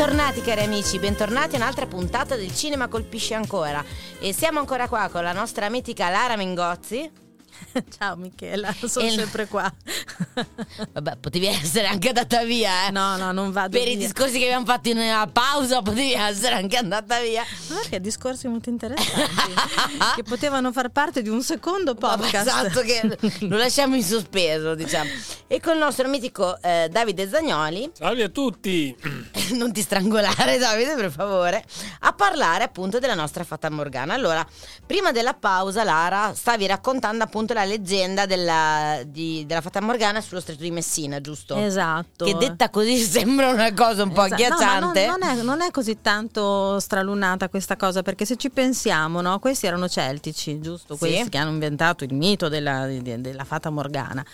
Bentornati 0.00 0.40
cari 0.40 0.62
amici, 0.62 0.98
bentornati 0.98 1.56
a 1.56 1.58
un'altra 1.58 1.84
puntata 1.84 2.34
del 2.34 2.54
Cinema 2.54 2.88
Colpisce 2.88 3.34
Ancora. 3.34 3.84
E 4.18 4.32
siamo 4.32 4.58
ancora 4.58 4.88
qua 4.88 5.10
con 5.10 5.22
la 5.22 5.34
nostra 5.34 5.68
mitica 5.68 6.08
Lara 6.08 6.36
Mengozzi. 6.36 7.29
Ciao 7.98 8.16
Michela, 8.16 8.74
sono 8.86 9.06
E- 9.06 9.10
sempre 9.10 9.46
qua. 9.46 9.70
Vabbè, 10.92 11.16
potevi 11.18 11.46
essere 11.46 11.86
anche 11.86 12.08
andata 12.08 12.42
via, 12.44 12.86
eh. 12.86 12.90
No, 12.90 13.16
no, 13.16 13.32
non 13.32 13.50
vado 13.52 13.78
Per 13.78 13.86
i 13.86 13.96
via. 13.96 14.06
discorsi 14.06 14.38
che 14.38 14.44
abbiamo 14.44 14.64
fatto 14.64 14.92
nella 14.92 15.28
pausa, 15.30 15.82
potevi 15.82 16.12
essere 16.12 16.54
anche 16.54 16.76
andata 16.76 17.20
via. 17.20 17.44
Ma 17.68 17.76
Perché 17.76 18.00
discorsi 18.00 18.48
molto 18.48 18.68
interessanti 18.70 19.52
che 20.16 20.22
potevano 20.22 20.72
far 20.72 20.90
parte 20.90 21.22
di 21.22 21.28
un 21.28 21.42
secondo 21.42 21.94
Vabbè, 21.94 22.22
podcast. 22.22 22.46
Esatto, 22.46 22.80
che 22.80 23.18
lo 23.46 23.56
lasciamo 23.56 23.96
in 23.96 24.04
sospeso, 24.04 24.74
diciamo. 24.74 25.10
E 25.46 25.60
con 25.60 25.74
il 25.74 25.78
nostro 25.80 26.08
mitico 26.08 26.60
eh, 26.62 26.88
Davide 26.90 27.28
Zagnoli, 27.28 27.90
Salve 27.94 28.24
a 28.24 28.28
tutti! 28.28 28.96
non 29.52 29.72
ti 29.72 29.82
strangolare 29.82 30.58
Davide 30.58 30.94
per 30.94 31.10
favore, 31.10 31.64
a 32.00 32.12
parlare 32.12 32.64
appunto 32.64 32.98
della 32.98 33.14
nostra 33.14 33.44
Fata 33.44 33.68
Morgana. 33.70 34.14
Allora, 34.14 34.46
prima 34.86 35.10
della 35.12 35.34
pausa 35.34 35.82
Lara 35.84 36.32
stavi 36.34 36.66
raccontando 36.66 37.24
appunto 37.24 37.38
la 37.48 37.64
leggenda 37.64 38.26
della, 38.26 39.00
di- 39.06 39.44
della 39.46 39.60
Fata 39.60 39.80
Morgana 39.80 40.20
sullo 40.20 40.40
stretto 40.40 40.62
di 40.62 40.70
Messina, 40.70 41.20
giusto? 41.20 41.56
Esatto. 41.56 42.24
Che 42.24 42.34
detta 42.34 42.70
così 42.70 42.96
sembra 43.02 43.50
una 43.50 43.72
cosa 43.72 44.02
un 44.02 44.12
po' 44.12 44.24
Esatto. 44.24 44.42
No, 44.42 44.54
agghiacciante. 44.54 45.06
non, 45.06 45.18
non 45.18 45.28
è, 45.28 45.42
non 45.42 45.60
è 45.60 45.70
così 45.70 46.00
tanto 46.00 46.78
stralunata 46.80 47.48
questa 47.48 47.76
cosa, 47.76 48.02
perché 48.02 48.24
se 48.24 48.36
ci 48.36 48.50
pensiamo, 48.50 49.20
no? 49.20 49.38
questi 49.38 49.66
erano 49.66 49.88
celtici, 49.88 50.60
giusto? 50.60 50.94
Sì. 50.94 51.00
Questi 51.00 51.28
che 51.28 51.38
hanno 51.38 51.50
inventato 51.50 52.04
il 52.04 52.14
mito 52.14 52.48
della, 52.48 52.86
della 52.86 53.44
fata 53.44 53.70
morgana. 53.70 54.24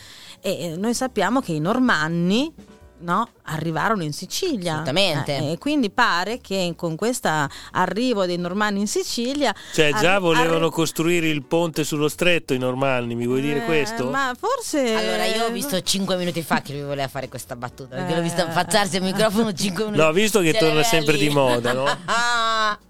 E 0.41 0.75
noi 0.77 0.95
sappiamo 0.95 1.41
che 1.41 1.53
i 1.53 1.61
normanni 1.61 2.53
no, 2.99 3.29
arrivarono 3.47 4.03
in 4.03 4.13
Sicilia. 4.13 4.73
Assolutamente. 4.73 5.37
Eh, 5.37 5.53
e 5.53 5.59
quindi 5.59 5.91
pare 5.91 6.41
che 6.41 6.73
con 6.77 6.97
questo 6.97 7.29
arrivo 7.73 8.27
dei 8.27 8.37
normanni 8.39 8.81
in 8.81 8.87
Sicilia... 8.87 9.55
Cioè, 9.73 9.93
già 9.95 10.13
arri- 10.15 10.21
volevano 10.23 10.67
arri- 10.67 10.71
costruire 10.75 11.29
il 11.29 11.43
ponte 11.45 11.85
sullo 11.85 12.09
stretto 12.09 12.55
i 12.55 12.59
normanni, 12.59 13.15
mi 13.15 13.27
vuoi 13.27 13.41
dire 13.41 13.63
Eh, 13.63 13.65
questo? 13.65 14.09
Ma 14.11 14.33
forse... 14.39 14.95
Allora, 14.95 15.25
io 15.25 15.45
ho 15.47 15.51
visto 15.51 15.81
5 15.81 16.17
minuti 16.17 16.43
fa 16.43 16.61
che 16.63 16.73
lui 16.73 16.83
voleva 16.83 17.09
fare 17.09 17.29
questa 17.29 17.57
battuta, 17.57 17.97
perché 17.97 18.15
l'ho 18.15 18.23
visto 18.23 18.41
Eh. 18.41 18.45
affacciarsi 18.49 18.97
al 18.97 19.03
microfono 19.03 19.53
5 19.53 19.85
minuti. 19.85 20.03
No, 20.03 20.13
visto 20.13 20.41
che 20.41 20.53
torna 20.53 20.83
sempre 20.83 21.15
lì. 21.17 21.29
di 21.29 21.35
moda, 21.35 21.73
no? 21.73 21.85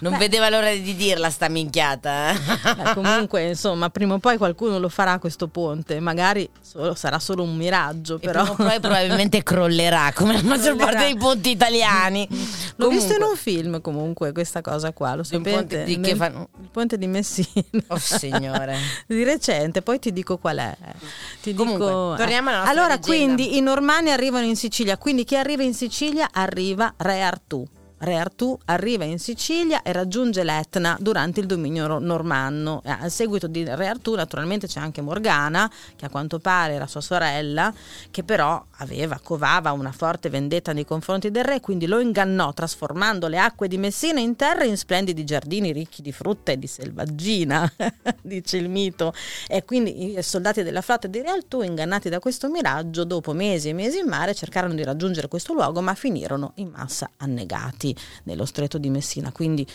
non 0.00 0.16
vedeva 0.16 0.48
l'ora 0.48 0.70
di 0.72 0.94
dirla 0.94 1.28
sta 1.28 1.48
minchiata. 1.48 2.30
Eh, 2.30 2.94
comunque, 2.94 3.48
insomma, 3.48 3.90
prima 3.90 4.14
o 4.14 4.18
poi 4.18 4.36
qualcuno 4.38 4.78
lo 4.78 4.88
farà 4.88 5.18
questo 5.18 5.48
ponte, 5.48 5.98
magari 6.00 6.48
solo- 6.60 6.94
sarà 6.94 7.18
solo 7.18 7.42
un 7.42 7.56
miraggio, 7.56 8.16
E 8.16 8.18
però... 8.20 8.42
prima 8.44 8.68
o 8.68 8.68
poi 8.70 8.78
probabilmente 8.80 9.42
crollerà, 9.42 9.89
come 10.14 10.34
la 10.34 10.42
maggior 10.42 10.76
parte 10.76 10.98
dei 10.98 11.16
ponti 11.16 11.50
italiani. 11.50 12.26
L'ho 12.76 12.88
visto 12.88 13.12
in 13.12 13.18
Comunque- 13.18 13.28
un 13.28 13.36
film 13.36 13.80
comunque 13.80 14.32
questa 14.32 14.60
cosa 14.62 14.92
qua, 14.92 15.14
lo 15.14 15.22
sapete? 15.22 15.84
di- 15.84 15.96
Nel- 15.96 16.16
fanno- 16.16 16.48
Il 16.60 16.68
ponte 16.70 16.96
di 16.98 17.06
Messina. 17.06 17.48
Oh, 17.88 17.98
signore. 17.98 18.76
di 19.06 19.22
recente, 19.22 19.82
poi 19.82 19.98
ti 19.98 20.12
dico 20.12 20.38
qual 20.38 20.58
è. 20.58 20.76
Ti 21.42 21.52
Comunque, 21.54 21.86
dico- 21.86 22.14
torniamo 22.16 22.48
alla 22.48 22.58
nostra 22.58 22.72
Allora, 22.72 22.94
leggenda. 22.94 23.06
quindi 23.34 23.56
i 23.56 23.60
normanni 23.60 24.10
arrivano 24.10 24.46
in 24.46 24.56
Sicilia, 24.56 24.96
quindi 24.96 25.24
chi 25.24 25.36
arriva 25.36 25.62
in 25.62 25.74
Sicilia 25.74 26.28
arriva 26.32 26.92
Re 26.96 27.22
Artù. 27.22 27.66
Re 28.02 28.16
Artù 28.16 28.58
arriva 28.64 29.04
in 29.04 29.18
Sicilia 29.18 29.82
e 29.82 29.92
raggiunge 29.92 30.42
l'Etna 30.42 30.96
durante 30.98 31.40
il 31.40 31.44
dominio 31.46 31.98
normanno. 31.98 32.80
Eh, 32.82 32.90
Al 32.98 33.10
seguito 33.10 33.46
di 33.46 33.62
Re 33.62 33.88
Artù, 33.88 34.14
naturalmente, 34.14 34.66
c'è 34.66 34.80
anche 34.80 35.02
Morgana, 35.02 35.70
che 35.96 36.06
a 36.06 36.08
quanto 36.08 36.38
pare 36.38 36.72
era 36.72 36.86
sua 36.86 37.02
sorella, 37.02 37.70
che 38.10 38.22
però 38.24 38.64
aveva, 38.80 39.18
covava 39.22 39.72
una 39.72 39.92
forte 39.92 40.28
vendetta 40.28 40.72
nei 40.72 40.84
confronti 40.84 41.30
del 41.30 41.44
re, 41.44 41.60
quindi 41.60 41.86
lo 41.86 42.00
ingannò, 42.00 42.52
trasformando 42.52 43.28
le 43.28 43.38
acque 43.38 43.68
di 43.68 43.78
Messina 43.78 44.20
in 44.20 44.36
terra 44.36 44.64
in 44.64 44.76
splendidi 44.76 45.24
giardini 45.24 45.72
ricchi 45.72 46.02
di 46.02 46.12
frutta 46.12 46.52
e 46.52 46.58
di 46.58 46.66
selvaggina, 46.66 47.70
dice 48.20 48.56
il 48.56 48.68
mito. 48.68 49.12
E 49.48 49.64
quindi 49.64 50.18
i 50.18 50.22
soldati 50.22 50.62
della 50.62 50.80
flotta 50.80 51.06
di 51.06 51.20
Re 51.20 51.30
Artù, 51.30 51.62
ingannati 51.62 52.08
da 52.08 52.18
questo 52.18 52.48
miraggio, 52.48 53.04
dopo 53.04 53.32
mesi 53.32 53.68
e 53.68 53.72
mesi 53.72 53.98
in 53.98 54.06
mare, 54.06 54.34
cercarono 54.34 54.74
di 54.74 54.82
raggiungere 54.82 55.28
questo 55.28 55.52
luogo, 55.52 55.80
ma 55.80 55.94
finirono 55.94 56.52
in 56.56 56.70
massa 56.70 57.10
annegati 57.18 57.94
nello 58.24 58.44
stretto 58.44 58.78
di 58.78 58.90
Messina. 58.90 59.30
Quindi 59.32 59.66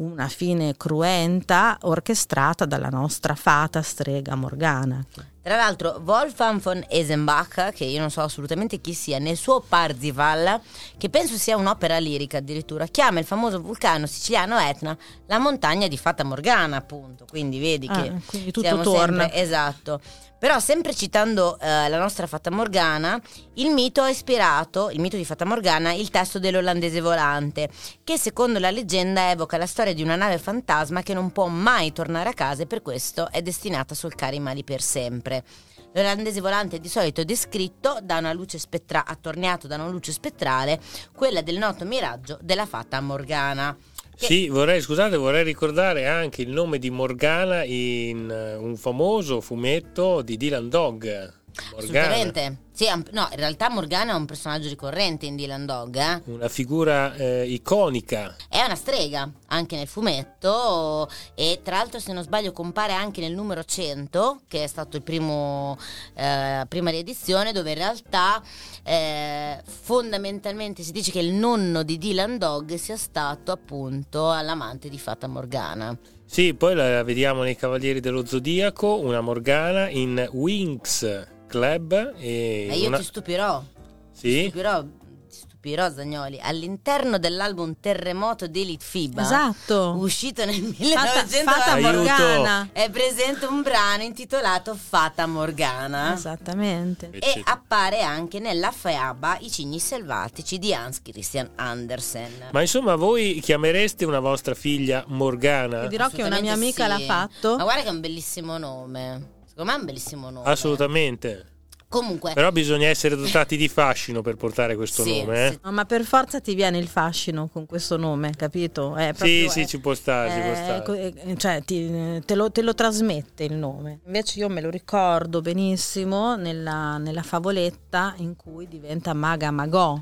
una 0.00 0.28
fine 0.28 0.76
cruenta 0.76 1.76
orchestrata 1.82 2.64
dalla 2.64 2.88
nostra 2.88 3.34
fata 3.34 3.82
strega 3.82 4.34
Morgana. 4.34 5.04
Tra 5.42 5.56
l'altro, 5.56 6.00
Wolfgang 6.04 6.60
von 6.60 6.84
Esenbach, 6.88 7.72
che 7.72 7.84
io 7.84 8.00
non 8.00 8.10
so 8.10 8.20
assolutamente 8.20 8.80
chi 8.80 8.92
sia, 8.94 9.18
nel 9.18 9.36
suo 9.36 9.60
Parzival, 9.60 10.60
che 10.98 11.08
penso 11.08 11.36
sia 11.36 11.56
un'opera 11.56 11.98
lirica 11.98 12.38
addirittura, 12.38 12.86
chiama 12.86 13.18
il 13.20 13.24
famoso 13.26 13.60
vulcano 13.60 14.06
siciliano 14.06 14.58
Etna 14.58 14.96
la 15.26 15.38
montagna 15.38 15.86
di 15.86 15.96
Fata 15.96 16.24
Morgana, 16.24 16.76
appunto. 16.76 17.24
Quindi 17.28 17.58
vedi 17.58 17.86
Ah, 17.90 18.02
che 18.02 18.12
quindi 18.26 18.50
tutto 18.52 18.80
torna. 18.82 19.22
sempre- 19.24 19.40
esatto. 19.40 20.00
Però 20.40 20.58
sempre 20.58 20.94
citando 20.94 21.58
eh, 21.58 21.86
la 21.90 21.98
nostra 21.98 22.26
Fata 22.26 22.50
Morgana, 22.50 23.20
il 23.56 23.72
mito 23.72 24.00
ha 24.00 24.08
ispirato, 24.08 24.88
il 24.88 24.98
mito 24.98 25.18
di 25.18 25.26
Fata 25.26 25.44
Morgana, 25.44 25.92
il 25.92 26.08
testo 26.08 26.38
dell'olandese 26.38 27.02
volante, 27.02 27.68
che 28.02 28.16
secondo 28.16 28.58
la 28.58 28.70
leggenda 28.70 29.28
evoca 29.28 29.58
la 29.58 29.66
storia 29.66 29.92
di 29.92 30.02
una 30.02 30.16
nave 30.16 30.38
fantasma 30.38 31.02
che 31.02 31.12
non 31.12 31.30
può 31.30 31.48
mai 31.48 31.92
tornare 31.92 32.30
a 32.30 32.32
casa 32.32 32.62
e 32.62 32.66
per 32.66 32.80
questo 32.80 33.30
è 33.30 33.42
destinata 33.42 33.92
a 33.92 33.96
solcare 33.96 34.36
i 34.36 34.40
mali 34.40 34.64
per 34.64 34.80
sempre. 34.80 35.44
L'olandese 35.92 36.40
volante 36.40 36.76
è 36.76 36.80
di 36.80 36.88
solito 36.88 37.22
descritto 37.22 37.98
da 38.02 38.16
una 38.16 38.32
luce 38.32 38.58
spettrale, 38.58 39.04
attorniato 39.08 39.66
da 39.66 39.74
una 39.74 39.88
luce 39.88 40.10
spettrale, 40.10 40.80
quella 41.14 41.42
del 41.42 41.58
noto 41.58 41.84
miraggio 41.84 42.38
della 42.40 42.64
Fata 42.64 42.98
Morgana. 43.02 43.76
Sì, 44.22 44.48
vorrei, 44.48 44.82
scusate, 44.82 45.16
vorrei 45.16 45.42
ricordare 45.42 46.06
anche 46.06 46.42
il 46.42 46.50
nome 46.50 46.78
di 46.78 46.90
Morgana 46.90 47.64
in 47.64 48.30
eh, 48.30 48.54
un 48.54 48.76
famoso 48.76 49.40
fumetto 49.40 50.20
di 50.20 50.36
Dylan 50.36 50.68
Dog. 50.68 51.39
Assolutamente. 51.76 52.68
Sì, 52.80 52.86
no, 52.86 53.28
in 53.30 53.36
realtà 53.36 53.68
Morgana 53.68 54.12
è 54.12 54.14
un 54.14 54.24
personaggio 54.24 54.66
ricorrente 54.66 55.26
in 55.26 55.36
Dylan 55.36 55.66
Dog, 55.66 55.96
eh? 55.96 56.22
una 56.26 56.48
figura 56.48 57.14
eh, 57.14 57.44
iconica. 57.46 58.34
È 58.48 58.62
una 58.64 58.74
strega 58.74 59.30
anche 59.48 59.76
nel 59.76 59.86
fumetto 59.86 61.06
e 61.34 61.60
tra 61.62 61.76
l'altro 61.76 62.00
se 62.00 62.14
non 62.14 62.22
sbaglio 62.22 62.52
compare 62.52 62.94
anche 62.94 63.20
nel 63.20 63.34
numero 63.34 63.64
100 63.64 64.42
che 64.48 64.64
è 64.64 64.66
stato 64.66 64.96
il 64.96 65.02
primo 65.02 65.76
eh, 66.14 66.64
prima 66.68 66.88
riedizione 66.88 67.52
dove 67.52 67.72
in 67.72 67.76
realtà 67.76 68.42
eh, 68.82 69.60
fondamentalmente 69.62 70.82
si 70.82 70.92
dice 70.92 71.10
che 71.10 71.20
il 71.20 71.34
nonno 71.34 71.82
di 71.82 71.98
Dylan 71.98 72.38
Dog 72.38 72.72
sia 72.76 72.96
stato 72.96 73.52
appunto 73.52 74.28
l'amante 74.28 74.88
di 74.88 74.98
Fata 74.98 75.26
Morgana. 75.26 75.94
Sì, 76.24 76.54
poi 76.54 76.74
la 76.74 77.02
vediamo 77.02 77.42
nei 77.42 77.56
Cavalieri 77.56 78.00
dello 78.00 78.24
Zodiaco, 78.24 79.00
una 79.00 79.20
Morgana 79.20 79.90
in 79.90 80.26
Winx 80.32 81.38
Club. 81.50 82.14
E 82.16 82.68
E 82.70 82.76
io 82.78 82.86
una- 82.88 82.98
ti 82.98 83.04
stupirò, 83.04 83.60
ti 83.60 83.66
Sì? 84.12 84.42
stupirò, 84.44 84.82
ti 84.82 85.36
stupirò 85.36 85.90
Zagnoli, 85.92 86.38
all'interno 86.40 87.18
dell'album 87.18 87.74
Terremoto 87.80 88.46
di 88.46 88.62
Elite 88.62 88.84
FIBA 88.84 89.22
Esatto. 89.22 89.94
uscito 89.98 90.44
nel 90.44 90.54
Fata, 90.54 90.74
1900 90.78 91.50
fata 91.50 91.72
Aiuto. 91.72 91.92
Morgana. 91.96 92.68
È 92.72 92.88
presente 92.90 93.44
un 93.46 93.60
brano 93.62 94.02
intitolato 94.04 94.74
Fata 94.74 95.26
Morgana. 95.26 96.14
Esattamente. 96.14 97.10
E 97.12 97.40
appare 97.44 98.00
anche 98.02 98.38
nella 98.38 98.70
fiaba 98.72 99.36
I 99.40 99.50
cigni 99.50 99.78
selvatici 99.80 100.58
di 100.58 100.72
Hans 100.72 101.02
Christian 101.02 101.50
Andersen. 101.56 102.48
Ma 102.52 102.60
insomma, 102.62 102.94
voi 102.96 103.40
chiamereste 103.42 104.04
una 104.04 104.20
vostra 104.20 104.54
figlia 104.54 105.04
Morgana? 105.08 105.82
Ti 105.82 105.88
dirò 105.88 106.08
che 106.08 106.22
una 106.22 106.40
mia 106.40 106.52
amica 106.54 106.84
sì. 106.84 106.88
l'ha 106.88 107.00
fatto. 107.00 107.56
Ma 107.56 107.64
guarda 107.64 107.82
che 107.82 107.88
è 107.88 107.92
un 107.92 108.00
bellissimo 108.00 108.56
nome. 108.56 109.38
Secondo 109.60 109.64
me 109.64 109.72
è 109.72 109.78
un 109.80 109.84
bellissimo 109.84 110.30
nome. 110.30 110.48
Assolutamente. 110.48 111.44
Comunque, 111.88 112.32
Però 112.34 112.50
bisogna 112.52 112.86
essere 112.86 113.16
dotati 113.16 113.56
di 113.56 113.66
fascino 113.68 114.22
per 114.22 114.36
portare 114.36 114.74
questo 114.76 115.02
Sì, 115.04 115.18
nome. 115.20 115.46
Eh? 115.46 115.50
sì. 115.50 115.58
No, 115.64 115.72
ma 115.72 115.84
per 115.84 116.04
forza 116.04 116.40
ti 116.40 116.54
viene 116.54 116.78
il 116.78 116.86
fascino 116.86 117.48
con 117.48 117.66
questo 117.66 117.96
nome, 117.98 118.30
capito? 118.36 118.94
È 118.94 119.08
Sì, 119.08 119.12
proprio- 119.16 119.50
sì, 119.50 119.60
è- 119.62 119.66
ci 119.66 119.80
può 119.80 119.92
stare, 119.94 120.30
ci 120.30 120.40
può 120.40 120.54
stare. 120.54 121.12
eh, 121.14 121.36
cioè, 121.36 121.62
ti- 121.64 122.22
te, 122.24 122.34
lo, 122.36 122.50
te 122.52 122.62
lo 122.62 122.74
trasmette 122.74 123.44
il 123.44 123.54
nome. 123.54 123.98
Invece 124.06 124.38
io 124.38 124.48
me 124.48 124.60
lo 124.62 124.70
ricordo 124.70 125.40
benissimo 125.42 126.36
nella, 126.36 126.96
nella 126.98 127.22
favoletta 127.22 128.14
in 128.18 128.36
cui 128.36 128.66
diventa 128.68 129.12
Maga 129.12 129.50
Magò. 129.50 130.00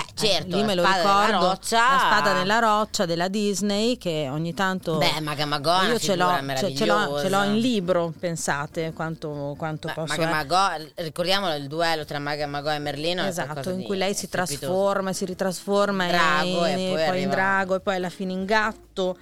Beh, 0.00 0.12
certo, 0.14 0.56
Eh, 0.56 0.60
la 0.60 0.66
me 0.66 0.74
lo 0.74 0.84
ricordo. 0.84 1.48
roccia. 1.48 1.76
La 1.78 1.98
spada 1.98 2.32
nella 2.34 2.58
roccia 2.58 3.06
della 3.06 3.28
Disney 3.28 3.96
che 3.98 4.28
ogni 4.30 4.54
tanto... 4.54 4.98
Beh, 4.98 5.20
Magamagò 5.20 5.80
è 5.80 5.84
una 5.84 5.92
io 5.92 5.98
ce 5.98 6.16
l'ho, 6.16 6.28
figura 6.28 6.56
ce, 6.56 6.86
l'ho, 6.86 7.20
ce 7.20 7.28
l'ho 7.28 7.42
in 7.44 7.58
libro, 7.58 8.12
pensate 8.18 8.92
quanto, 8.92 9.54
quanto 9.58 9.88
Beh, 9.88 9.94
posso... 9.94 10.14
Maga 10.16 10.28
Magò, 10.30 10.68
ricordiamolo 10.94 11.54
il 11.54 11.66
duello 11.66 12.04
tra 12.04 12.18
Maga 12.18 12.46
Magò 12.46 12.72
e 12.72 12.78
Merlino. 12.78 13.24
Esatto, 13.24 13.70
in 13.70 13.82
cui 13.82 13.96
lei 13.96 14.14
si 14.14 14.28
trasforma, 14.28 15.12
si 15.12 15.24
ritrasforma 15.24 16.06
Drago 16.06 16.66
in, 16.66 16.78
e 16.78 16.92
poi 16.94 17.06
poi 17.08 17.22
in 17.22 17.30
drago 17.30 17.74
e 17.74 17.80
poi 17.80 17.96
alla 17.96 18.10
fine 18.10 18.32
in 18.32 18.44
gatto. 18.44 19.16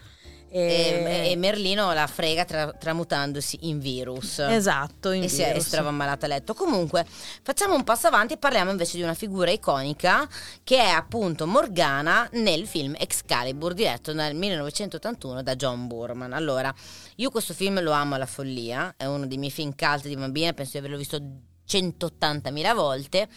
E, 0.48 1.30
e 1.30 1.36
Merlino 1.36 1.92
la 1.92 2.06
frega 2.06 2.44
tra- 2.44 2.72
tramutandosi 2.72 3.58
in 3.62 3.78
virus. 3.78 4.38
Esatto, 4.38 5.10
in 5.10 5.24
e 5.24 5.28
si, 5.28 5.42
è, 5.42 5.48
virus. 5.48 5.64
si 5.64 5.70
trova 5.70 5.88
ammalata 5.88 6.26
a 6.26 6.28
letto. 6.28 6.54
Comunque, 6.54 7.04
facciamo 7.42 7.74
un 7.74 7.84
passo 7.84 8.06
avanti 8.06 8.34
e 8.34 8.36
parliamo 8.36 8.70
invece 8.70 8.96
di 8.96 9.02
una 9.02 9.14
figura 9.14 9.50
iconica 9.50 10.28
che 10.62 10.78
è 10.78 10.88
appunto 10.88 11.46
Morgana 11.46 12.28
nel 12.32 12.66
film 12.66 12.94
Excalibur, 12.98 13.74
diretto 13.74 14.12
nel 14.12 14.34
1981 14.34 15.42
da 15.42 15.56
John 15.56 15.86
Boorman. 15.86 16.32
Allora, 16.32 16.74
io 17.16 17.30
questo 17.30 17.54
film 17.54 17.82
lo 17.82 17.92
amo 17.92 18.14
alla 18.14 18.26
follia, 18.26 18.94
è 18.96 19.04
uno 19.06 19.26
dei 19.26 19.38
miei 19.38 19.50
film 19.50 19.74
cult 19.74 20.06
di 20.06 20.16
bambina, 20.16 20.52
penso 20.52 20.72
di 20.72 20.78
averlo 20.78 20.96
visto 20.96 21.20
180.000 21.66 22.74
volte. 22.74 23.28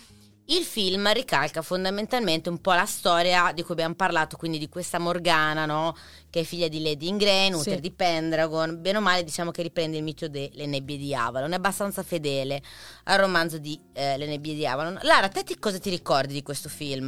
Il 0.51 0.63
film 0.63 1.11
ricalca 1.13 1.61
fondamentalmente 1.61 2.49
un 2.49 2.59
po' 2.59 2.73
la 2.73 2.87
storia 2.87 3.51
di 3.53 3.61
cui 3.61 3.73
abbiamo 3.73 3.93
parlato, 3.93 4.35
quindi 4.35 4.57
di 4.57 4.67
questa 4.67 4.97
Morgana, 4.97 5.67
no? 5.67 5.95
che 6.31 6.39
è 6.39 6.43
figlia 6.43 6.67
di 6.67 6.81
Lady 6.81 7.07
Ingrain, 7.07 7.53
Sì. 7.53 7.59
Uther 7.59 7.79
di 7.79 7.91
Pendragon, 7.91 8.81
bene 8.81 8.97
o 8.97 9.01
male 9.01 9.23
diciamo 9.23 9.51
che 9.51 9.61
riprende 9.61 9.97
il 9.97 10.03
mito 10.03 10.27
delle 10.27 10.65
nebbie 10.65 10.97
di 10.97 11.13
Avalon, 11.13 11.51
è 11.51 11.55
abbastanza 11.55 12.01
fedele 12.01 12.63
al 13.03 13.19
romanzo 13.19 13.59
di 13.59 13.79
eh, 13.93 14.17
Le 14.17 14.25
nebbie 14.25 14.55
di 14.55 14.65
Avalon. 14.65 14.97
Lara, 15.03 15.27
te 15.29 15.43
ti- 15.43 15.59
cosa 15.59 15.77
ti 15.77 15.91
ricordi 15.91 16.33
di 16.33 16.41
questo 16.41 16.67
film? 16.67 17.07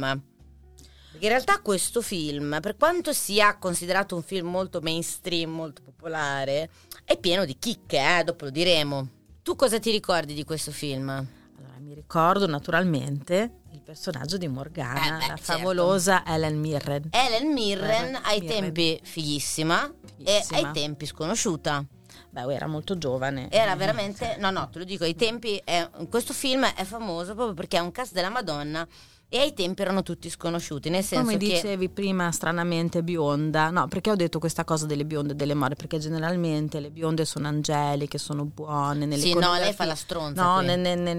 Perché 1.10 1.26
in 1.26 1.32
realtà 1.32 1.58
questo 1.60 2.00
film, 2.00 2.58
per 2.62 2.76
quanto 2.76 3.12
sia 3.12 3.58
considerato 3.58 4.14
un 4.14 4.22
film 4.22 4.50
molto 4.50 4.78
mainstream, 4.80 5.50
molto 5.50 5.82
popolare, 5.82 6.70
è 7.04 7.18
pieno 7.18 7.44
di 7.44 7.58
chicche, 7.58 7.98
eh? 7.98 8.22
dopo 8.22 8.44
lo 8.44 8.50
diremo. 8.50 9.08
Tu 9.42 9.56
cosa 9.56 9.80
ti 9.80 9.90
ricordi 9.90 10.32
di 10.32 10.44
questo 10.44 10.70
film? 10.70 11.40
Mi 11.82 11.94
ricordo 11.94 12.46
naturalmente 12.46 13.58
il 13.72 13.80
personaggio 13.82 14.36
di 14.36 14.46
Morgana, 14.46 15.00
Eh 15.00 15.10
beh, 15.10 15.18
la 15.18 15.36
certo. 15.36 15.42
favolosa 15.42 16.24
Ellen 16.24 16.58
Mirren. 16.60 17.08
Helen 17.10 17.52
Mirren, 17.52 18.04
Mirren, 18.04 18.18
ai 18.22 18.44
tempi 18.44 19.00
fighissima, 19.02 19.92
Fighissima. 20.16 20.58
e 20.58 20.64
ai 20.64 20.72
tempi 20.72 21.06
sconosciuta. 21.06 21.84
Beh, 22.30 22.54
era 22.54 22.66
molto 22.68 22.96
giovane. 22.96 23.50
Era 23.50 23.74
veramente, 23.74 24.36
no, 24.38 24.50
no, 24.50 24.68
te 24.70 24.78
lo 24.78 24.84
dico, 24.84 25.02
ai 25.04 25.16
tempi, 25.16 25.60
è- 25.64 25.90
questo 26.08 26.32
film 26.32 26.64
è 26.66 26.84
famoso 26.84 27.34
proprio 27.34 27.54
perché 27.54 27.76
ha 27.78 27.82
un 27.82 27.90
cast 27.90 28.12
della 28.12 28.30
Madonna 28.30 28.86
e 29.34 29.38
ai 29.38 29.54
tempi 29.54 29.80
erano 29.80 30.02
tutti 30.02 30.28
sconosciuti, 30.28 30.90
nel 30.90 31.02
senso 31.02 31.24
Come 31.24 31.38
che... 31.38 31.46
dicevi 31.46 31.88
prima, 31.88 32.30
stranamente 32.32 33.02
bionda. 33.02 33.70
No, 33.70 33.88
perché 33.88 34.10
ho 34.10 34.14
detto 34.14 34.38
questa 34.38 34.62
cosa 34.64 34.84
delle 34.84 35.06
bionde 35.06 35.32
e 35.32 35.36
delle 35.36 35.54
more? 35.54 35.74
Perché 35.74 35.96
generalmente 35.98 36.80
le 36.80 36.90
bionde 36.90 37.24
sono 37.24 37.48
angeliche, 37.48 38.18
sono 38.18 38.44
buone. 38.44 39.06
Nelle 39.06 39.22
Sì, 39.22 39.32
no, 39.32 39.54
lei 39.54 39.72
fa 39.72 39.86
la 39.86 39.94
stronza 39.94 40.42
No, 40.42 40.60
ne- 40.60 40.76
ne- 40.76 40.94
ne- 40.96 41.14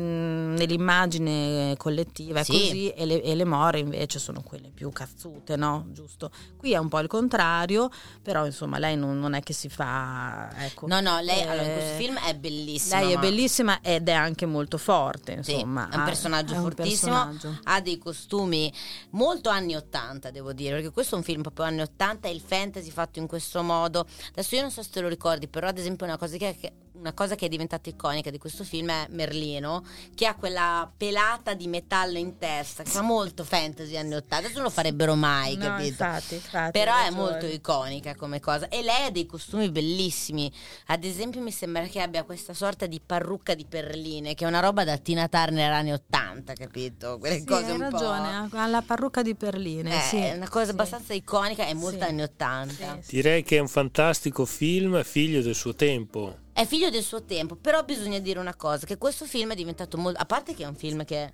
nell'immagine 0.83 1.75
collettiva 1.77 2.41
è 2.41 2.43
Sì. 2.43 2.51
così 2.51 2.89
e 2.89 3.05
le, 3.05 3.21
e 3.23 3.33
le 3.35 3.45
more 3.45 3.79
invece 3.79 4.19
sono 4.19 4.41
quelle 4.43 4.69
più 4.71 4.91
cazzute, 4.91 5.55
no? 5.55 5.87
Giusto? 5.91 6.29
Qui 6.57 6.71
è 6.73 6.77
un 6.77 6.89
po' 6.89 6.99
il 6.99 7.07
contrario, 7.07 7.89
però 8.21 8.45
insomma 8.45 8.77
lei 8.77 8.95
non, 8.95 9.19
non 9.19 9.33
è 9.33 9.41
che 9.41 9.53
si 9.53 9.69
fa... 9.69 10.49
Ecco, 10.57 10.85
No, 10.87 10.99
no, 11.01 11.19
lei 11.19 11.39
eh, 11.39 11.47
allora, 11.47 11.65
in 11.67 11.73
questo 11.73 11.95
film 11.97 12.19
è 12.19 12.35
bellissima. 12.35 12.99
Lei 12.99 13.11
è 13.11 13.15
ma- 13.15 13.21
bellissima 13.21 13.79
ed 13.81 14.07
è 14.07 14.11
anche 14.13 14.45
molto 14.45 14.77
forte, 14.77 15.39
Sì, 15.41 15.53
insomma. 15.53 15.89
è 15.89 15.95
un 15.95 16.01
ha- 16.01 16.05
personaggio 16.05 16.53
è 16.53 16.57
un 16.57 16.61
fortissimo, 16.63 17.11
personaggio. 17.25 17.59
ha 17.63 17.81
dei 17.81 17.97
costumi 18.03 18.71
molto 19.11 19.49
anni 19.49 19.75
80, 19.75 20.29
devo 20.31 20.53
dire, 20.53 20.75
perché 20.75 20.91
questo 20.91 21.15
è 21.15 21.17
un 21.17 21.23
film 21.23 21.41
proprio 21.41 21.65
anni 21.65 21.81
80 21.81 22.27
e 22.27 22.31
il 22.31 22.41
fantasy 22.41 22.89
fatto 22.91 23.19
in 23.19 23.27
questo 23.27 23.63
modo. 23.63 24.05
Adesso 24.29 24.55
io 24.55 24.61
non 24.61 24.71
so 24.71 24.83
se 24.83 24.89
te 24.91 25.01
lo 25.01 25.07
ricordi, 25.07 25.47
però 25.47 25.67
ad 25.67 25.77
esempio 25.77 26.05
una 26.05 26.17
cosa 26.17 26.37
che, 26.37 26.55
che- 26.59 26.73
una 27.03 27.11
cosa 27.13 27.35
che 27.35 27.47
è 27.47 27.49
diventata 27.49 27.89
iconica 27.89 28.29
di 28.29 28.37
questo 28.37 28.63
film 28.63 28.89
è 28.89 29.07
Merlino, 29.09 29.83
che 30.15 30.25
ha 30.25 30.35
quella 30.35 30.89
pelata 30.95 31.53
di 31.53 31.67
metallo 31.67 32.17
in 32.17 32.37
testa, 32.37 32.83
che 32.83 32.89
fa 32.89 33.01
molto 33.01 33.43
fantasy 33.43 33.97
anni 33.97 34.13
80, 34.15 34.35
adesso 34.37 34.53
non 34.55 34.63
lo 34.63 34.69
farebbero 34.69 35.15
mai, 35.15 35.55
No, 35.57 35.65
capito? 35.65 35.87
infatti, 35.89 36.35
infatti, 36.35 36.71
Però 36.71 36.93
è 36.95 37.03
ragione. 37.03 37.21
molto 37.21 37.45
iconica 37.45 38.15
come 38.15 38.39
cosa 38.39 38.69
e 38.69 38.81
lei 38.81 39.05
ha 39.07 39.11
dei 39.11 39.25
costumi 39.25 39.69
bellissimi. 39.69 40.49
Ad 40.87 41.03
esempio 41.03 41.41
mi 41.41 41.51
sembra 41.51 41.83
che 41.87 41.99
abbia 41.99 42.23
questa 42.23 42.53
sorta 42.53 42.85
di 42.85 43.01
parrucca 43.05 43.53
di 43.53 43.65
perline, 43.65 44.33
che 44.33 44.45
è 44.45 44.47
una 44.47 44.61
roba 44.61 44.85
da 44.85 44.97
Tina 44.97 45.27
Turner 45.27 45.71
anni 45.73 45.91
80, 45.91 46.53
capito? 46.53 47.17
Quelle 47.19 47.39
Sì, 47.39 47.45
cose 47.45 47.65
hai 47.65 47.71
un 47.71 47.79
ragione, 47.79 48.47
po'. 48.49 48.57
ha 48.57 48.67
la 48.67 48.81
parrucca 48.81 49.21
di 49.21 49.35
perline. 49.35 49.93
Eh, 49.97 50.01
sì, 50.07 50.15
è 50.17 50.35
una 50.35 50.47
cosa 50.47 50.65
sì. 50.65 50.71
abbastanza 50.71 51.13
iconica 51.13 51.67
e 51.67 51.73
molto 51.73 51.99
Sì. 51.99 52.09
anni 52.09 52.21
80. 52.21 52.99
Sì, 53.01 53.15
Direi 53.15 53.43
che 53.43 53.57
è 53.57 53.59
un 53.59 53.67
fantastico 53.67 54.45
film, 54.45 55.03
figlio 55.03 55.41
del 55.41 55.53
suo 55.55 55.75
tempo. 55.75 56.37
È 56.53 56.65
figlio 56.65 56.91
del 56.91 57.01
suo 57.01 57.23
tempo, 57.23 57.55
però 57.55 57.83
bisogna 57.83 58.19
dire 58.19 58.37
una 58.37 58.55
cosa, 58.55 58.85
che 58.85 58.99
questo 58.99 59.25
film 59.25 59.53
è 59.53 59.55
diventato 59.55 59.97
molto... 59.97 60.19
A 60.19 60.25
parte 60.25 60.53
che 60.53 60.63
è 60.63 60.67
un 60.67 60.75
film 60.75 61.03
che... 61.03 61.31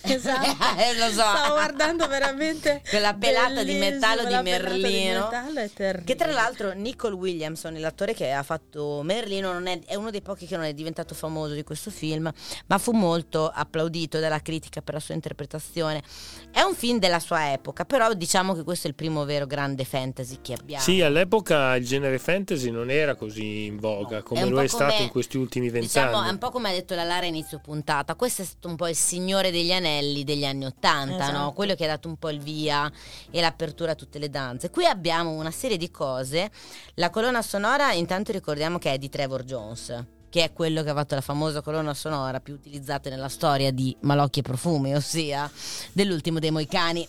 Esatto. 0.08 0.78
Eh, 0.78 0.96
lo 0.96 1.06
so. 1.06 1.20
Stavo 1.20 1.54
guardando 1.54 2.06
veramente 2.06 2.82
Quella 2.88 3.14
pelata 3.14 3.64
di 3.64 3.74
metallo 3.74 4.22
di 4.22 4.28
pelata 4.28 4.42
di 4.42 4.50
Merlino. 4.50 5.24
metallo 5.24 5.58
è 5.60 5.70
terribile. 5.72 6.04
Che 6.04 6.14
tra 6.14 6.32
l'altro 6.32 6.72
Nicole 6.72 7.14
Williamson, 7.14 7.74
l'attore 7.80 8.14
che 8.14 8.30
ha 8.30 8.42
fatto 8.44 9.00
Merlino, 9.02 9.52
non 9.52 9.66
è, 9.66 9.80
è 9.84 9.96
uno 9.96 10.10
dei 10.10 10.22
pochi 10.22 10.46
che 10.46 10.56
non 10.56 10.64
è 10.66 10.72
diventato 10.72 11.14
famoso 11.14 11.54
di 11.54 11.64
questo 11.64 11.90
film, 11.90 12.30
ma 12.66 12.78
fu 12.78 12.92
molto 12.92 13.50
applaudito 13.52 14.20
dalla 14.20 14.40
critica 14.40 14.80
per 14.82 14.94
la 14.94 15.00
sua 15.00 15.14
interpretazione. 15.14 16.02
È 16.50 16.60
un 16.60 16.74
film 16.74 16.98
della 16.98 17.18
sua 17.20 17.52
epoca, 17.52 17.84
però 17.84 18.12
diciamo 18.14 18.54
che 18.54 18.62
questo 18.62 18.86
è 18.86 18.90
il 18.90 18.96
primo 18.96 19.24
vero 19.24 19.46
grande 19.46 19.84
fantasy 19.84 20.38
che 20.40 20.52
abbiamo. 20.54 20.82
Sì, 20.82 21.00
all'epoca 21.02 21.74
il 21.74 21.84
genere 21.84 22.18
fantasy 22.18 22.70
non 22.70 22.90
era 22.90 23.16
così 23.16 23.64
in 23.64 23.78
voga 23.78 24.22
come 24.22 24.42
È 24.42 24.46
lo 24.46 24.62
è 24.62 24.66
stato 24.68 24.92
come- 24.92 25.04
in 25.04 25.10
questi 25.10 25.36
ultimi 25.36 25.70
vent'anni. 25.70 26.06
Diciamo, 26.06 26.26
è 26.26 26.30
un 26.30 26.38
po' 26.38 26.50
come 26.50 26.70
ha 26.70 26.72
detto 26.72 26.94
la 26.94 27.04
Lara 27.04 27.26
inizio 27.26 27.58
puntata, 27.58 28.14
questo 28.14 28.42
è 28.42 28.44
stato 28.44 28.68
un 28.68 28.76
po' 28.76 28.86
il 28.86 28.96
signore 28.96 29.50
degli 29.50 29.72
anelli 29.78 30.24
degli 30.24 30.44
anni 30.44 30.66
Ottanta, 30.66 31.30
no? 31.30 31.38
Esatto. 31.38 31.52
quello 31.52 31.74
che 31.74 31.84
ha 31.84 31.88
dato 31.88 32.08
un 32.08 32.16
po' 32.16 32.28
il 32.28 32.40
via 32.40 32.90
e 33.30 33.40
l'apertura 33.40 33.92
a 33.92 33.94
tutte 33.94 34.18
le 34.18 34.28
danze. 34.28 34.70
Qui 34.70 34.84
abbiamo 34.84 35.30
una 35.30 35.50
serie 35.50 35.76
di 35.76 35.90
cose, 35.90 36.50
la 36.94 37.10
colonna 37.10 37.42
sonora 37.42 37.92
intanto 37.92 38.32
ricordiamo 38.32 38.78
che 38.78 38.92
è 38.92 38.98
di 38.98 39.08
Trevor 39.08 39.44
Jones 39.44 40.04
che 40.30 40.44
è 40.44 40.52
quello 40.52 40.82
che 40.82 40.90
ha 40.90 40.94
fatto 40.94 41.14
la 41.14 41.22
famosa 41.22 41.62
colonna 41.62 41.94
sonora 41.94 42.38
più 42.40 42.52
utilizzata 42.52 43.08
nella 43.08 43.30
storia 43.30 43.72
di 43.72 43.96
Malocchi 44.00 44.40
e 44.40 44.42
Profumi, 44.42 44.94
ossia 44.94 45.50
dell'ultimo 45.92 46.38
dei 46.38 46.50
Moicani. 46.50 47.08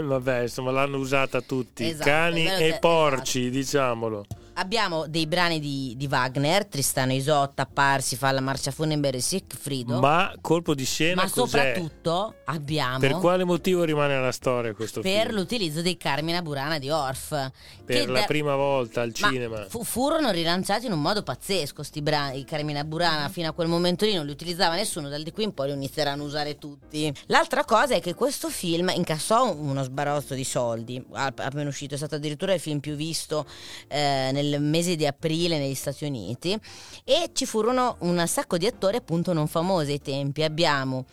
Vabbè, 0.00 0.42
insomma, 0.42 0.70
l'hanno 0.70 0.98
usata 0.98 1.40
tutti, 1.40 1.84
Esatto, 1.84 2.08
cani 2.08 2.46
e 2.46 2.78
porci, 2.80 3.50
diciamolo. 3.50 4.24
Abbiamo 4.58 5.06
dei 5.06 5.26
brani 5.26 5.60
di, 5.60 5.92
di 5.98 6.06
Wagner, 6.06 6.64
Tristano 6.64 7.12
Isotta, 7.12 7.66
Parsi, 7.66 8.16
fa 8.16 8.30
la 8.32 8.40
marcia 8.40 8.70
funebre 8.70 9.10
di 9.10 9.20
Siegfriedo. 9.20 10.00
Ma 10.00 10.32
colpo 10.40 10.74
di 10.74 10.86
scena 10.86 11.24
Ma 11.24 11.30
cos'è? 11.30 11.74
soprattutto 11.74 12.36
abbiamo 12.46 12.98
Per 12.98 13.16
quale 13.16 13.44
motivo 13.44 13.84
rimane 13.84 14.14
alla 14.14 14.32
storia 14.32 14.72
questo 14.72 15.02
per 15.02 15.26
film? 15.26 15.34
l'utilizzo 15.36 15.82
dei 15.82 15.98
Carmina 15.98 16.40
Burana 16.40 16.78
di 16.78 16.88
Orff. 16.88 17.34
Per 17.84 18.08
la 18.08 18.20
da- 18.20 18.24
prima 18.24 18.56
volta 18.56 19.02
al 19.02 19.12
ma 19.20 19.28
cinema. 19.28 19.66
fu- 19.68 19.84
furono 19.84 20.30
rilanciati 20.30 20.86
in 20.86 20.92
un 20.92 21.02
modo 21.02 21.22
pazzesco 21.22 21.82
sti 21.82 22.00
brani, 22.00 22.38
i 22.38 22.44
Carmina 22.46 22.82
Burana 22.82 23.28
fino 23.28 23.50
a 23.50 23.52
quel 23.52 23.68
momento 23.68 24.06
lì 24.06 24.14
non 24.14 24.24
li 24.24 24.32
utilizzava 24.32 24.74
nessuno, 24.74 25.10
dal 25.10 25.22
di 25.22 25.32
qui 25.32 25.44
in 25.44 25.52
poi 25.52 25.68
li 25.68 25.74
inizieranno 25.74 26.22
a 26.22 26.26
usare 26.26 26.56
tutti. 26.56 27.12
L'altra 27.26 27.62
cosa 27.66 27.94
è 27.94 28.00
che 28.00 28.14
questo 28.14 28.48
film 28.48 28.88
incassò 28.88 29.54
uno 29.54 29.82
sbarozzo 29.82 30.32
di 30.32 30.44
soldi, 30.44 31.04
ap- 31.12 31.40
appena 31.40 31.68
uscito, 31.68 31.92
è 31.92 31.98
stato 31.98 32.14
addirittura 32.14 32.54
il 32.54 32.60
film 32.60 32.80
più 32.80 32.94
visto 32.94 33.44
eh, 33.88 34.30
nel 34.32 34.44
mese 34.60 34.96
di 34.96 35.06
aprile 35.06 35.58
negli 35.58 35.74
Stati 35.74 36.04
Uniti 36.04 36.58
e 37.04 37.30
ci 37.32 37.46
furono 37.46 37.96
un 38.00 38.22
sacco 38.26 38.56
di 38.56 38.66
attori 38.66 38.96
appunto 38.96 39.32
non 39.32 39.48
famosi 39.48 39.92
ai 39.92 40.00
tempi. 40.00 40.42
Abbiamo 40.42 41.04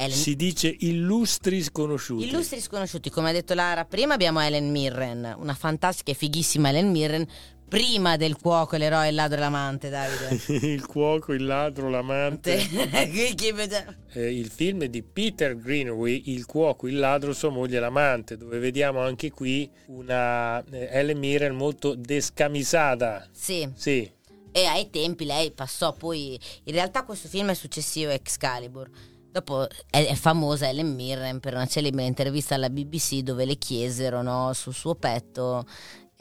Ellen 0.00 0.16
Si 0.16 0.34
dice 0.34 0.74
illustri 0.78 1.62
sconosciuti. 1.62 2.26
Illustri 2.26 2.58
sconosciuti, 2.58 3.10
come 3.10 3.28
ha 3.28 3.32
detto 3.32 3.52
Lara 3.52 3.84
prima, 3.84 4.14
abbiamo 4.14 4.40
Helen 4.40 4.70
Mirren, 4.70 5.36
una 5.38 5.52
fantastica 5.52 6.10
e 6.10 6.14
fighissima 6.14 6.70
Helen 6.70 6.90
Mirren, 6.90 7.26
prima 7.70 8.16
del 8.16 8.36
cuoco, 8.36 8.76
l'eroe, 8.76 9.08
il 9.08 9.14
ladro 9.14 9.36
e 9.36 9.40
l'amante, 9.40 9.88
Davide. 9.88 10.66
il 10.66 10.84
cuoco, 10.84 11.32
il 11.32 11.44
ladro, 11.44 11.88
l'amante. 11.88 12.58
Eh, 14.12 14.36
il 14.36 14.50
film 14.50 14.84
di 14.86 15.02
Peter 15.04 15.56
Greenaway, 15.56 16.24
Il 16.26 16.44
cuoco, 16.46 16.88
il 16.88 16.98
ladro, 16.98 17.32
sua 17.32 17.50
moglie 17.50 17.76
e 17.76 17.80
l'amante, 17.80 18.36
dove 18.36 18.58
vediamo 18.58 19.00
anche 19.00 19.30
qui 19.30 19.70
una 19.86 20.62
eh, 20.64 20.88
Ellen 20.90 21.18
Mirren 21.18 21.54
molto 21.54 21.94
descamisata. 21.94 23.28
sì, 23.32 23.70
Sì, 23.76 24.10
e 24.52 24.64
ai 24.64 24.90
tempi 24.90 25.24
lei 25.24 25.52
passò 25.52 25.92
poi, 25.92 26.38
in 26.64 26.72
realtà 26.72 27.04
questo 27.04 27.28
film 27.28 27.50
è 27.50 27.54
successivo 27.54 28.10
a 28.10 28.14
Excalibur. 28.14 28.90
Dopo 29.30 29.68
è, 29.88 30.12
famosa 30.14 30.68
Helen 30.68 30.92
Mirren 30.92 31.38
per 31.38 31.54
una 31.54 31.66
celebre 31.66 32.02
intervista 32.02 32.56
alla 32.56 32.68
BBC 32.68 33.18
dove 33.18 33.44
le 33.44 33.54
chiesero 33.54 34.22
no, 34.22 34.52
sul 34.54 34.74
suo 34.74 34.96
petto 34.96 35.64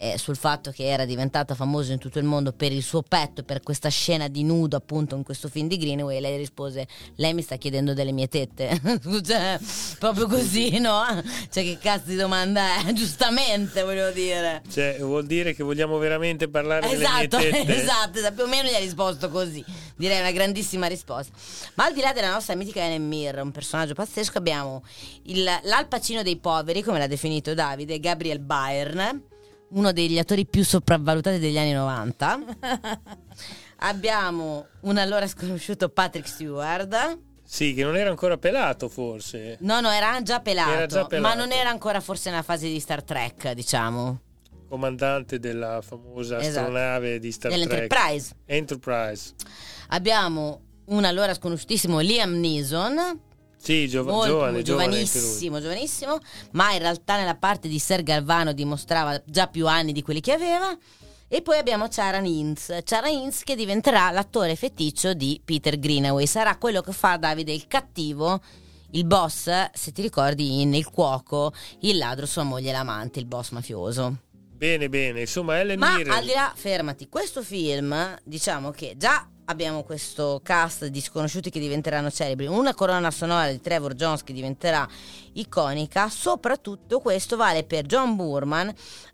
eh, 0.01 0.17
sul 0.17 0.37
fatto 0.37 0.71
che 0.71 0.85
era 0.87 1.03
diventata 1.03 1.55
famosa 1.55 1.91
in 1.91 1.99
tutto 1.99 2.19
il 2.19 2.25
mondo 2.25 2.53
per 2.53 2.71
il 2.71 2.81
suo 2.81 3.01
petto, 3.01 3.43
per 3.43 3.61
questa 3.61 3.89
scena 3.89 4.29
di 4.29 4.43
nudo 4.43 4.77
appunto 4.77 5.15
in 5.15 5.23
questo 5.23 5.49
film 5.49 5.67
di 5.67 5.77
Greenaway, 5.77 6.21
lei 6.21 6.37
rispose, 6.37 6.87
lei 7.15 7.33
mi 7.33 7.41
sta 7.41 7.57
chiedendo 7.57 7.93
delle 7.93 8.13
mie 8.13 8.27
tette, 8.29 8.79
cioè, 9.25 9.59
proprio 9.99 10.27
così, 10.27 10.79
no? 10.79 11.03
Cioè 11.49 11.63
che 11.63 11.77
cazzo 11.81 12.09
di 12.09 12.15
domanda 12.15 12.77
è? 12.85 12.93
Giustamente 12.93 13.83
voglio 13.83 14.09
dire. 14.11 14.61
cioè, 14.71 14.97
vuol 14.99 15.25
dire 15.25 15.53
che 15.53 15.63
vogliamo 15.63 15.97
veramente 15.97 16.47
parlare 16.47 16.89
Esatto, 16.89 17.37
delle 17.37 17.51
mie 17.51 17.65
tette? 17.65 17.81
esatto, 17.81 18.17
esatto, 18.19 18.33
più 18.35 18.43
o 18.43 18.47
meno 18.47 18.69
gli 18.69 18.73
ha 18.73 18.79
risposto 18.79 19.29
così. 19.29 19.63
Direi 19.97 20.19
una 20.21 20.31
grandissima 20.31 20.87
risposta. 20.87 21.33
Ma 21.73 21.85
al 21.85 21.93
di 21.93 21.99
là 21.99 22.13
della 22.13 22.31
nostra 22.31 22.55
mitica 22.55 22.81
Helen 22.81 23.05
Mirren, 23.05 23.47
un 23.47 23.51
personaggio 23.51 23.93
pazzesco, 23.95 24.37
abbiamo 24.37 24.81
il, 25.23 25.43
l'alpacino 25.63 26.23
dei 26.23 26.37
poveri, 26.37 26.81
come 26.83 26.99
l'ha 26.99 27.07
definito 27.07 27.53
Davide, 27.53 27.99
Gabriel 27.99 28.39
Byrne, 28.39 29.23
uno 29.69 29.91
degli 29.91 30.17
attori 30.17 30.45
più 30.45 30.63
sopravvalutati 30.63 31.39
degli 31.39 31.57
anni 31.57 31.73
90. 31.73 32.39
Abbiamo 33.81 34.67
un 34.81 34.97
allora 34.97 35.27
sconosciuto 35.27 35.89
Patrick 35.89 36.27
Stewart. 36.27 37.19
Sì, 37.43 37.73
che 37.73 37.83
non 37.83 37.95
era 37.97 38.09
ancora 38.09 38.37
pelato 38.37 38.89
forse. 38.89 39.57
No, 39.61 39.79
no, 39.79 39.89
era 39.89 40.21
già 40.21 40.39
pelato, 40.39 40.71
Era 40.71 40.85
già 40.85 41.05
pelato. 41.05 41.35
ma 41.35 41.41
non 41.41 41.51
era 41.51 41.69
ancora 41.69 41.99
forse 41.99 42.29
nella 42.29 42.43
fase 42.43 42.67
di 42.67 42.79
Star 42.79 43.03
Trek, 43.03 43.51
diciamo, 43.53 44.19
Comandante 44.67 45.39
della 45.39 45.81
famosa 45.81 46.39
Esatto. 46.39 46.59
astronave 46.67 47.17
di 47.19 47.31
Star 47.31 47.51
Trek. 47.51 47.67
dell'Enterprise. 47.67 48.35
Enterprise. 48.45 49.33
Abbiamo 49.87 50.61
un 50.85 51.05
allora 51.05 51.33
sconosciutissimo 51.33 51.99
Liam 51.99 52.33
Neeson, 52.39 53.19
Sì, 53.61 53.87
giova- 53.89 54.11
molto, 54.11 54.27
giovane, 54.29 54.61
giovanissimo, 54.61 55.59
giovanissimo, 55.59 56.17
ma 56.51 56.71
in 56.71 56.79
realtà 56.79 57.17
nella 57.17 57.35
parte 57.35 57.67
di 57.67 57.77
Ser 57.77 58.03
Galvano 58.03 58.53
dimostrava 58.53 59.21
già 59.25 59.47
più 59.47 59.67
anni 59.67 59.91
di 59.91 60.01
quelli 60.01 60.21
che 60.21 60.31
aveva. 60.31 60.75
E 61.31 61.41
poi 61.43 61.57
abbiamo 61.59 61.87
Charan 61.89 62.25
Hinz, 62.25 62.75
Charan 62.83 63.11
Hinz 63.11 63.43
che 63.43 63.55
diventerà 63.55 64.09
l'attore 64.09 64.55
feticcio 64.55 65.13
di 65.13 65.39
Peter 65.43 65.77
Greenaway, 65.77 66.25
sarà 66.25 66.57
quello 66.57 66.81
che 66.81 66.91
fa 66.91 67.17
Davide 67.17 67.53
il 67.53 67.67
cattivo, 67.67 68.41
il 68.91 69.05
boss, 69.05 69.69
se 69.73 69.91
ti 69.91 70.01
ricordi, 70.01 70.61
in 70.61 70.73
Il 70.73 70.89
cuoco, 70.89 71.53
il 71.81 71.97
ladro, 71.97 72.25
sua 72.25 72.41
moglie 72.41 72.69
e 72.69 72.71
l'amante, 72.71 73.19
il 73.19 73.25
boss 73.25 73.51
mafioso. 73.51 74.21
Bene, 74.55 74.89
bene. 74.89 75.21
Insomma, 75.21 75.59
Ellen 75.59 75.77
Ma 75.77 75.97
Mirren. 75.97 76.13
al 76.13 76.23
di 76.25 76.31
là, 76.33 76.51
fermati, 76.55 77.07
questo 77.07 77.43
film, 77.43 78.17
diciamo 78.23 78.71
che 78.71 78.95
già 78.97 79.29
abbiamo 79.49 79.83
questo 79.83 80.39
cast 80.43 80.85
di 80.85 81.01
sconosciuti 81.01 81.49
che 81.49 81.59
diventeranno 81.59 82.11
celebri, 82.11 82.45
una 82.45 82.75
colonna 82.75 83.09
sonora 83.09 83.49
di 83.49 83.59
Trevor 83.59 83.95
Jones 83.95 84.23
che 84.23 84.31
diventerà 84.31 84.87
iconica, 85.33 86.07
soprattutto 86.09 86.99
questo 86.99 87.35
vale 87.35 87.63
per 87.63 87.85
John 87.85 88.15
Burman 88.15 88.71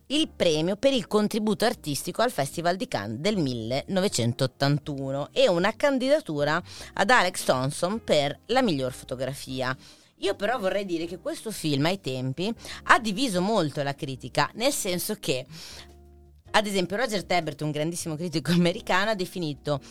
il 0.08 0.28
premio 0.28 0.76
per 0.76 0.94
il 0.94 1.08
contributo 1.08 1.66
artistico 1.66 2.22
al 2.22 2.32
Festival 2.32 2.76
di 2.76 2.88
Cannes 2.88 3.20
del 3.20 3.38
1981 3.38 5.30
e 5.32 5.48
una 5.48 5.74
candidatura 5.76 6.62
ad 6.94 7.10
Alex 7.10 7.44
Thompson 7.46 8.04
per 8.04 8.38
la 8.48 8.62
miglior 8.62 8.92
fotografia. 8.92 9.76
Io 10.20 10.36
però 10.36 10.60
vorrei 10.60 10.86
dire 10.86 11.06
che 11.06 11.20
questo 11.20 11.50
film 11.50 11.86
ai 11.86 12.02
tempi 12.02 12.54
ha 12.84 13.00
diviso 13.00 13.42
molto 13.42 13.82
la 13.84 13.96
critica, 13.96 14.50
nel 14.56 14.74
senso 14.74 15.16
che 15.16 15.46
ad 16.52 16.66
esempio 16.68 16.96
Roger 16.96 17.24
Tabbert, 17.26 17.62
un 17.62 17.72
grandissimo 17.72 18.16
critico 18.16 18.52
americano, 18.52 19.12
ha 19.12 19.16
definito 19.16 19.82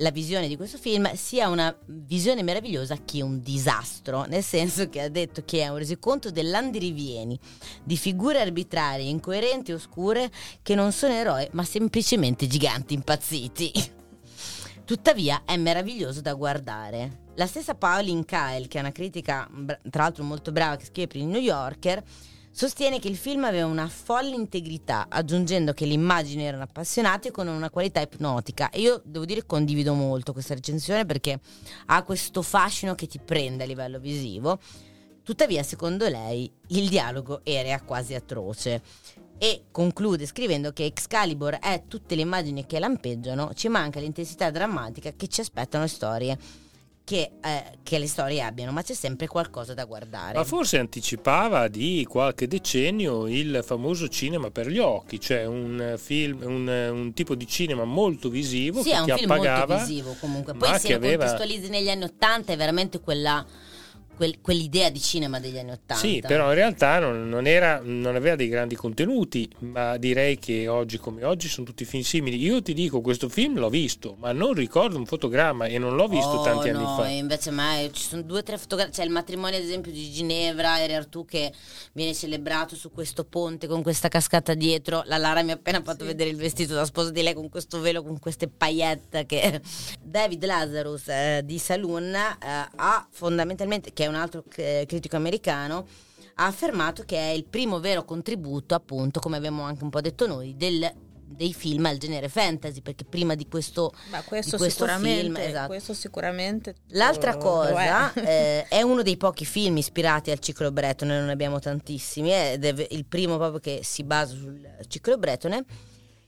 la 0.00 0.10
visione 0.10 0.48
di 0.48 0.56
questo 0.56 0.78
film 0.78 1.12
sia 1.14 1.48
una 1.48 1.74
visione 1.86 2.42
meravigliosa 2.42 2.96
che 3.04 3.22
un 3.22 3.40
disastro, 3.40 4.24
nel 4.24 4.42
senso 4.42 4.88
che 4.88 5.02
ha 5.02 5.08
detto 5.08 5.42
che 5.44 5.62
è 5.62 5.68
un 5.68 5.76
resoconto 5.76 6.30
dell'andirivieni 6.30 7.38
di 7.84 7.96
figure 7.96 8.40
arbitrarie, 8.40 9.08
incoerenti 9.08 9.70
e 9.70 9.74
oscure 9.74 10.30
che 10.62 10.74
non 10.74 10.92
sono 10.92 11.12
eroi 11.12 11.48
ma 11.52 11.64
semplicemente 11.64 12.46
giganti 12.46 12.94
impazziti. 12.94 13.72
Tuttavia 14.84 15.42
è 15.44 15.56
meraviglioso 15.56 16.20
da 16.20 16.34
guardare. 16.34 17.28
La 17.34 17.46
stessa 17.46 17.74
Pauline 17.74 18.24
Kyle, 18.24 18.66
che 18.68 18.78
è 18.78 18.80
una 18.80 18.92
critica 18.92 19.48
tra 19.88 20.02
l'altro 20.02 20.24
molto 20.24 20.50
brava 20.50 20.76
che 20.76 20.86
scrive 20.86 21.06
per 21.08 21.20
il 21.20 21.26
New 21.26 21.40
Yorker, 21.40 22.02
sostiene 22.50 22.98
che 22.98 23.08
il 23.08 23.16
film 23.16 23.44
aveva 23.44 23.66
una 23.66 23.88
folle 23.88 24.34
integrità, 24.34 25.06
aggiungendo 25.08 25.72
che 25.72 25.86
le 25.86 25.94
immagini 25.94 26.44
erano 26.44 26.64
appassionate 26.64 27.30
con 27.30 27.48
una 27.48 27.70
qualità 27.70 28.00
ipnotica. 28.00 28.70
E 28.70 28.80
io 28.80 29.00
devo 29.04 29.24
dire 29.24 29.40
che 29.40 29.46
condivido 29.46 29.94
molto 29.94 30.32
questa 30.32 30.54
recensione 30.54 31.06
perché 31.06 31.40
ha 31.86 32.02
questo 32.02 32.42
fascino 32.42 32.94
che 32.94 33.06
ti 33.06 33.18
prende 33.18 33.64
a 33.64 33.66
livello 33.66 33.98
visivo. 33.98 34.58
Tuttavia, 35.22 35.62
secondo 35.62 36.08
lei, 36.08 36.50
il 36.68 36.88
dialogo 36.88 37.40
era 37.44 37.80
quasi 37.82 38.14
atroce. 38.14 38.82
E 39.38 39.64
conclude 39.70 40.26
scrivendo 40.26 40.72
che 40.72 40.84
Excalibur 40.84 41.58
è 41.60 41.84
tutte 41.88 42.14
le 42.14 42.20
immagini 42.22 42.66
che 42.66 42.78
lampeggiano, 42.78 43.54
ci 43.54 43.68
manca 43.68 43.98
l'intensità 43.98 44.50
drammatica 44.50 45.12
che 45.12 45.28
ci 45.28 45.40
aspettano 45.40 45.84
le 45.84 45.88
storie. 45.88 46.38
Che, 47.02 47.30
eh, 47.42 47.64
che 47.82 47.98
le 47.98 48.06
storie 48.06 48.40
abbiano, 48.40 48.70
ma 48.70 48.82
c'è 48.82 48.94
sempre 48.94 49.26
qualcosa 49.26 49.74
da 49.74 49.84
guardare. 49.84 50.34
Ma 50.38 50.44
forse 50.44 50.78
anticipava 50.78 51.66
di 51.66 52.06
qualche 52.08 52.46
decennio 52.46 53.26
il 53.26 53.62
famoso 53.64 54.06
cinema 54.06 54.50
per 54.52 54.68
gli 54.68 54.78
occhi, 54.78 55.18
cioè 55.18 55.44
un 55.44 55.96
film, 55.98 56.40
un, 56.44 56.68
un 56.68 57.12
tipo 57.12 57.34
di 57.34 57.48
cinema 57.48 57.84
molto 57.84 58.28
visivo 58.28 58.80
Sì, 58.82 58.90
che 58.90 58.94
è 58.94 58.98
un 59.00 59.06
ti 59.06 59.12
film 59.14 59.30
appagava. 59.32 59.74
molto 59.74 59.86
visivo 59.88 60.16
comunque. 60.20 60.54
Poi 60.54 60.78
se 60.78 60.90
lo 60.90 60.96
aveva- 60.96 61.24
contestualizzi 61.26 61.68
negli 61.68 61.88
anni 61.90 62.04
Ottanta 62.04 62.52
è 62.52 62.56
veramente 62.56 63.00
quella, 63.00 63.44
quel- 64.20 64.42
quell'idea 64.42 64.90
di 64.90 65.00
cinema 65.00 65.40
degli 65.40 65.56
anni 65.58 65.70
Ottanta. 65.70 65.94
Sì, 65.94 66.20
però 66.20 66.48
in 66.48 66.54
realtà 66.54 66.98
non, 66.98 67.26
non 67.30 67.46
era, 67.46 67.80
non 67.82 68.16
aveva 68.16 68.36
dei 68.36 68.48
grandi 68.48 68.74
contenuti, 68.74 69.50
ma 69.60 69.96
direi 69.96 70.38
che 70.38 70.68
oggi 70.68 70.98
come 70.98 71.24
oggi 71.24 71.48
sono 71.48 71.64
tutti 71.64 71.86
film 71.86 72.02
simili. 72.02 72.36
Io 72.36 72.60
ti 72.60 72.74
dico, 72.74 73.00
questo 73.00 73.30
film 73.30 73.58
l'ho 73.58 73.70
visto, 73.70 74.16
ma 74.18 74.32
non 74.32 74.52
ricordo 74.52 74.98
un 74.98 75.06
fotogramma 75.06 75.64
e 75.64 75.78
non 75.78 75.96
l'ho 75.96 76.06
visto 76.06 76.28
Oh, 76.30 76.42
tanti 76.42 76.68
anni 76.68 76.82
no, 76.82 76.96
fa. 76.96 77.08
e 77.08 77.16
invece 77.16 77.50
mai 77.50 77.90
ci 77.94 78.02
sono 78.02 78.20
due 78.20 78.40
o 78.40 78.42
tre 78.42 78.58
fotografie. 78.58 78.92
C'è 78.92 79.04
il 79.04 79.10
matrimonio, 79.10 79.56
ad 79.56 79.64
esempio, 79.64 79.90
di 79.90 80.10
Ginevra 80.10 80.78
e 80.78 80.92
Artù 80.92 81.24
che 81.24 81.50
viene 81.92 82.12
celebrato 82.12 82.76
su 82.76 82.90
questo 82.90 83.24
ponte 83.24 83.66
con 83.66 83.82
questa 83.82 84.08
cascata 84.08 84.52
dietro. 84.52 85.02
La 85.06 85.16
Lara 85.16 85.42
mi 85.42 85.52
ha 85.52 85.54
appena 85.54 85.80
fatto 85.82 86.04
vedere 86.04 86.28
il 86.28 86.36
vestito 86.36 86.74
da 86.74 86.84
sposa 86.84 87.10
di 87.10 87.22
lei 87.22 87.32
con 87.32 87.48
questo 87.48 87.80
velo, 87.80 88.02
con 88.02 88.18
queste 88.18 88.48
paillette. 88.48 89.24
Che... 89.24 89.60
David 90.02 90.44
Lazarus 90.44 91.08
eh, 91.08 91.40
di 91.42 91.56
Saloon 91.58 92.14
eh, 92.14 92.36
ha 92.76 93.06
fondamentalmente, 93.10 93.94
che 93.94 94.04
è 94.04 94.08
un 94.10 94.16
altro 94.16 94.44
eh, 94.56 94.84
critico 94.86 95.16
americano, 95.16 95.86
ha 96.34 96.46
affermato 96.46 97.02
che 97.04 97.16
è 97.18 97.30
il 97.32 97.44
primo 97.44 97.80
vero 97.80 98.04
contributo, 98.04 98.74
appunto, 98.74 99.20
come 99.20 99.36
abbiamo 99.36 99.62
anche 99.62 99.82
un 99.84 99.90
po' 99.90 100.00
detto 100.00 100.26
noi, 100.26 100.54
del- 100.56 100.92
dei 101.32 101.54
film 101.54 101.86
al 101.86 101.96
genere 101.96 102.28
fantasy, 102.28 102.80
perché 102.80 103.04
prima 103.04 103.34
di 103.36 103.46
questo, 103.46 103.92
Ma 104.10 104.20
questo, 104.22 104.56
di 104.56 104.62
questo 104.62 104.84
sicuramente, 104.84 105.22
film, 105.22 105.36
esatto. 105.36 105.66
questo 105.68 105.94
sicuramente 105.94 106.74
L'altra 106.88 107.36
cosa 107.36 108.12
è. 108.14 108.20
eh, 108.20 108.68
è 108.68 108.82
uno 108.82 109.02
dei 109.02 109.16
pochi 109.16 109.44
film 109.44 109.76
ispirati 109.76 110.32
al 110.32 110.40
ciclo 110.40 110.72
Bretone, 110.72 111.16
non 111.16 111.26
ne 111.26 111.32
abbiamo 111.32 111.60
tantissimi, 111.60 112.32
ed 112.32 112.64
è 112.64 112.86
il 112.90 113.04
primo 113.04 113.36
proprio 113.36 113.60
che 113.60 113.80
si 113.84 114.02
basa 114.02 114.34
sul 114.34 114.60
ciclo 114.88 115.16
Bretone. 115.18 115.64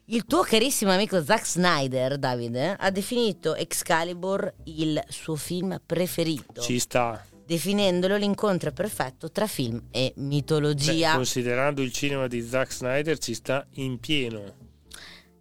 Il 0.07 0.25
tuo 0.27 0.42
carissimo 0.42 0.92
amico 0.92 1.23
Zack 1.25 1.47
Snyder, 1.47 2.16
Davide, 2.18 2.77
ha 2.79 2.90
definito 2.90 3.55
Excalibur 3.57 4.53
il 4.64 5.03
suo 5.09 5.35
film 5.37 5.81
preferito, 5.85 6.61
Ci 6.61 6.79
sta. 6.79 7.25
Definendolo 7.44 8.16
l'incontro 8.16 8.72
perfetto 8.72 9.31
tra 9.31 9.46
film 9.46 9.85
e 9.90 10.12
Beh, 10.14 10.22
mitologia. 10.22 11.14
considerando 11.14 11.83
il 11.83 11.92
cinema 11.92 12.26
di 12.26 12.40
Zack 12.42 12.72
Snyder, 12.72 13.18
ci 13.18 13.35
sta 13.35 13.66
in 13.74 13.98
pieno. 13.98 14.61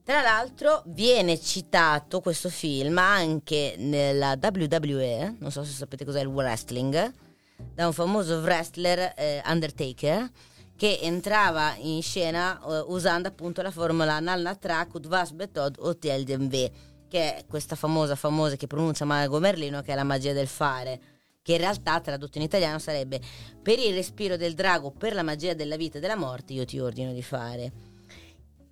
Tra 0.03 0.21
l'altro 0.21 0.83
viene 0.87 1.39
citato 1.39 2.21
questo 2.21 2.49
film 2.49 2.97
anche 2.97 3.75
nella 3.77 4.37
WWE, 4.41 5.35
non 5.39 5.51
so 5.51 5.63
se 5.63 5.71
sapete 5.71 6.03
cos'è 6.03 6.21
il 6.21 6.27
wrestling, 6.27 7.13
da 7.73 7.85
un 7.85 7.93
famoso 7.93 8.39
wrestler 8.39 9.13
eh, 9.15 9.41
Undertaker 9.45 10.29
che 10.75 10.97
entrava 11.01 11.75
in 11.77 12.01
scena 12.01 12.59
eh, 12.59 12.83
usando 12.87 13.27
appunto 13.27 13.61
la 13.61 13.69
formula 13.69 14.19
Nalna 14.19 14.55
Trakut 14.55 15.07
Vas 15.07 15.31
Betod 15.31 15.75
Hotel 15.77 16.23
DMV, 16.23 16.71
che 17.07 17.35
è 17.35 17.45
questa 17.47 17.75
famosa 17.75 18.15
famosa 18.15 18.55
che 18.55 18.65
pronuncia 18.65 19.05
Mago 19.05 19.39
Merlino 19.39 19.81
che 19.81 19.91
è 19.91 19.95
la 19.95 20.03
magia 20.03 20.33
del 20.33 20.47
fare 20.47 20.99
che 21.41 21.54
in 21.54 21.58
realtà 21.58 21.99
tradotto 21.99 22.38
in 22.38 22.43
italiano 22.43 22.80
sarebbe 22.80 23.19
per 23.62 23.80
il 23.80 23.93
respiro 23.93 24.38
del 24.38 24.54
drago, 24.54 24.91
per 24.91 25.13
la 25.13 25.23
magia 25.23 25.54
della 25.54 25.75
vita 25.75 25.97
e 25.97 26.01
della 26.01 26.15
morte 26.15 26.54
io 26.54 26.65
ti 26.65 26.80
ordino 26.80 27.13
di 27.13 27.23
fare. 27.23 27.71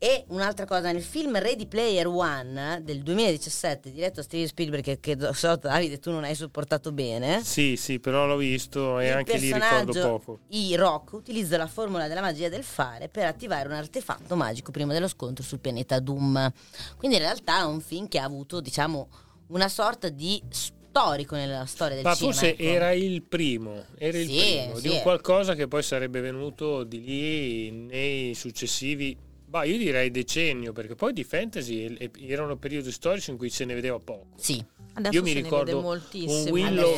E 0.01 0.23
un'altra 0.29 0.65
cosa, 0.65 0.93
nel 0.93 1.01
film 1.01 1.38
Ready 1.38 1.67
Player 1.67 2.08
One 2.08 2.79
del 2.84 3.03
2017, 3.03 3.91
diretto 3.91 4.15
da 4.15 4.21
Steven 4.21 4.47
Spielberg, 4.47 4.82
che, 4.82 4.99
che 5.01 5.17
so 5.34 5.58
Davide 5.58 5.99
tu 5.99 6.12
non 6.12 6.23
hai 6.23 6.36
sopportato 6.36 6.93
bene, 6.93 7.43
Sì, 7.43 7.75
sì, 7.75 7.99
però 7.99 8.25
l'ho 8.25 8.38
visto 8.38 8.97
e 8.99 9.10
anche 9.10 9.38
lì 9.38 9.51
ricordo 9.51 10.01
poco. 10.01 10.39
I 10.51 10.73
Rock 10.77 11.12
utilizza 11.12 11.58
la 11.58 11.67
formula 11.67 12.08
della 12.08 12.21
magia 12.21 12.47
del 12.47 12.63
fare 12.63 13.10
per 13.10 13.25
attivare 13.25 13.67
un 13.67 13.73
artefatto 13.73 14.38
magico 14.38 14.71
prima 14.71 14.93
dello 14.93 15.10
scontro 15.10 15.43
sul 15.43 15.60
pianeta 15.60 15.99
Doom. 15.99 16.49
Quindi 16.95 17.17
in 17.17 17.23
realtà 17.23 17.60
è 17.60 17.65
un 17.65 17.82
film 17.82 18.08
che 18.08 18.19
ha 18.19 18.23
avuto, 18.23 18.62
diciamo, 18.62 19.10
una 19.47 19.67
sorta 19.67 20.08
di 20.08 20.41
storico 20.99 21.35
nella 21.35 21.65
storia 21.65 21.95
del 21.95 22.03
Ma 22.03 22.13
cinema. 22.13 22.33
forse 22.33 22.49
ecco. 22.51 22.62
era 22.63 22.91
il 22.91 23.21
primo, 23.23 23.85
era 23.97 24.17
il 24.17 24.27
Sì, 24.27 24.38
primo 24.38 24.75
sì. 24.75 24.81
di 24.81 24.88
un 24.89 25.01
qualcosa 25.01 25.55
che 25.55 25.67
poi 25.67 25.83
sarebbe 25.83 26.19
venuto 26.21 26.83
di 26.83 27.01
lì 27.03 27.71
nei 27.71 28.33
successivi, 28.33 29.15
bah, 29.45 29.63
io 29.63 29.77
direi 29.77 30.12
decennio, 30.12 30.73
perché 30.73 30.95
poi 30.95 31.13
di 31.13 31.23
fantasy 31.23 31.97
erano 32.27 32.57
periodi 32.57 32.91
storici 32.91 33.31
in 33.31 33.38
cui 33.38 33.49
se 33.49 33.65
ne 33.65 33.73
vedeva 33.73 33.97
poco. 33.99 34.27
Sì, 34.38 34.63
Adesso 34.93 35.15
io 35.15 35.21
mi 35.21 35.31
ricordo 35.31 35.77
un 35.79 35.85
Willow, 36.49 36.95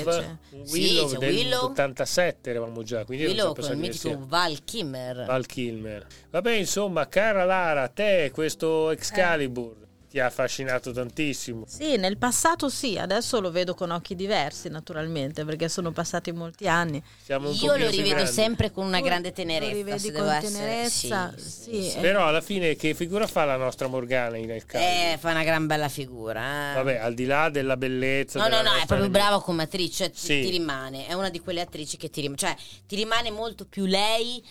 un 0.51 0.65
Sì, 0.65 0.73
Willow 0.79 1.09
c'è 1.11 1.17
del 1.17 1.33
Willow. 1.35 1.65
87 1.65 2.49
eravamo 2.49 2.81
già, 2.83 3.05
quindi 3.05 3.25
Willow 3.25 3.53
con 3.53 3.71
il 3.71 3.77
mitico 3.77 4.17
Val 4.27 4.63
Kimmer. 4.63 5.17
anni. 5.17 5.27
Val 5.27 5.45
Kilmer. 5.45 6.07
Vabbè, 6.31 6.51
insomma, 6.53 7.07
cara 7.07 7.43
Lara, 7.45 7.87
te 7.89 8.31
questo 8.33 8.89
Excalibur. 8.89 9.75
Ti 10.11 10.19
ha 10.19 10.25
affascinato 10.25 10.91
tantissimo. 10.91 11.63
Sì, 11.65 11.95
nel 11.95 12.17
passato 12.17 12.67
sì, 12.67 12.97
adesso 12.97 13.39
lo 13.39 13.49
vedo 13.49 13.73
con 13.73 13.91
occhi 13.91 14.13
diversi 14.13 14.67
naturalmente 14.67 15.45
perché 15.45 15.69
sono 15.69 15.91
passati 15.93 16.33
molti 16.33 16.67
anni. 16.67 17.01
Siamo 17.23 17.47
un 17.47 17.55
Io 17.55 17.77
lo 17.77 17.89
rivedo 17.89 18.09
grandi. 18.15 18.31
sempre 18.31 18.71
con 18.71 18.85
una 18.87 18.97
Tu 18.97 19.05
grande 19.05 19.29
lo 19.29 19.33
tenerezza. 19.35 19.71
rivedi 19.73 19.99
se 19.99 20.11
con 20.11 20.37
tenerezza, 20.41 21.33
sì, 21.37 21.49
sì, 21.49 21.89
sì. 21.91 21.97
eh. 21.97 22.01
Però 22.01 22.25
alla 22.27 22.41
fine 22.41 22.75
che 22.75 22.93
figura 22.93 23.25
fa 23.25 23.45
la 23.45 23.55
nostra 23.55 23.87
Morgana 23.87 24.35
nel 24.35 24.65
caso? 24.65 24.83
Eh, 24.83 25.17
fa 25.17 25.31
una 25.31 25.43
gran 25.43 25.65
bella 25.65 25.87
figura. 25.87 26.71
eh. 26.71 26.75
Vabbè, 26.75 26.97
al 26.97 27.13
di 27.13 27.25
là 27.25 27.49
della 27.49 27.77
bellezza. 27.77 28.37
No, 28.39 28.43
no, 28.49 28.49
della 28.57 28.61
no, 28.63 28.67
è 28.67 28.71
nostra 28.79 28.95
proprio 28.97 29.09
brava 29.09 29.41
come 29.41 29.63
attrice, 29.63 29.95
cioè, 29.95 30.09
ti- 30.11 30.17
Sì. 30.19 30.41
ti 30.41 30.49
rimane, 30.49 31.07
è 31.07 31.13
una 31.13 31.29
di 31.29 31.39
quelle 31.39 31.61
attrici 31.61 31.95
che 31.95 32.09
ti 32.09 32.19
rimane, 32.19 32.37
cioè 32.37 32.55
ti 32.85 32.97
rimane 32.97 33.31
molto 33.31 33.65
più 33.65 33.85
lei, 33.85 34.43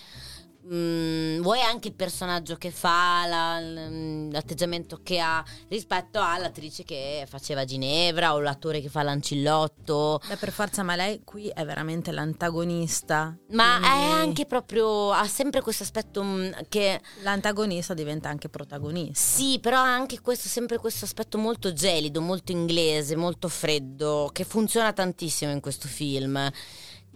mm, 0.72 1.40
vuoi 1.40 1.60
anche 1.60 1.88
il 1.88 1.94
personaggio 1.94 2.56
che 2.56 2.70
fa, 2.70 3.26
la- 3.26 3.60
l- 3.60 4.28
l'atteggiamento 4.30 5.00
che 5.02 5.18
ha 5.18 5.44
rispetto 5.68 6.20
all'attrice 6.20 6.84
che 6.84 7.26
faceva 7.28 7.64
Ginevra 7.64 8.34
o 8.34 8.40
l'attore 8.40 8.80
che 8.80 8.88
fa 8.88 9.02
Lancillotto, 9.02 10.20
Beh, 10.26 10.36
per 10.36 10.52
forza, 10.52 10.82
ma 10.82 10.96
lei 10.96 11.20
qui 11.24 11.48
è 11.48 11.64
veramente 11.64 12.12
l'antagonista. 12.12 13.36
ma 13.50 13.78
quindi 13.80 13.88
è 13.88 14.10
anche 14.10 14.46
proprio, 14.46 15.10
ha 15.12 15.26
sempre 15.26 15.60
questo 15.60 15.82
aspetto 15.82 16.22
mm, 16.22 16.50
che... 16.68 17.00
L'antagonista 17.22 17.94
diventa 17.94 18.28
anche 18.28 18.48
protagonista. 18.48 19.14
Sì, 19.38 19.58
però 19.60 19.78
ha 19.78 19.94
anche 19.94 20.20
questo, 20.20 20.48
sempre 20.48 20.78
questo 20.78 21.04
aspetto 21.04 21.38
molto 21.38 21.72
gelido, 21.72 22.20
molto 22.20 22.52
inglese, 22.52 23.16
molto 23.16 23.48
freddo, 23.48 24.30
che 24.32 24.44
funziona 24.44 24.92
tantissimo 24.92 25.52
in 25.52 25.60
questo 25.60 25.88
film. 25.88 26.50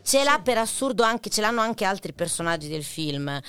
Ce 0.05 0.23
l'ha 0.23 0.39
per 0.45 0.59
assurdo 0.59 1.03
anche, 1.03 1.31
ce 1.31 1.41
l'hanno 1.41 1.63
anche 1.63 1.87
altri 1.87 2.13
personaggi 2.13 2.69
del 2.69 2.85
film. 2.85 3.41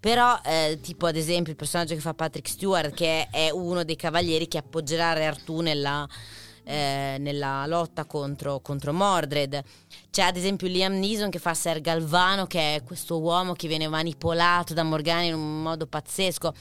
Però, 0.00 0.40
eh, 0.44 0.78
tipo 0.82 1.06
ad 1.06 1.14
esempio 1.14 1.52
il 1.52 1.58
personaggio 1.58 1.94
che 1.94 2.00
fa 2.00 2.14
Patrick 2.14 2.48
Stewart, 2.48 2.92
che 2.92 3.28
è 3.30 3.50
uno 3.50 3.84
dei 3.84 3.96
cavalieri 3.96 4.48
che 4.48 4.58
appoggerà 4.58 5.12
Re 5.12 5.26
Artù 5.26 5.60
nella, 5.60 6.08
eh, 6.64 7.16
nella 7.18 7.66
lotta 7.66 8.04
contro, 8.04 8.60
contro 8.60 8.92
Mordred. 8.92 9.62
C'è 10.10 10.22
ad 10.22 10.36
esempio 10.36 10.66
Liam 10.66 10.98
Neeson 10.98 11.30
che 11.30 11.38
fa 11.38 11.54
Ser 11.54 11.80
Galvano, 11.80 12.46
che 12.46 12.76
è 12.76 12.82
questo 12.82 13.18
uomo 13.20 13.52
che 13.52 13.68
viene 13.68 13.88
manipolato 13.88 14.74
da 14.74 14.82
Morgana 14.82 15.22
in 15.22 15.34
un 15.34 15.62
modo 15.62 15.86
pazzesco. 15.86 16.52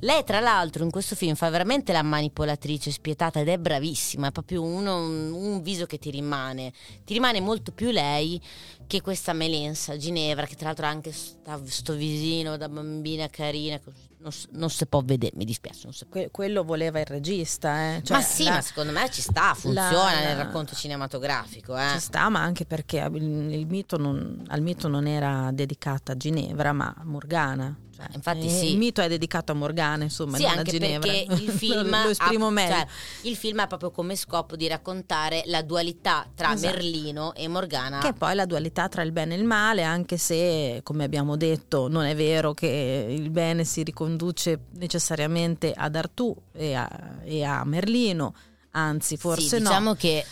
Lei, 0.00 0.24
tra 0.24 0.40
l'altro, 0.40 0.84
in 0.84 0.90
questo 0.90 1.14
film 1.14 1.34
fa 1.34 1.48
veramente 1.50 1.92
la 1.92 2.02
manipolatrice 2.02 2.90
spietata 2.90 3.40
ed 3.40 3.48
è 3.48 3.58
bravissima. 3.58 4.28
È 4.28 4.32
proprio 4.32 4.62
uno- 4.62 4.98
un, 4.98 5.32
un 5.32 5.62
viso 5.62 5.86
che 5.86 5.98
ti 5.98 6.10
rimane. 6.10 6.72
Ti 7.04 7.12
rimane 7.12 7.40
molto 7.40 7.72
più 7.72 7.90
lei 7.90 8.40
che 8.86 9.00
questa 9.00 9.32
Melensa 9.32 9.96
Ginevra, 9.96 10.46
che 10.46 10.56
tra 10.56 10.66
l'altro 10.66 10.86
ha 10.86 10.90
anche 10.90 11.12
sta- 11.12 11.60
sto 11.64 11.94
visino 11.94 12.56
da 12.56 12.68
bambina 12.68 13.28
carina. 13.28 13.80
Non, 14.24 14.32
non 14.52 14.70
si 14.70 14.86
può 14.86 15.02
vedere, 15.04 15.32
mi 15.36 15.44
dispiace. 15.44 15.86
Que- 16.08 16.30
quello 16.30 16.64
voleva 16.64 16.98
il 16.98 17.04
regista, 17.04 17.96
eh. 17.96 18.00
Cioè, 18.02 18.16
ma 18.16 18.22
sì, 18.22 18.44
la- 18.44 18.50
ma 18.52 18.60
secondo 18.62 18.90
me 18.92 19.10
ci 19.10 19.20
sta, 19.20 19.52
funziona 19.52 20.14
la- 20.14 20.20
nel 20.20 20.36
racconto 20.36 20.74
cinematografico. 20.74 21.76
Eh. 21.76 21.90
Ci 21.92 21.98
sta, 22.00 22.30
ma 22.30 22.40
anche 22.40 22.64
perché 22.64 23.06
il, 23.12 23.52
il 23.52 23.66
mito 23.66 23.98
non- 23.98 24.42
al 24.48 24.62
mito 24.62 24.88
non 24.88 25.06
era 25.06 25.50
dedicata 25.52 26.16
Ginevra, 26.16 26.72
ma 26.72 26.94
a 26.96 27.04
Morgana. 27.04 27.76
Cioè, 27.96 28.06
Infatti 28.14 28.46
eh, 28.46 28.48
sì. 28.50 28.70
Il 28.72 28.78
mito 28.78 29.00
è 29.00 29.08
dedicato 29.08 29.52
a 29.52 29.54
Morgana, 29.54 30.04
insomma, 30.04 30.36
Sì, 30.36 30.42
non 30.42 30.52
a 30.52 30.56
anche 30.58 30.70
Ginevra. 30.72 31.12
perché 31.12 31.32
il 31.42 31.50
film, 31.56 31.90
lo 32.02 32.10
esprimo 32.10 32.46
ha, 32.48 32.50
meglio. 32.50 32.74
cioè, 32.74 32.86
il 33.22 33.36
film 33.36 33.58
ha 33.60 33.66
proprio 33.66 33.90
come 33.90 34.16
scopo 34.16 34.56
di 34.56 34.66
raccontare 34.66 35.42
la 35.46 35.62
dualità 35.62 36.26
tra 36.34 36.52
Esatto. 36.54 36.72
Merlino 36.74 37.34
e 37.34 37.48
Morgana. 37.48 37.98
Che 38.00 38.08
è 38.08 38.12
poi 38.12 38.34
la 38.34 38.46
dualità 38.46 38.88
tra 38.88 39.02
il 39.02 39.12
bene 39.12 39.34
e 39.34 39.38
il 39.38 39.44
male, 39.44 39.82
anche 39.82 40.16
se, 40.16 40.80
come 40.82 41.04
abbiamo 41.04 41.36
detto, 41.36 41.88
non 41.88 42.04
è 42.04 42.14
vero 42.16 42.52
che 42.54 43.06
il 43.08 43.30
bene 43.30 43.64
si 43.64 43.82
riconduce 43.82 44.60
necessariamente 44.78 45.72
ad 45.74 45.94
Artù 45.96 46.34
e 46.52 46.74
a, 46.74 46.88
e 47.22 47.44
a 47.44 47.64
Merlino, 47.64 48.34
anzi 48.72 49.16
forse 49.16 49.56
sì, 49.58 49.62
no. 49.62 49.68
diciamo 49.68 49.94
che 49.94 50.24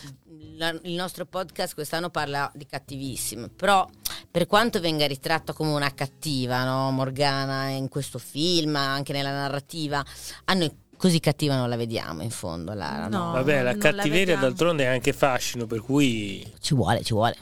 la- 0.56 0.78
il 0.82 0.92
nostro 0.92 1.24
podcast 1.26 1.74
quest'anno 1.74 2.10
parla 2.10 2.50
di 2.54 2.66
cattivissimo, 2.66 3.48
però 3.48 3.88
per 4.30 4.46
quanto 4.46 4.80
venga 4.80 5.06
ritratta 5.06 5.52
come 5.52 5.70
una 5.72 5.92
cattiva, 5.94 6.64
no? 6.64 6.90
Morgana 6.90 7.68
in 7.68 7.88
questo 7.88 8.18
film, 8.18 8.76
anche 8.76 9.12
nella 9.12 9.30
narrativa, 9.32 10.04
a 10.44 10.54
noi 10.54 10.70
così 10.96 11.18
cattiva 11.20 11.56
non 11.56 11.68
la 11.68 11.76
vediamo 11.76 12.22
in 12.22 12.30
fondo, 12.30 12.72
Lara, 12.74 13.08
no? 13.08 13.26
No. 13.26 13.32
Vabbè, 13.32 13.56
la 13.62 13.72
la 13.72 13.78
cattiveria 13.78 14.18
vediamo. 14.18 14.42
d'altronde 14.42 14.84
è 14.84 14.86
anche 14.86 15.12
fascino, 15.12 15.66
per 15.66 15.80
cui 15.80 16.46
Ci 16.60 16.74
vuole, 16.74 17.02
ci 17.02 17.12
vuole. 17.12 17.36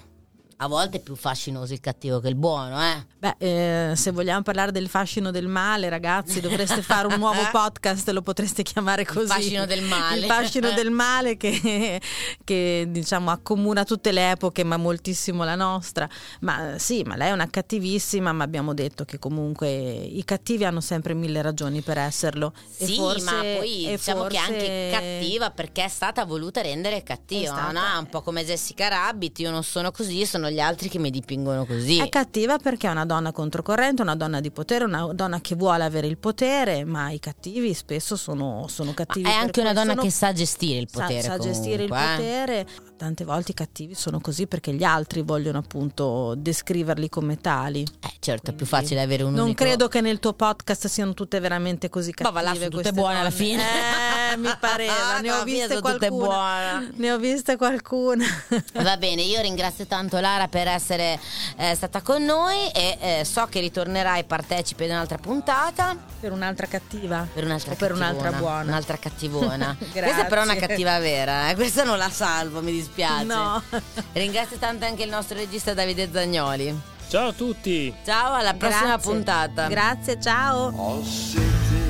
A 0.62 0.66
volte 0.66 0.98
è 0.98 1.00
più 1.00 1.16
fascinoso 1.16 1.72
il 1.72 1.80
cattivo 1.80 2.20
che 2.20 2.28
il 2.28 2.34
buono, 2.34 2.78
eh? 2.82 3.06
Beh, 3.18 3.34
eh, 3.38 3.96
se 3.96 4.10
vogliamo 4.10 4.42
parlare 4.42 4.72
del 4.72 4.88
fascino 4.88 5.30
del 5.30 5.46
male, 5.46 5.88
ragazzi, 5.88 6.40
dovreste 6.40 6.82
fare 6.82 7.06
un 7.06 7.18
nuovo 7.18 7.40
podcast, 7.50 8.06
lo 8.10 8.20
potreste 8.20 8.62
chiamare 8.62 9.06
così. 9.06 9.26
fascino 9.26 9.64
del 9.64 9.82
male. 9.82 10.18
Il 10.18 10.24
fascino 10.26 10.70
del 10.76 10.90
male 10.90 11.38
che, 11.38 11.98
che, 12.44 12.86
diciamo 12.90 13.30
accomuna 13.30 13.84
tutte 13.84 14.12
le 14.12 14.32
epoche, 14.32 14.62
ma 14.62 14.76
moltissimo 14.76 15.44
la 15.44 15.54
nostra. 15.54 16.06
Ma 16.40 16.74
sì, 16.76 17.04
ma 17.06 17.16
lei 17.16 17.30
è 17.30 17.32
una 17.32 17.48
cattivissima, 17.48 18.30
ma 18.32 18.44
abbiamo 18.44 18.74
detto 18.74 19.06
che 19.06 19.18
comunque 19.18 19.70
i 19.70 20.22
cattivi 20.26 20.66
hanno 20.66 20.82
sempre 20.82 21.14
mille 21.14 21.40
ragioni 21.40 21.80
per 21.80 21.96
esserlo. 21.96 22.52
Sì, 22.68 22.96
forse- 22.96 23.24
ma 23.24 23.40
poi 23.40 23.86
diciamo 23.86 24.24
che 24.24 24.36
è 24.36 24.38
anche 24.38 24.58
forse- 24.58 24.90
cattiva 24.92 25.50
perché 25.50 25.84
è 25.84 25.88
stata 25.88 26.26
voluta 26.26 26.60
rendere 26.60 27.02
cattiva, 27.02 27.70
no? 27.70 27.98
Un 27.98 28.08
po' 28.10 28.20
come 28.20 28.44
Jessica 28.44 28.88
Rabbit, 28.88 29.38
io 29.38 29.50
non 29.50 29.62
sono 29.62 29.90
così, 29.90 30.26
sono 30.26 30.48
gli 30.50 30.60
altri 30.60 30.88
che 30.88 30.98
mi 30.98 31.10
dipingono 31.10 31.64
così. 31.64 31.98
È 31.98 32.08
cattiva 32.08 32.58
perché 32.58 32.88
è 32.88 32.90
una 32.90 33.06
donna 33.06 33.32
controcorrente, 33.32 34.02
una 34.02 34.16
donna 34.16 34.40
di 34.40 34.50
potere, 34.50 34.84
una 34.84 35.12
donna 35.12 35.40
che 35.40 35.54
vuole 35.54 35.84
avere 35.84 36.06
il 36.06 36.18
potere, 36.18 36.84
ma 36.84 37.10
i 37.10 37.18
cattivi 37.18 37.72
spesso 37.74 38.16
sono, 38.16 38.66
sono 38.68 38.92
cattivi. 38.94 39.22
Ma 39.22 39.30
è 39.30 39.34
per 39.34 39.42
anche 39.44 39.60
una 39.60 39.72
donna 39.72 39.90
sono- 39.90 40.02
che 40.02 40.10
sa 40.10 40.32
gestire 40.32 40.80
il 40.80 40.88
sa- 40.90 41.00
potere. 41.00 41.22
sa, 41.22 41.38
gestire 41.38 41.84
il 41.84 41.92
eh. 41.92 42.16
potere. 42.16 42.66
Tante 43.00 43.24
volte 43.24 43.52
i 43.52 43.54
cattivi 43.54 43.94
sono 43.94 44.20
così 44.20 44.46
perché 44.46 44.74
gli 44.74 44.84
altri 44.84 45.22
vogliono 45.22 45.56
appunto 45.56 46.34
descriverli 46.36 47.08
come 47.08 47.40
tali. 47.40 47.80
Eh, 47.98 48.12
certo, 48.20 48.50
è 48.50 48.52
più 48.54 48.66
Quindi 48.66 48.86
facile 48.86 49.00
avere 49.00 49.22
un 49.22 49.32
Non 49.32 49.44
unico- 49.44 49.64
credo 49.64 49.88
che 49.88 50.02
nel 50.02 50.18
tuo 50.18 50.34
podcast 50.34 50.86
siano 50.86 51.14
tutte 51.14 51.40
veramente 51.40 51.88
così 51.88 52.12
Ma 52.18 52.24
cattive. 52.30 52.34
va 52.34 52.42
là, 52.50 52.54
sono 52.54 52.68
tutte 52.68 52.92
buone 52.92 53.14
alla 53.20 53.30
donne. 53.30 53.42
fine. 53.42 53.62
Eh, 53.62 54.36
mi 54.36 54.50
pareva, 54.60 55.18
ne 55.20 55.28
No, 55.30 55.36
ho 55.36 55.44
via, 55.44 55.66
viste 55.66 55.80
qualcuna. 55.80 56.90
Ne 56.94 57.10
ho 57.10 57.16
viste 57.16 57.56
qualcuna. 57.56 58.24
Va 58.84 58.96
bene, 58.98 59.22
io 59.22 59.40
ringrazio 59.40 59.86
tanto 59.86 60.20
Lara 60.20 60.48
per 60.48 60.68
essere 60.68 61.18
eh, 61.56 61.74
stata 61.74 62.02
con 62.02 62.22
noi 62.22 62.68
e 62.74 62.98
eh, 63.00 63.24
so 63.24 63.46
che 63.48 63.60
ritornerai 63.60 64.24
partecipe 64.24 64.84
ad 64.84 64.90
un'altra 64.90 65.16
puntata 65.16 65.96
per 66.20 66.32
un'altra 66.32 66.66
cattiva. 66.66 67.26
per 67.32 67.44
un'altra 67.44 67.72
O 67.72 67.76
per 67.76 67.92
un'altra 67.92 68.32
buona. 68.32 68.64
Un'altra 68.64 68.98
cattivona. 68.98 69.74
Questa 69.90 70.24
però 70.26 70.42
è 70.42 70.44
una 70.44 70.56
cattiva 70.56 70.98
vera, 70.98 71.48
eh? 71.48 71.54
questa 71.54 71.82
non 71.82 71.96
la 71.96 72.10
salvo, 72.10 72.60
mi 72.60 72.72
dispiace. 72.72 72.88
No. 73.24 73.62
Ringrazio 74.12 74.58
tanto 74.58 74.84
anche 74.84 75.04
il 75.04 75.10
nostro 75.10 75.36
regista 75.36 75.72
Davide 75.74 76.08
Zagnoli. 76.12 76.78
ciao 77.08 77.28
a 77.28 77.32
tutti! 77.32 77.94
Ciao, 78.04 78.34
alla 78.34 78.54
prossima 78.54 78.96
Grazie. 78.96 79.10
puntata. 79.12 79.66
Grazie, 79.68 80.20
ciao. 80.20 80.72
Ho 80.74 81.02
sete, 81.04 81.80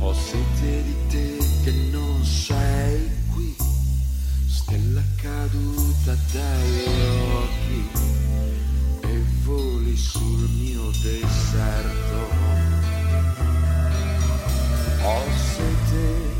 ho 0.00 0.14
sete 0.14 0.82
di 0.82 0.96
te 1.08 1.36
che 1.64 1.70
non 1.92 2.24
sei 2.24 3.10
qui, 3.34 3.54
stella 4.48 5.02
caduta 5.20 6.16
dagli 6.32 6.88
occhi 7.34 7.88
e 9.02 9.22
voli 9.44 9.96
sul 9.96 10.48
mio 10.58 10.90
deserto. 11.02 12.34
Ho 15.02 15.22
sete, 15.54 16.34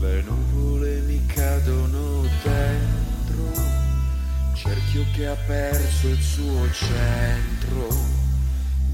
le 0.00 0.22
nuvole 0.22 1.00
mi 1.00 1.15
cadono 1.36 2.22
dentro, 2.42 3.52
cerchio 4.54 5.04
che 5.14 5.26
ha 5.26 5.36
perso 5.46 6.08
il 6.08 6.20
suo 6.22 6.72
centro 6.72 7.88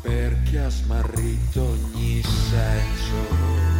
perché 0.02 0.58
ha 0.58 0.68
smarrito 0.68 1.62
ogni 1.62 2.20
senso. 2.22 3.71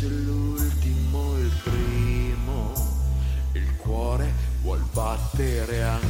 Se 0.00 0.08
l'ultimo 0.08 1.36
il 1.36 1.52
primo, 1.62 2.72
il 3.52 3.76
cuore 3.76 4.32
vuol 4.62 4.82
battere 4.94 5.82
ancora. 5.82 6.09